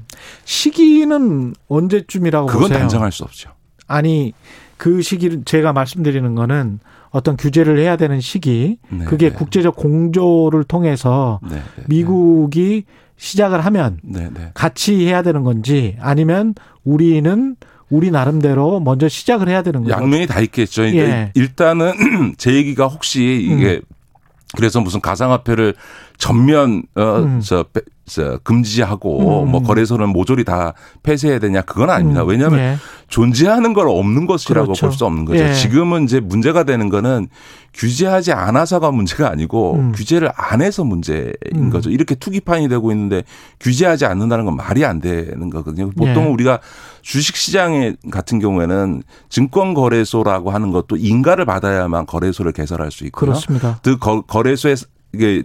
시기는 0.46 1.54
언제쯤이라고 1.68 2.48
그건 2.48 2.62
보세요? 2.64 2.80
단정할 2.80 3.12
수 3.12 3.24
없죠. 3.24 3.52
아니 3.88 4.34
그 4.78 5.02
시기를 5.02 5.44
제가 5.46 5.74
말씀드리는 5.74 6.34
거는 6.34 6.80
어떤 7.12 7.36
규제를 7.36 7.78
해야 7.78 7.98
되는 7.98 8.22
시기 8.22 8.78
네, 8.90 9.06
그게 9.06 9.30
네. 9.30 9.36
국제적 9.36 9.76
공조를 9.76 10.64
통해서 10.64 11.40
네, 11.44 11.56
네, 11.56 11.62
네. 11.76 11.84
미국이 11.88 12.86
시작을 13.18 13.64
하면 13.66 14.00
네, 14.02 14.30
같이 14.54 15.06
해야 15.06 15.22
되는 15.22 15.44
건지 15.44 15.98
아니면 16.00 16.56
우리는 16.84 17.56
우리 17.92 18.10
나름대로 18.10 18.80
먼저 18.80 19.08
시작을 19.08 19.50
해야 19.50 19.62
되는 19.62 19.84
거죠. 19.84 19.94
양면이 19.94 20.26
다 20.26 20.40
있겠죠. 20.40 20.82
그러니까 20.84 21.04
예. 21.04 21.32
일단은 21.36 21.94
제 22.40 22.54
얘기가 22.54 22.88
혹시 22.88 23.48
이게 23.52 23.76
음. 23.76 23.82
그래서 24.56 24.82
무슨 24.82 25.00
가상화폐를 25.02 25.76
전면 26.18 26.84
어저 26.96 27.22
음. 27.26 27.42
저 28.06 28.40
금지하고 28.44 29.44
음. 29.44 29.52
뭐 29.52 29.62
거래소는 29.62 30.10
모조리 30.10 30.44
다 30.44 30.74
폐쇄해야 31.04 31.40
되냐 31.40 31.62
그건 31.62 31.90
아닙니다. 31.90 32.24
음. 32.24 32.30
왜냐하면 32.30 32.60
예. 32.60 32.76
존재하는 33.08 33.74
걸 33.74 33.88
없는 33.90 34.26
것이라고 34.26 34.68
그렇죠. 34.68 34.88
볼수 34.88 35.06
없는 35.06 35.26
거죠. 35.26 35.44
예. 35.44 35.54
지금은 35.54 36.06
이제 36.06 36.20
문제가 36.20 36.64
되는 36.64 36.90
거는 36.90 37.28
규제하지 37.74 38.34
않아서가 38.34 38.92
문제가 38.92 39.30
아니고 39.30 39.76
음. 39.76 39.92
규제를 39.94 40.32
안 40.36 40.62
해서 40.62 40.84
문제인 40.84 41.34
음. 41.56 41.70
거죠. 41.70 41.90
이렇게 41.90 42.16
투기판이 42.16 42.68
되고 42.68 42.92
있는데 42.92 43.24
규제하지 43.60 44.06
않는다는 44.06 44.46
건 44.46 44.56
말이 44.56 44.84
안 44.86 45.00
되는 45.00 45.50
거거든요. 45.50 45.90
보통 45.92 46.26
예. 46.26 46.28
우리가 46.28 46.60
주식 47.02 47.36
시장에 47.36 47.96
같은 48.12 48.40
경우에는 48.40 49.04
증권 49.30 49.74
거래소라고 49.74 50.52
하는 50.52 50.72
것도 50.72 50.98
인가를 50.98 51.46
받아야만 51.46 52.06
거래소를 52.06 52.52
개설할 52.52 52.92
수 52.92 53.06
있고요. 53.06 53.32
그렇습니다. 53.32 53.80
그 53.84 53.98
거래소에 53.98 54.76
이게 55.14 55.44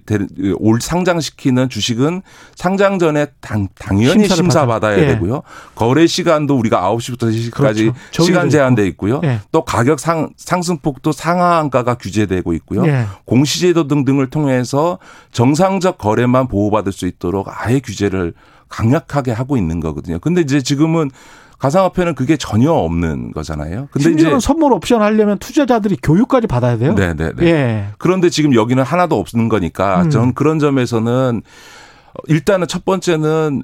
올 0.59 0.81
상장시키는 0.81 1.69
주식은 1.69 2.23
상장 2.55 2.99
전에 2.99 3.27
당, 3.41 3.69
당연히 3.79 4.29
심사 4.29 4.67
받아야 4.67 4.99
예. 4.99 5.07
되고요. 5.09 5.43
거래 5.75 6.07
시간도 6.07 6.57
우리가 6.57 6.81
9시부터 6.83 7.33
3시까지 7.33 7.93
그렇죠. 7.93 8.23
시간 8.23 8.49
제한돼 8.49 8.87
있고요. 8.89 9.21
예. 9.25 9.41
또 9.51 9.65
가격 9.65 9.99
상 9.99 10.31
상승폭도 10.37 11.13
상하한가가 11.13 11.95
규제되고 11.97 12.53
있고요. 12.55 12.87
예. 12.87 13.07
공시제도 13.25 13.89
등등을 13.89 14.31
통해서 14.31 14.99
정상적 15.33 15.99
거래만 15.99 16.49
보호받을 16.49 16.93
수 16.93 17.07
있도록 17.07 17.49
아예 17.51 17.81
규제를 17.81 18.35
강력하게 18.69 19.33
하고 19.33 19.57
있는 19.57 19.81
거거든요. 19.81 20.19
근데 20.19 20.41
이제 20.41 20.61
지금은 20.61 21.11
가상화폐는 21.59 22.15
그게 22.15 22.37
전혀 22.37 22.71
없는 22.71 23.33
거잖아요. 23.33 23.89
근데 23.91 24.13
이제 24.13 24.39
선물 24.41 24.73
옵션 24.75 25.01
하려면 25.01 25.39
투자자들이 25.39 25.97
교육까지 26.03 26.47
받아야 26.47 26.77
돼요. 26.77 26.95
네, 26.95 27.15
네, 27.15 27.33
네. 27.35 27.47
예. 27.47 27.87
그런데 27.99 28.29
지금 28.29 28.55
여기는 28.55 28.83
하나도 28.83 29.19
없는 29.19 29.49
거니까 29.49 30.03
음. 30.03 30.11
저는 30.11 30.35
그런 30.35 30.59
점에서는 30.59 31.43
일단은 32.27 32.67
첫 32.67 32.85
번째는 32.85 33.63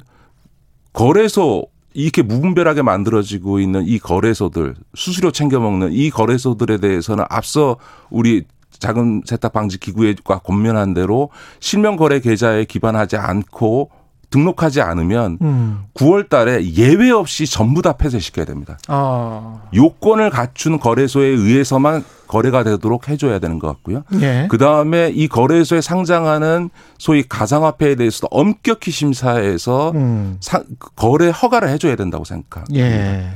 거래소 0.92 1.66
이렇게 1.94 2.22
무분별하게 2.22 2.82
만들어지고 2.82 3.60
있는 3.60 3.86
이 3.86 3.98
거래소들 3.98 4.74
수수료 4.94 5.30
챙겨 5.30 5.60
먹는 5.60 5.92
이 5.92 6.10
거래소들에 6.10 6.78
대해서는 6.78 7.24
앞서 7.28 7.76
우리 8.10 8.44
자금 8.78 9.20
세탁 9.24 9.52
방지 9.52 9.78
기구가 9.78 10.38
권면한 10.38 10.94
대로 10.94 11.28
실명 11.60 11.96
거래 11.96 12.20
계좌에 12.20 12.64
기반하지 12.64 13.16
않고 13.16 13.90
등록하지 14.32 14.80
않으면 14.80 15.38
음. 15.42 15.84
9월 15.94 16.28
달에 16.28 16.64
예외 16.72 17.10
없이 17.10 17.46
전부 17.46 17.82
다 17.82 17.92
폐쇄시켜야 17.92 18.44
됩니다. 18.44 18.78
아. 18.88 19.60
요건을 19.74 20.30
갖춘 20.30 20.80
거래소에 20.80 21.26
의해서만 21.26 22.02
거래가 22.26 22.64
되도록 22.64 23.08
해줘야 23.08 23.38
되는 23.38 23.58
것 23.58 23.68
같고요. 23.68 24.04
예. 24.20 24.48
그 24.50 24.56
다음에 24.58 25.10
이 25.14 25.28
거래소에 25.28 25.82
상장하는 25.82 26.70
소위 26.98 27.22
가상화폐에 27.28 27.94
대해서도 27.94 28.28
엄격히 28.30 28.90
심사해서 28.90 29.92
음. 29.94 30.38
사, 30.40 30.62
거래 30.96 31.28
허가를 31.28 31.68
해줘야 31.68 31.94
된다고 31.94 32.24
생각합니다. 32.24 32.74
예. 32.74 33.28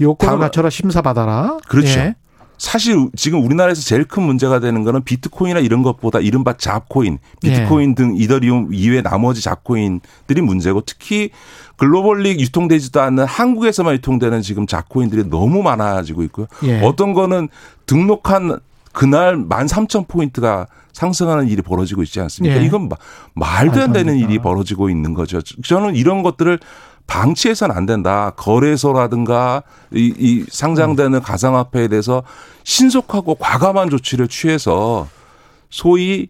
요건을 0.00 0.38
갖춰라 0.38 0.70
심사받아라. 0.70 1.58
그렇죠. 1.68 1.98
예. 2.00 2.14
사실 2.58 3.08
지금 3.16 3.44
우리나라에서 3.44 3.82
제일 3.82 4.04
큰 4.04 4.22
문제가 4.22 4.60
되는 4.60 4.82
거는 4.82 5.04
비트코인이나 5.04 5.60
이런 5.60 5.82
것보다 5.82 6.20
이른바 6.20 6.56
잡코인, 6.56 7.18
비트코인 7.40 7.90
네. 7.90 7.94
등 7.94 8.16
이더리움 8.16 8.72
이외 8.72 9.02
나머지 9.02 9.42
잡코인들이 9.42 10.40
문제고 10.42 10.80
특히 10.80 11.30
글로벌리 11.76 12.40
유통되지도 12.40 13.00
않는 13.00 13.24
한국에서만 13.24 13.94
유통되는 13.94 14.42
지금 14.42 14.66
잡코인들이 14.66 15.28
너무 15.28 15.62
많아지고 15.62 16.22
있고요. 16.24 16.46
예. 16.64 16.80
어떤 16.82 17.12
거는 17.12 17.48
등록한 17.84 18.58
그날 18.92 19.36
만 19.36 19.68
삼천 19.68 20.06
포인트가 20.06 20.66
상승하는 20.94 21.48
일이 21.48 21.60
벌어지고 21.60 22.02
있지 22.02 22.18
않습니까? 22.20 22.58
예. 22.58 22.64
이건 22.64 22.88
말도 23.34 23.82
안 23.82 23.92
되는 23.92 24.16
일이 24.16 24.38
벌어지고 24.38 24.88
있는 24.88 25.12
거죠. 25.12 25.42
저는 25.42 25.94
이런 25.94 26.22
것들을 26.22 26.58
방치해서는 27.06 27.74
안 27.74 27.86
된다. 27.86 28.32
거래소라든가 28.36 29.62
이, 29.92 30.12
이 30.18 30.44
상장되는 30.48 31.22
가상화폐에 31.22 31.88
대해서 31.88 32.22
신속하고 32.64 33.36
과감한 33.36 33.90
조치를 33.90 34.28
취해서 34.28 35.08
소위 35.70 36.28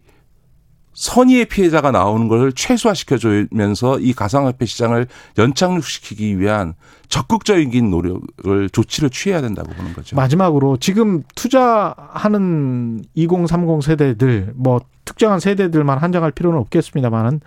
선의의 0.97 1.45
피해자가 1.45 1.91
나오는 1.91 2.27
걸 2.27 2.51
최소화시켜주면서 2.53 3.99
이 3.99 4.13
가상화폐 4.13 4.65
시장을 4.65 5.05
연착륙시키기 5.37 6.39
위한 6.39 6.73
적극적인 7.07 7.91
노력을 7.91 8.69
조치를 8.71 9.11
취해야 9.11 9.39
된다고 9.41 9.71
보는 9.73 9.93
거죠. 9.93 10.15
마지막으로 10.15 10.77
지금 10.77 11.21
투자하는 11.35 13.03
2030 13.13 13.83
세대들 13.83 14.53
뭐 14.55 14.81
특정한 15.05 15.39
세대들만 15.39 15.99
한정할 15.99 16.31
필요는 16.31 16.57
없겠습니다만은 16.61 17.41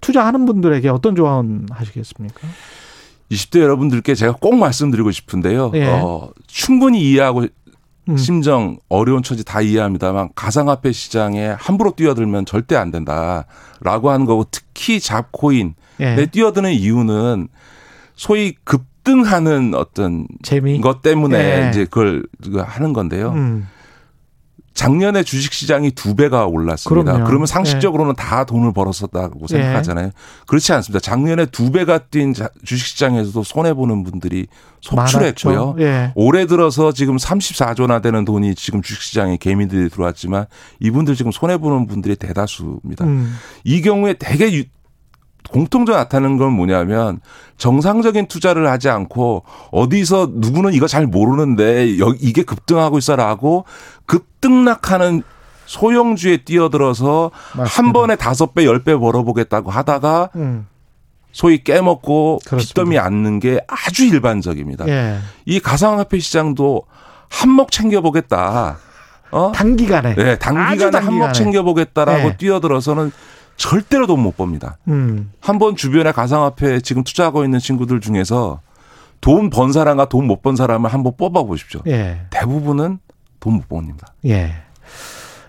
투자하는 0.00 0.44
분들에게 0.44 0.88
어떤 0.88 1.14
조언 1.14 1.68
하시겠습니까? 1.70 2.48
20대 3.30 3.60
여러분들께 3.60 4.16
제가 4.16 4.32
꼭 4.40 4.56
말씀드리고 4.56 5.12
싶은데요. 5.12 5.70
예. 5.74 5.86
어, 5.86 6.30
충분히 6.48 7.00
이해하고 7.10 7.46
음. 8.08 8.16
심정 8.16 8.78
어려운 8.88 9.22
처지 9.22 9.44
다 9.44 9.60
이해합니다만 9.60 10.30
가상화폐 10.34 10.92
시장에 10.92 11.48
함부로 11.48 11.92
뛰어들면 11.92 12.46
절대 12.46 12.76
안 12.76 12.90
된다라고 12.90 14.10
하는 14.10 14.26
거고 14.26 14.44
특히 14.50 15.00
잡코인에 15.00 15.74
예. 16.00 16.26
뛰어드는 16.30 16.72
이유는 16.72 17.48
소위 18.14 18.54
급등하는 18.64 19.74
어떤 19.74 20.26
재미 20.42 20.80
것 20.80 21.02
때문에 21.02 21.64
예. 21.64 21.68
이제 21.70 21.84
그걸 21.84 22.24
하는 22.56 22.92
건데요. 22.92 23.32
음. 23.32 23.68
작년에 24.76 25.22
주식 25.22 25.54
시장이 25.54 25.90
두 25.92 26.14
배가 26.14 26.44
올랐습니다. 26.46 27.12
그럼요. 27.12 27.24
그러면 27.26 27.46
상식적으로는 27.46 28.14
네. 28.14 28.22
다 28.22 28.44
돈을 28.44 28.72
벌었었다고 28.72 29.46
생각하잖아요. 29.48 30.06
네. 30.06 30.12
그렇지 30.46 30.72
않습니다. 30.74 31.00
작년에 31.00 31.46
두 31.46 31.72
배가 31.72 31.98
뛴 31.98 32.34
주식 32.64 32.86
시장에서도 32.86 33.42
손해 33.42 33.72
보는 33.72 34.04
분들이 34.04 34.46
속출했고요. 34.82 35.74
네. 35.78 36.12
올해 36.14 36.46
들어서 36.46 36.92
지금 36.92 37.16
34조나 37.16 38.02
되는 38.02 38.24
돈이 38.26 38.54
지금 38.54 38.82
주식 38.82 39.02
시장에 39.02 39.38
개미들이 39.38 39.88
들어왔지만 39.88 40.44
이분들 40.80 41.16
지금 41.16 41.32
손해 41.32 41.56
보는 41.56 41.86
분들이 41.86 42.14
대다수입니다. 42.14 43.06
음. 43.06 43.34
이 43.64 43.80
경우에 43.80 44.12
대개 44.12 44.52
공통적으로 45.50 46.02
나타나는 46.02 46.36
건 46.36 46.52
뭐냐면 46.52 47.20
정상적인 47.56 48.26
투자를 48.26 48.68
하지 48.68 48.88
않고 48.88 49.44
어디서 49.70 50.30
누구는 50.34 50.74
이거 50.74 50.86
잘 50.86 51.06
모르는데 51.06 51.86
이게 52.20 52.42
급등하고 52.42 52.98
있어라고 52.98 53.64
급등락하는 54.06 55.22
소형주에 55.66 56.38
뛰어들어서 56.38 57.30
맞습니다. 57.56 57.64
한 57.64 57.92
번에 57.92 58.16
다섯 58.16 58.54
배, 58.54 58.64
열 58.64 58.84
배 58.84 58.94
벌어보겠다고 58.96 59.70
하다가 59.70 60.30
음. 60.36 60.66
소위 61.32 61.62
깨먹고 61.62 62.40
빚더미 62.56 62.98
앉는 62.98 63.40
게 63.40 63.60
아주 63.66 64.06
일반적입니다. 64.06 64.88
예. 64.88 65.18
이 65.44 65.60
가상화폐 65.60 66.18
시장도 66.18 66.82
한몫 67.28 67.70
챙겨보겠다. 67.70 68.78
어? 69.32 69.52
단기간에. 69.54 70.14
네, 70.14 70.38
단기간에 70.38 70.98
한몫 70.98 71.34
챙겨보겠다라고 71.34 72.28
네. 72.28 72.36
뛰어들어서는 72.36 73.10
절대로 73.56 74.06
돈 74.06 74.20
못 74.20 74.36
법니다. 74.36 74.78
음. 74.88 75.32
한번 75.40 75.76
주변에 75.76 76.12
가상화폐 76.12 76.80
지금 76.80 77.04
투자하고 77.04 77.44
있는 77.44 77.58
친구들 77.58 78.00
중에서 78.00 78.60
돈 79.20 79.50
번 79.50 79.72
사람과 79.72 80.08
돈 80.08 80.26
못 80.26 80.42
번 80.42 80.56
사람을 80.56 80.92
한번 80.92 81.14
뽑아 81.16 81.42
보십시오. 81.44 81.80
예. 81.86 82.20
대부분은 82.30 82.98
돈못 83.40 83.68
법니다. 83.68 84.08
예. 84.26 84.52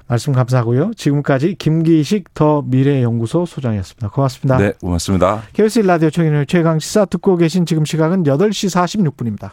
말씀 0.09 0.31
감사하고요. 0.31 0.91
지금까지 0.95 1.55
김기식 1.59 2.33
더 2.33 2.61
미래연구소 2.65 3.45
소장이었습니다. 3.45 4.07
고맙습니다. 4.09 4.57
네, 4.57 4.71
고맙습니다. 4.79 5.43
KBS 5.51 5.79
라디오 5.79 6.09
청인의 6.09 6.45
최강 6.47 6.79
시사 6.79 7.03
듣고 7.05 7.35
계신 7.35 7.65
지금 7.65 7.83
시각은 7.83 8.23
8시 8.23 8.69
46분입니다. 9.13 9.51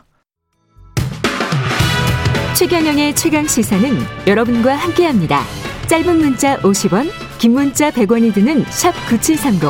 최경영의 2.56 3.16
최강 3.16 3.46
시사는 3.48 3.90
여러분과 4.28 4.76
함께합니다. 4.76 5.40
짧은 5.88 6.18
문자 6.18 6.56
50원, 6.60 7.10
긴 7.44 7.52
문자 7.52 7.90
100원이 7.90 8.32
드는 8.32 8.64
샵 8.70 8.92
9730. 9.06 9.68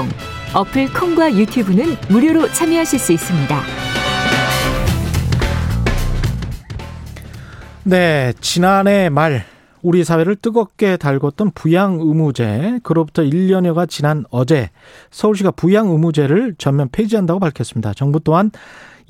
어플 0.55 0.92
콩과 0.92 1.34
유튜브는 1.34 1.96
무료로 2.09 2.52
참여하실 2.52 2.98
수 3.01 3.12
있습니다. 3.12 3.60
네, 7.82 8.32
지난해 8.40 9.09
말 9.09 9.44
우리 9.82 10.05
사회를 10.05 10.36
뜨겁게 10.36 10.96
달궜던 10.96 11.56
부양 11.56 11.98
의무제 11.98 12.78
그로부터 12.84 13.22
1년여가 13.24 13.88
지난 13.88 14.24
어제 14.30 14.70
서울시가 15.10 15.51
부양 15.51 15.88
의무제를 15.88 16.55
전면 16.56 16.88
폐지한다고 16.92 17.40
밝혔습니다. 17.40 17.92
정부 17.92 18.20
또한 18.20 18.52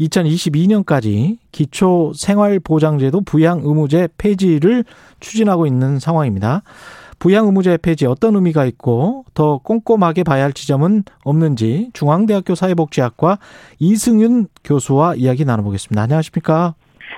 2022년까지 0.01 1.37
기초 1.53 2.13
생활 2.17 2.59
보장제도 2.61 3.21
부양 3.21 3.61
의무제 3.63 4.09
폐지를 4.17 4.87
추진하고 5.21 5.67
있는 5.67 5.99
상황입니다. 5.99 6.63
부양 7.25 7.47
의무제 7.47 7.79
폐지 7.79 8.05
어떤 8.05 8.35
의미가 8.35 8.67
있고 8.67 9.25
더 9.33 9.57
꼼꼼하게 9.57 10.25
봐야 10.25 10.45
할 10.45 10.53
지점은 10.53 11.05
없는지 11.25 11.89
중앙대학교 11.95 12.55
사회복지학과 12.55 13.39
이승윤 13.79 14.49
교수와 14.63 15.15
이야기 15.15 15.47
나눠보겠습니다. 15.47 16.03
안녕하십니까? 16.03 16.75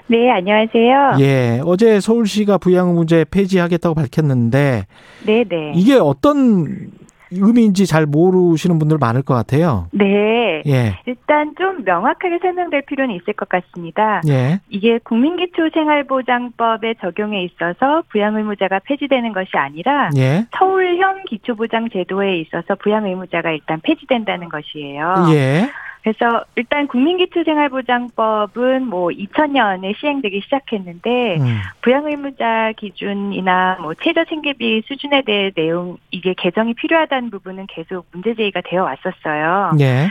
네, 0.06 0.30
안녕하세요. 0.30 1.16
예, 1.18 1.60
어제 1.64 1.98
서울시가 1.98 2.58
부양 2.58 2.90
의무제 2.90 3.24
폐지하겠다고 3.32 3.96
밝혔는데, 3.96 4.86
네, 5.26 5.42
네. 5.42 5.72
이게 5.74 5.94
어떤 5.94 6.92
의미인지 7.30 7.86
잘 7.86 8.06
모르시는 8.06 8.78
분들 8.78 8.98
많을 8.98 9.22
것 9.22 9.34
같아요. 9.34 9.88
네. 9.92 10.62
예. 10.66 10.98
일단 11.06 11.54
좀 11.58 11.84
명확하게 11.84 12.38
설명될 12.40 12.82
필요는 12.86 13.14
있을 13.16 13.34
것 13.34 13.48
같습니다. 13.48 14.20
예. 14.28 14.60
이게 14.68 14.98
국민기초생활보장법의 15.04 16.96
적용에 17.00 17.44
있어서 17.44 18.02
부양의무자가 18.10 18.80
폐지되는 18.80 19.32
것이 19.32 19.50
아니라 19.54 20.10
예. 20.16 20.46
서울형 20.56 21.24
기초보장제도에 21.28 22.38
있어서 22.40 22.74
부양의무자가 22.76 23.50
일단 23.50 23.80
폐지된다는 23.82 24.48
것이에요. 24.48 25.26
예. 25.30 25.68
그래서 26.06 26.44
일단 26.54 26.86
국민기초생활보장법은 26.86 28.86
뭐 28.86 29.08
2000년에 29.08 29.98
시행되기 29.98 30.40
시작했는데 30.42 31.38
음. 31.38 31.58
부양의무자 31.82 32.70
기준이나 32.76 33.78
뭐 33.80 33.92
최저 33.94 34.24
생계비 34.28 34.84
수준에 34.86 35.22
대해 35.22 35.50
내용 35.50 35.96
이게 36.12 36.32
개정이 36.34 36.74
필요하다는 36.74 37.30
부분은 37.30 37.66
계속 37.66 38.06
문제 38.12 38.36
제기가 38.36 38.60
되어 38.60 38.84
왔었어요. 38.84 39.72
예. 39.80 40.08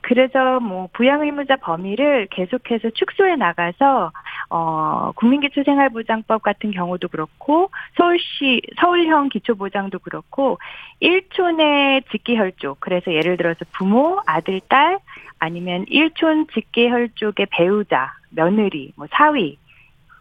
그래서 0.00 0.58
뭐 0.58 0.88
부양 0.92 1.22
의무자 1.22 1.54
범위를 1.54 2.26
계속해서 2.30 2.90
축소해 2.90 3.36
나가서 3.36 4.10
어 4.50 5.12
국민기초생활보장법 5.14 6.42
같은 6.42 6.72
경우도 6.72 7.08
그렇고 7.08 7.70
서울시 7.96 8.62
서울형 8.80 9.28
기초보장도 9.28 10.00
그렇고 10.00 10.58
1촌의 11.02 12.10
직계혈족 12.10 12.78
그래서 12.80 13.12
예를 13.12 13.36
들어서 13.36 13.64
부모, 13.72 14.20
아들, 14.26 14.60
딸 14.68 14.98
아니면 15.38 15.84
1촌 15.86 16.52
직계혈족의 16.52 17.46
배우자, 17.50 18.12
며느리, 18.30 18.92
뭐 18.96 19.06
사위 19.10 19.58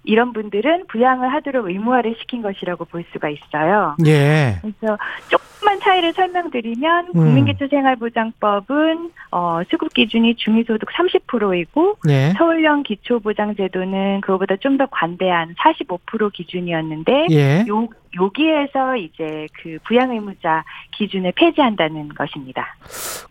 이런 0.08 0.34
분들은 0.34 0.86
부양을 0.88 1.34
하도록 1.34 1.68
의무화를 1.68 2.16
시킨 2.20 2.42
것이라고 2.42 2.86
볼 2.86 3.04
수가 3.12 3.30
있어요. 3.30 3.96
예. 4.06 4.60
그래서 4.62 4.98
조금만 5.30 5.80
차이를 5.80 6.14
설명드리면 6.14 7.08
음. 7.08 7.14
국민기초생활보장법은 7.14 9.12
어, 9.32 9.62
수급 9.70 9.94
기준이 9.94 10.36
중위소득 10.36 10.90
30%이고 10.90 11.98
예. 12.08 12.34
서울형 12.38 12.84
기초보장제도는 12.84 14.22
그거보다 14.22 14.58
좀 14.58 14.76
더 14.76 14.86
관대한 14.88 15.56
45% 15.56 16.34
기준이었는데 16.34 17.28
예. 17.32 17.66
요 17.70 17.88
여기에서 18.16 18.96
이제 18.96 19.48
그 19.62 19.78
부양 19.86 20.12
의무자 20.12 20.64
기준을 20.98 21.34
폐지한다는 21.36 22.10
것입니다. 22.10 22.76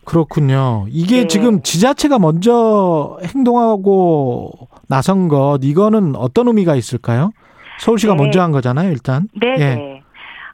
그렇군요. 0.03 0.85
이게 0.89 1.21
네. 1.21 1.27
지금 1.27 1.61
지자체가 1.61 2.19
먼저 2.19 3.17
행동하고 3.23 4.67
나선 4.87 5.27
것 5.27 5.59
이거는 5.63 6.15
어떤 6.15 6.47
의미가 6.47 6.75
있을까요? 6.75 7.31
서울시가 7.79 8.13
네. 8.13 8.23
먼저 8.23 8.41
한 8.41 8.51
거잖아요, 8.51 8.91
일단. 8.91 9.27
네. 9.33 9.55
예. 9.59 9.94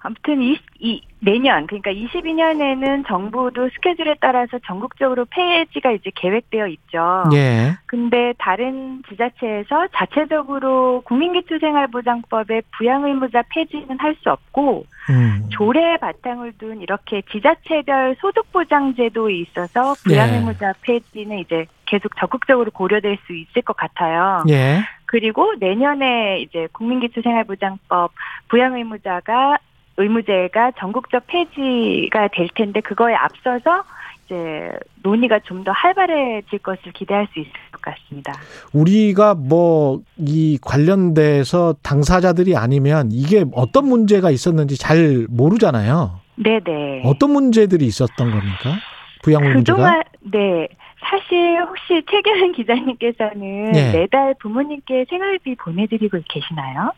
네. 0.02 0.08
아무튼 0.12 0.42
이, 0.42 0.58
이 0.80 1.02
내년 1.20 1.68
그러니까 1.68 1.92
22년에는 1.92 3.08
정부도 3.08 3.70
스케줄에 3.70 4.16
따라서 4.20 4.58
전국적으로 4.66 5.26
폐지가 5.30 5.92
이제 5.92 6.10
계획되어 6.16 6.68
있죠. 6.68 7.24
예. 7.34 7.78
근데 7.86 8.34
다른 8.40 9.04
지자체에서 9.08 9.88
자체적으로 9.94 11.02
국민기초생활보장법의 11.06 12.64
부양 12.76 13.06
의무자 13.06 13.44
폐지는 13.50 14.00
할 14.00 14.12
수 14.22 14.30
없고 14.30 14.86
음. 15.10 15.48
조례 15.50 15.98
바탕을 15.98 16.54
둔 16.58 16.82
이렇게 16.82 17.24
지자체별 17.32 18.18
소득보장제도에 18.20 19.34
있어서 19.36 19.96
부양 20.04 20.34
의무자 20.34 20.70
예. 20.70 20.74
폐지는 20.82 21.40
이제 21.40 21.66
계속 21.86 22.16
적극적으로 22.18 22.72
고려될 22.72 23.18
수 23.26 23.34
있을 23.34 23.62
것 23.62 23.76
같아요. 23.76 24.44
예. 24.50 24.82
그리고 25.06 25.54
내년에 25.60 26.40
이제 26.40 26.68
국민기초생활보장법 26.72 28.12
부양의무자가 28.48 29.58
의무제가 30.02 30.72
전국적 30.80 31.28
폐지가 31.28 32.30
될 32.34 32.48
텐데 32.56 32.82
그거에 32.82 33.14
앞서서 33.14 33.84
이제 34.26 34.72
논의가 35.04 35.40
좀 35.40 35.64
더 35.64 35.72
활발해질 35.72 36.60
것을 36.60 36.92
기대할 36.94 37.28
수 37.34 37.40
있을 37.40 37.52
것 37.72 37.82
같습니다. 37.82 38.34
우리가 38.74 39.36
뭐 39.36 40.00
이 40.18 40.58
관련돼서 40.62 41.76
당사자들이 41.84 42.56
아니면 42.56 43.10
이게 43.12 43.44
어떤 43.54 43.88
문제가 43.88 44.32
있었는지 44.32 44.78
잘 44.78 45.26
모르잖아요. 45.30 46.20
네네. 46.36 47.02
어떤 47.06 47.32
문제들이 47.32 47.86
있었던 47.86 48.32
겁니까? 48.32 48.78
부양 49.24 49.44
문제가? 49.44 49.76
그동안 49.78 50.04
네. 50.32 50.68
사실 51.04 51.60
혹시 51.68 52.04
최경은 52.10 52.54
기자님께서는 52.54 53.72
네. 53.72 53.92
매달 53.92 54.36
부모님께 54.40 55.06
생활비 55.10 55.56
보내드리고 55.56 56.20
계시나요? 56.30 56.92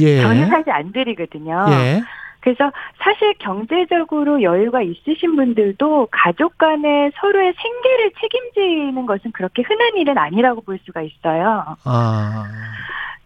예. 0.00 0.20
저는 0.22 0.48
사실 0.48 0.70
안 0.70 0.92
드리거든요. 0.92 1.66
예. 1.70 2.02
그래서 2.44 2.70
사실 2.98 3.32
경제적으로 3.38 4.42
여유가 4.42 4.82
있으신 4.82 5.34
분들도 5.34 6.08
가족 6.10 6.58
간에 6.58 7.10
서로의 7.14 7.54
생계를 7.56 8.12
책임지는 8.20 9.06
것은 9.06 9.32
그렇게 9.32 9.62
흔한 9.62 9.96
일은 9.96 10.18
아니라고 10.18 10.60
볼 10.60 10.78
수가 10.84 11.00
있어요. 11.00 11.78
아. 11.84 12.44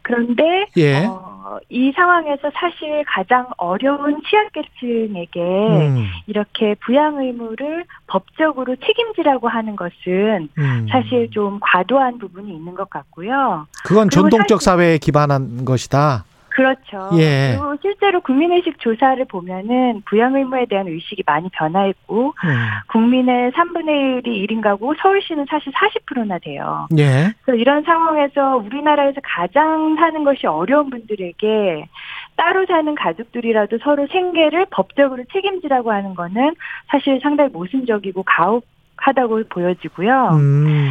그런데 0.03 0.67
예. 0.77 1.05
어, 1.05 1.59
이 1.69 1.93
상황에서 1.97 2.51
사실 2.55 3.05
가장 3.09 3.49
어려운 3.57 4.23
취약계층에게 4.23 5.41
음. 5.41 6.07
이렇게 6.29 6.77
부양 6.77 7.19
의무를 7.19 7.85
법적으로 8.07 8.77
책임지라고 8.77 9.49
하는 9.49 9.75
것은 9.75 10.49
음. 10.57 10.87
사실 10.89 11.29
좀 11.33 11.59
과도한 11.61 12.19
부분이 12.19 12.55
있는 12.55 12.75
것 12.77 12.89
같고요. 12.89 13.67
그건 13.85 14.11
전통적 14.11 14.63
사회에 14.63 14.99
기반한 14.99 15.65
것이다. 15.65 16.25
그렇죠. 16.59 17.11
예. 17.17 17.57
그리고 17.57 17.77
실제로 17.81 18.21
국민의식 18.21 18.81
조사를 18.81 19.25
보면은 19.27 20.03
부양 20.07 20.35
의무에 20.35 20.67
대한 20.67 20.89
의식이 20.89 21.23
많이 21.25 21.49
변화했고 21.51 22.35
음. 22.45 22.67
국민의 22.89 23.53
3분의 23.53 24.25
1이 24.25 24.51
1인 24.51 24.61
가구 24.61 24.93
서울시는 25.01 25.47
사실 25.49 25.73
40%나 25.73 26.41
돼요. 26.41 26.89
예. 26.99 27.33
그래서 27.43 27.61
이런 27.61 27.85
상황에서 27.85 28.57
우리나라에서 28.57 29.21
가장 29.23 29.95
사는 30.01 30.25
것이 30.25 30.49
어려운 30.49 30.91
분들에게 30.91 31.87
따로 32.35 32.67
사는 32.67 32.93
가족들이라도 32.93 33.79
서로 33.85 34.09
생계를 34.09 34.67
법적으로 34.71 35.23
책임지라고 35.33 35.93
하는 35.93 36.17
거는 36.17 36.57
사실 36.89 37.21
상당히 37.23 37.51
모순적이고 37.53 38.25
가혹 38.25 38.67
하다고 38.97 39.45
보여지고요. 39.49 40.31
음. 40.33 40.91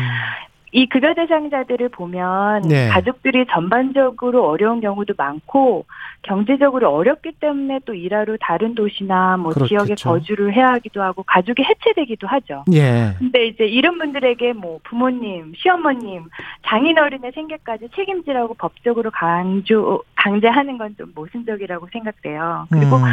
이 0.77 0.87
급여 0.87 1.13
대상자들을 1.15 1.89
보면 1.89 2.61
네. 2.63 2.87
가족들이 2.89 3.45
전반적으로 3.51 4.47
어려운 4.47 4.79
경우도 4.79 5.13
많고 5.17 5.85
경제적으로 6.21 6.93
어렵기 6.93 7.31
때문에 7.39 7.79
또 7.85 7.93
일하러 7.93 8.37
다른 8.39 8.75
도시나 8.75 9.37
뭐 9.37 9.53
그렇겠죠. 9.53 9.85
지역에 9.85 9.95
거주를 9.95 10.53
해야 10.53 10.67
하기도 10.73 11.01
하고 11.01 11.23
가족이 11.23 11.63
해체되기도 11.63 12.27
하죠. 12.27 12.63
예. 12.73 13.15
근데 13.17 13.47
이제 13.47 13.65
이런 13.65 13.97
분들에게 13.97 14.53
뭐 14.53 14.79
부모님, 14.83 15.53
시어머님, 15.55 16.25
장인어른의 16.67 17.31
생계까지 17.33 17.89
책임지라고 17.95 18.53
법적으로 18.55 19.09
강조 19.11 20.03
강제하는 20.15 20.77
건 20.77 20.87
좀 20.97 21.11
모순적이라고 21.13 21.87
생각돼요. 21.91 22.67
그리고 22.71 22.97
음. 22.97 23.03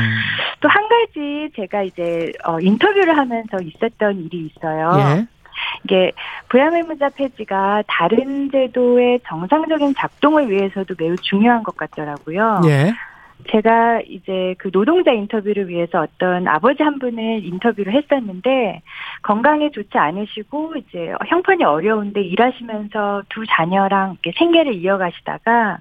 또한 0.60 0.88
가지 0.88 1.50
제가 1.56 1.82
이제 1.82 2.32
어 2.44 2.58
인터뷰를 2.60 3.16
하면서 3.16 3.58
있었던 3.60 4.24
일이 4.24 4.50
있어요. 4.54 4.92
예. 4.98 5.26
이게 5.84 6.12
부양의무자 6.48 7.10
폐지가 7.10 7.84
다른 7.86 8.50
제도의 8.50 9.20
정상적인 9.26 9.94
작동을 9.96 10.50
위해서도 10.50 10.94
매우 10.98 11.16
중요한 11.18 11.62
것 11.62 11.76
같더라고요. 11.76 12.62
예. 12.66 12.92
제가 13.50 14.00
이제 14.06 14.54
그 14.58 14.70
노동자 14.70 15.12
인터뷰를 15.12 15.68
위해서 15.68 16.00
어떤 16.00 16.48
아버지 16.48 16.82
한 16.82 16.98
분을 16.98 17.44
인터뷰를 17.44 17.92
했었는데 17.92 18.80
건강에 19.22 19.70
좋지 19.70 19.98
않으시고 19.98 20.76
이제 20.76 21.12
형편이 21.26 21.62
어려운데 21.64 22.22
일하시면서 22.22 23.24
두 23.28 23.44
자녀랑 23.46 24.16
이렇게 24.22 24.32
생계를 24.38 24.74
이어가시다가 24.74 25.78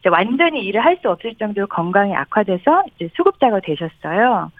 이제 0.00 0.08
완전히 0.08 0.64
일을 0.64 0.84
할 0.84 0.98
수 1.02 1.10
없을 1.10 1.34
정도로 1.36 1.66
건강이 1.68 2.14
악화돼서 2.16 2.84
이제 2.94 3.08
수급자가 3.16 3.60
되셨어요. 3.60 4.50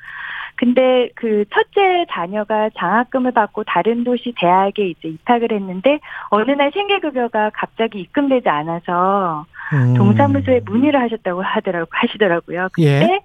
근데 0.57 1.09
그 1.17 1.45
첫째 1.53 2.07
자녀가 2.11 2.71
장학금을 2.79 3.33
받고 3.33 3.65
다른 3.65 4.05
도시 4.05 4.33
대학에 4.37 4.89
이제 4.89 5.09
입학을 5.09 5.51
했는데 5.53 5.99
어느 6.31 6.51
날 6.53 6.71
생계급여가 6.73 7.51
갑자기 7.55 8.01
입금되지 8.01 8.49
않아서 8.49 9.47
음. 9.73 9.95
동사무소에 9.95 10.61
문의를 10.65 11.01
하셨다고 11.01 11.43
하더라고 11.43 11.89
하시더라고요. 11.91 12.69
그때 12.73 12.87
예. 12.87 13.21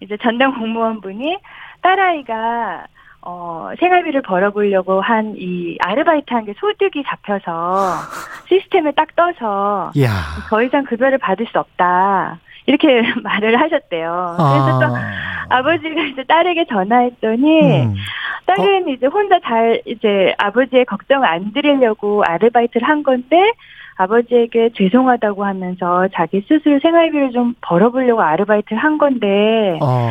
이제 0.00 0.16
전담 0.18 0.58
공무원분이 0.58 1.38
딸아이가 1.82 2.86
어, 3.26 3.70
생활비를 3.80 4.20
벌어보려고 4.22 5.00
한 5.00 5.34
이 5.36 5.78
아르바이트 5.80 6.32
한 6.34 6.44
게 6.44 6.52
소득이 6.58 7.02
잡혀서 7.06 7.94
시스템에 8.48 8.92
딱 8.92 9.16
떠서 9.16 9.92
야. 10.02 10.10
더 10.50 10.62
이상 10.62 10.84
급여를 10.84 11.16
받을 11.18 11.46
수 11.46 11.58
없다. 11.58 12.38
이렇게 12.66 13.02
말을 13.22 13.60
하셨대요. 13.60 14.36
그래서 14.36 14.70
아. 14.70 14.78
또 14.80 15.54
아버지가 15.54 16.02
이제 16.02 16.24
딸에게 16.24 16.66
전화했더니 16.66 17.82
음. 17.84 17.94
딸은 18.46 18.88
어? 18.88 18.90
이제 18.90 19.06
혼자 19.06 19.38
잘 19.40 19.80
이제 19.86 20.34
아버지의 20.38 20.84
걱정 20.84 21.24
안 21.24 21.52
드리려고 21.52 22.22
아르바이트를 22.24 22.86
한 22.86 23.02
건데 23.02 23.52
아버지에게 23.96 24.70
죄송하다고 24.76 25.44
하면서 25.44 26.08
자기 26.14 26.44
스스로 26.48 26.78
생활비를 26.80 27.32
좀 27.32 27.54
벌어보려고 27.60 28.22
아르바이트를 28.22 28.82
한 28.82 28.98
건데 28.98 29.78
어. 29.80 30.08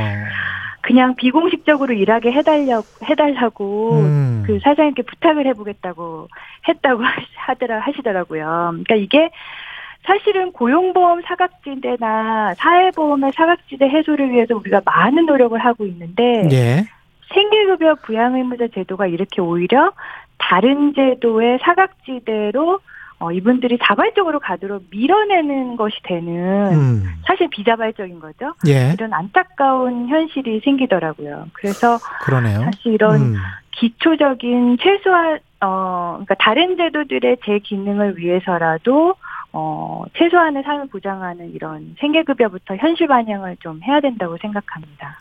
그냥 0.81 1.15
비공식적으로 1.15 1.93
일하게 1.93 2.31
해달려 2.33 2.81
해달라고 3.03 3.99
음. 3.99 4.43
그 4.45 4.59
사장님께 4.63 5.03
부탁을 5.03 5.47
해보겠다고 5.47 6.27
했다고 6.67 7.01
하더라 7.35 7.79
하시더라고요. 7.79 8.43
그러니까 8.83 8.95
이게 8.95 9.29
사실은 10.05 10.51
고용보험 10.51 11.21
사각지대나 11.21 12.55
사회보험의 12.55 13.31
사각지대 13.33 13.87
해소를 13.87 14.31
위해서 14.31 14.55
우리가 14.55 14.81
많은 14.85 15.25
노력을 15.25 15.57
하고 15.57 15.85
있는데 15.85 16.49
예. 16.51 16.85
생계급여 17.33 17.95
부양의무자 18.03 18.67
제도가 18.73 19.07
이렇게 19.07 19.41
오히려 19.41 19.91
다른 20.37 20.93
제도의 20.93 21.59
사각지대로 21.61 22.79
어, 23.19 23.31
이분들이 23.31 23.77
자발적으로 23.81 24.39
가도록 24.39 24.83
밀어내는 24.89 25.77
것이 25.77 25.95
되는 26.03 26.73
음. 26.73 27.03
사실 27.25 27.47
비자발적인 27.49 28.19
거죠. 28.19 28.53
예. 28.67 28.91
이런 28.93 29.13
안타까운 29.13 30.09
현실이 30.09 30.59
생기더라고요. 30.65 31.47
그래서 31.53 31.99
그러네요. 32.21 32.59
사실 32.59 32.91
이런 32.93 33.21
음. 33.21 33.35
기초적인 33.71 34.77
최소한 34.81 35.39
어 35.61 36.15
그러니까 36.15 36.35
다른 36.35 36.75
제도들의 36.75 37.37
제 37.45 37.59
기능을 37.59 38.17
위해서라도 38.17 39.15
어, 39.55 40.03
최소한의 40.17 40.63
삶을 40.63 40.87
보장하는 40.87 41.53
이런 41.53 41.95
생계급여부터 41.99 42.75
현실 42.75 43.07
반영을 43.07 43.55
좀 43.61 43.79
해야 43.83 44.01
된다고 44.01 44.35
생각합니다. 44.41 45.19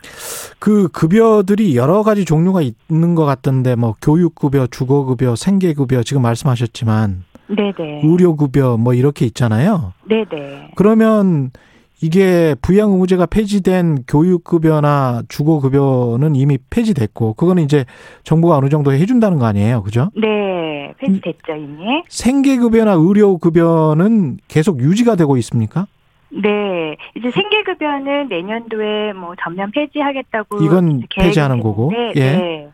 그 0.57 0.87
급여들이 0.89 1.75
여러 1.75 2.01
가지 2.01 2.25
종류가 2.25 2.61
있는 2.61 3.15
것 3.15 3.25
같던데, 3.25 3.75
뭐, 3.75 3.95
교육급여, 4.01 4.67
주거급여, 4.67 5.35
생계급여, 5.35 6.01
지금 6.01 6.23
말씀하셨지만. 6.23 7.25
네네. 7.47 8.01
의료급여, 8.03 8.77
뭐, 8.77 8.95
이렇게 8.95 9.25
있잖아요. 9.25 9.93
네네. 10.05 10.71
그러면 10.75 11.51
이게 12.03 12.53
부양 12.61 12.91
의무제가 12.91 13.27
폐지된 13.27 14.03
교육급여나 14.09 15.23
주거급여는 15.29 16.35
이미 16.35 16.57
폐지됐고 16.69 17.35
그거는 17.35 17.63
이제 17.63 17.85
정부가 18.23 18.57
어느 18.57 18.67
정도 18.67 18.91
해준다는 18.91 19.39
거 19.39 19.45
아니에요, 19.45 19.83
그죠? 19.83 20.09
네, 20.13 20.93
폐지됐죠 20.97 21.55
이미. 21.55 22.03
생계급여나 22.09 22.91
의료급여는 22.91 24.39
계속 24.49 24.81
유지가 24.81 25.15
되고 25.15 25.37
있습니까? 25.37 25.87
네, 26.29 26.97
이제 27.15 27.31
생계급여는 27.31 28.27
내년도에 28.27 29.13
뭐 29.13 29.33
전면 29.41 29.71
폐지하겠다고 29.71 30.61
이건 30.61 31.03
폐지하는 31.15 31.61
거고. 31.61 31.91
네, 31.93 32.11
예. 32.15 32.19
네. 32.19 32.69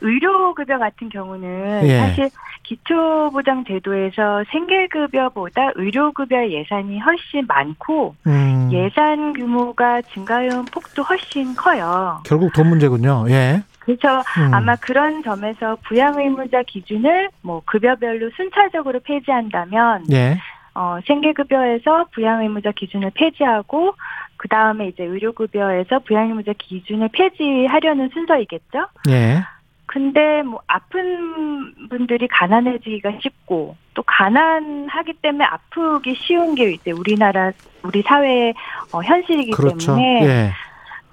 의료급여 0.00 0.78
같은 0.78 1.08
경우는 1.08 1.82
예. 1.84 1.98
사실 1.98 2.30
기초보장제도에서 2.64 4.44
생계급여보다 4.50 5.72
의료급여 5.74 6.48
예산이 6.50 6.98
훨씬 6.98 7.46
많고 7.46 8.14
음. 8.26 8.70
예산 8.72 9.32
규모가 9.32 10.02
증가한 10.02 10.64
폭도 10.66 11.02
훨씬 11.02 11.54
커요. 11.54 12.20
결국 12.24 12.52
돈 12.52 12.68
문제군요. 12.68 13.26
예. 13.28 13.62
그래서 13.80 14.22
음. 14.38 14.52
아마 14.52 14.74
그런 14.76 15.22
점에서 15.22 15.76
부양의무자 15.86 16.64
기준을 16.64 17.30
뭐 17.42 17.62
급여별로 17.64 18.30
순차적으로 18.36 18.98
폐지한다면 19.00 20.04
예. 20.10 20.38
어, 20.74 20.98
생계급여에서 21.06 22.06
부양의무자 22.12 22.72
기준을 22.72 23.12
폐지하고 23.14 23.94
그 24.36 24.48
다음에 24.48 24.88
이제 24.88 25.04
의료급여에서 25.04 26.00
부양의무자 26.00 26.52
기준을 26.58 27.08
폐지하려는 27.12 28.10
순서이겠죠. 28.12 28.86
예. 29.08 29.42
근데 29.86 30.42
뭐 30.42 30.60
아픈 30.66 31.88
분들이 31.88 32.28
가난해지기가 32.28 33.12
쉽고 33.22 33.76
또 33.94 34.02
가난하기 34.04 35.14
때문에 35.22 35.44
아프기 35.44 36.14
쉬운 36.16 36.54
게 36.54 36.72
이제 36.72 36.90
우리나라 36.90 37.52
우리 37.82 38.02
사회의 38.02 38.54
어, 38.92 39.02
현실이기 39.02 39.52
그렇죠. 39.52 39.94
때문에 39.94 40.26
예. 40.26 40.52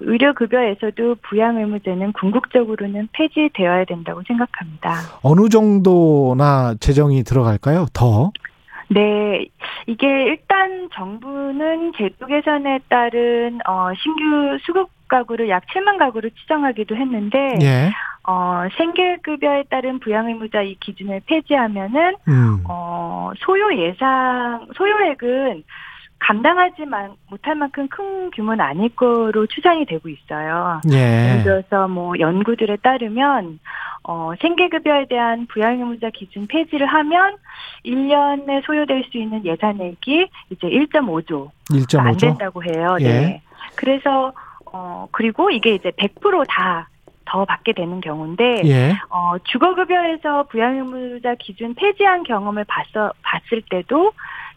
의료급여에서도 0.00 1.16
부양의무제는 1.22 2.12
궁극적으로는 2.12 3.08
폐지되어야 3.12 3.84
된다고 3.84 4.22
생각합니다. 4.26 4.96
어느 5.22 5.48
정도나 5.48 6.74
재정이 6.80 7.22
들어갈까요? 7.22 7.86
더? 7.92 8.32
네, 8.88 9.46
이게 9.86 10.06
일단 10.24 10.88
정부는 10.94 11.92
제도 11.96 12.26
개선에 12.26 12.80
따른 12.88 13.60
어, 13.66 13.92
신규 13.96 14.58
수급 14.64 14.90
가구를 15.14 15.48
약 15.48 15.64
7만 15.66 15.98
가구를 15.98 16.32
추정하기도 16.32 16.96
했는데 16.96 17.58
예. 17.62 17.90
어, 18.26 18.64
생계급여에 18.76 19.64
따른 19.70 20.00
부양의무자 20.00 20.62
이 20.62 20.74
기준을 20.80 21.20
폐지하면은 21.26 22.16
음. 22.26 22.64
어, 22.68 23.30
소요 23.38 23.72
예상 23.76 24.66
소요액은 24.74 25.62
감당하지 26.18 26.86
못할 27.28 27.54
만큼 27.54 27.86
큰 27.88 28.30
규모는 28.30 28.64
아닐 28.64 28.88
거로 28.96 29.46
추산이 29.46 29.84
되고 29.84 30.08
있어요. 30.08 30.80
예. 30.90 31.30
예를 31.30 31.42
들어서 31.44 31.86
뭐 31.86 32.14
연구들에 32.18 32.76
따르면 32.76 33.58
어, 34.04 34.32
생계급여에 34.40 35.06
대한 35.08 35.46
부양의무자 35.46 36.10
기준 36.10 36.46
폐지를 36.46 36.86
하면 36.86 37.36
1년에 37.84 38.64
소요될 38.64 39.04
수 39.10 39.18
있는 39.18 39.44
예산액이 39.44 40.28
이제 40.50 40.66
1.5조 40.66 41.50
1.5조 41.70 41.98
안 42.00 42.16
된다고 42.16 42.62
해요. 42.64 42.96
예. 43.00 43.04
네. 43.04 43.42
그래서 43.76 44.32
어, 44.74 45.06
그리고 45.12 45.50
이게 45.50 45.76
이제 45.76 45.92
100%다 45.92 46.88
더 47.26 47.44
받게 47.44 47.72
되는 47.72 48.00
경우인데 48.00 48.62
예. 48.64 48.92
어, 49.08 49.36
주거급여에서 49.44 50.44
부양의무자 50.48 51.36
기준 51.36 51.74
폐지한 51.74 52.24
경험을 52.24 52.64
봤어 52.64 53.12
봤을 53.22 53.62
때도 53.70 54.12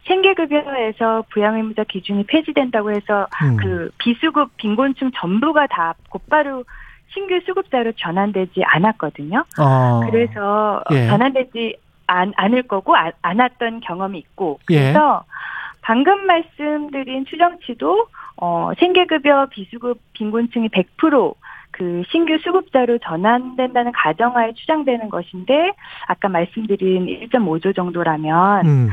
생계급여에서 0.08 1.26
부양의무자 1.30 1.84
기준이 1.84 2.26
폐지된다고 2.26 2.92
해서 2.92 3.28
음. 3.44 3.58
그 3.58 3.92
비수급 4.00 4.58
빈곤층 4.58 5.12
전부가 5.16 5.68
다 5.68 5.94
곧바로 6.10 6.66
신규 7.10 7.40
수급자로 7.46 7.94
전환되지 7.94 8.64
않았거든요. 8.66 9.46
어. 9.60 10.02
그래서 10.10 10.84
예. 10.92 11.08
전환되지 11.08 11.78
않, 12.08 12.34
않을 12.36 12.64
거고 12.64 12.96
안, 12.96 13.12
않았던 13.22 13.82
경험이 13.82 14.20
있고 14.20 14.60
예. 14.72 14.80
그래서 14.80 15.24
예. 15.24 15.37
방금 15.88 16.28
말씀드린 16.28 17.26
추정치도 17.26 18.08
어, 18.36 18.72
생계급여 18.78 19.48
비수급 19.52 20.02
빈곤층이 20.12 20.68
100%그 20.68 21.34
그 21.72 22.04
신규 22.10 22.38
수급자로 22.40 22.98
전환된다는 22.98 23.94
가정하에 23.94 24.52
추정되는 24.54 25.08
것인데 25.08 25.72
아까 26.08 26.28
말씀드린 26.28 27.06
1.5조 27.06 27.74
정도라면 27.74 28.66
음. 28.66 28.90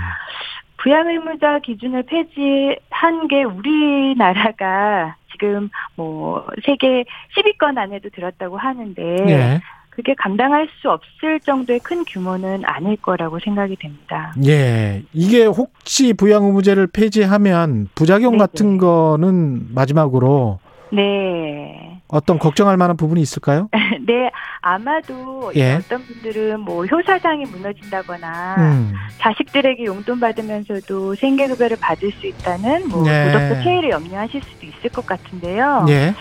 부양의무자 0.76 1.58
기준을 1.58 2.04
폐지한 2.04 3.26
게 3.28 3.42
우리나라가 3.42 5.16
지금 5.32 5.70
뭐 5.96 6.46
세계 6.64 7.04
10위권 7.36 7.76
안에도 7.76 8.08
들었다고 8.10 8.56
하는데 8.56 9.02
네. 9.02 9.60
그게 9.94 10.14
감당할 10.18 10.68
수 10.80 10.90
없을 10.90 11.38
정도의 11.40 11.78
큰 11.80 12.04
규모는 12.04 12.62
아닐 12.64 12.96
거라고 12.96 13.38
생각이 13.38 13.76
됩니다. 13.76 14.34
예. 14.44 15.02
이게 15.12 15.44
혹시 15.44 16.12
부양 16.12 16.44
의무제를 16.44 16.88
폐지하면 16.88 17.88
부작용 17.94 18.32
네네. 18.32 18.38
같은 18.38 18.78
거는 18.78 19.74
마지막으로 19.74 20.58
네. 20.94 22.00
어떤 22.08 22.38
걱정할 22.38 22.76
만한 22.76 22.96
부분이 22.96 23.20
있을까요? 23.20 23.68
네, 24.06 24.30
아마도 24.60 25.52
예. 25.56 25.74
어떤 25.74 26.02
분들은 26.04 26.60
뭐 26.60 26.84
효사상이 26.86 27.44
무너진다거나 27.46 28.56
음. 28.58 28.92
자식들에게 29.18 29.84
용돈 29.84 30.20
받으면서도 30.20 31.14
생계급여를 31.16 31.76
받을 31.80 32.12
수 32.12 32.26
있다는 32.26 32.88
뭐 32.88 33.04
네. 33.04 33.32
도덕적 33.32 33.58
해이를 33.66 33.90
염려하실 33.90 34.42
수도 34.42 34.66
있을 34.66 34.90
것 34.90 35.04
같은데요. 35.06 35.86
예. 35.88 36.14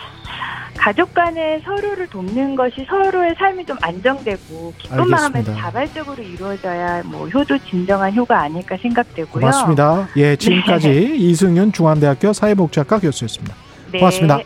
가족 0.75 1.13
간에 1.13 1.61
서로를 1.63 2.07
돕는 2.07 2.55
것이 2.55 2.85
서로의 2.89 3.35
삶이 3.37 3.65
좀 3.65 3.77
안정되고 3.81 4.73
기쁜 4.77 5.07
마음에서 5.07 5.53
자발적으로 5.53 6.21
이루어져야 6.21 7.03
뭐 7.05 7.27
효도 7.29 7.57
진정한 7.59 8.13
효가 8.13 8.41
아닐까 8.41 8.75
생각되고요. 8.81 9.45
맞습니다. 9.45 10.07
예, 10.17 10.35
지금까지 10.35 10.89
네. 10.89 11.15
이승윤 11.15 11.71
중앙대학교 11.71 12.33
사회복지학과 12.33 12.99
교수였습니다. 12.99 13.55
네. 13.91 13.99
고맙습니다. 13.99 14.39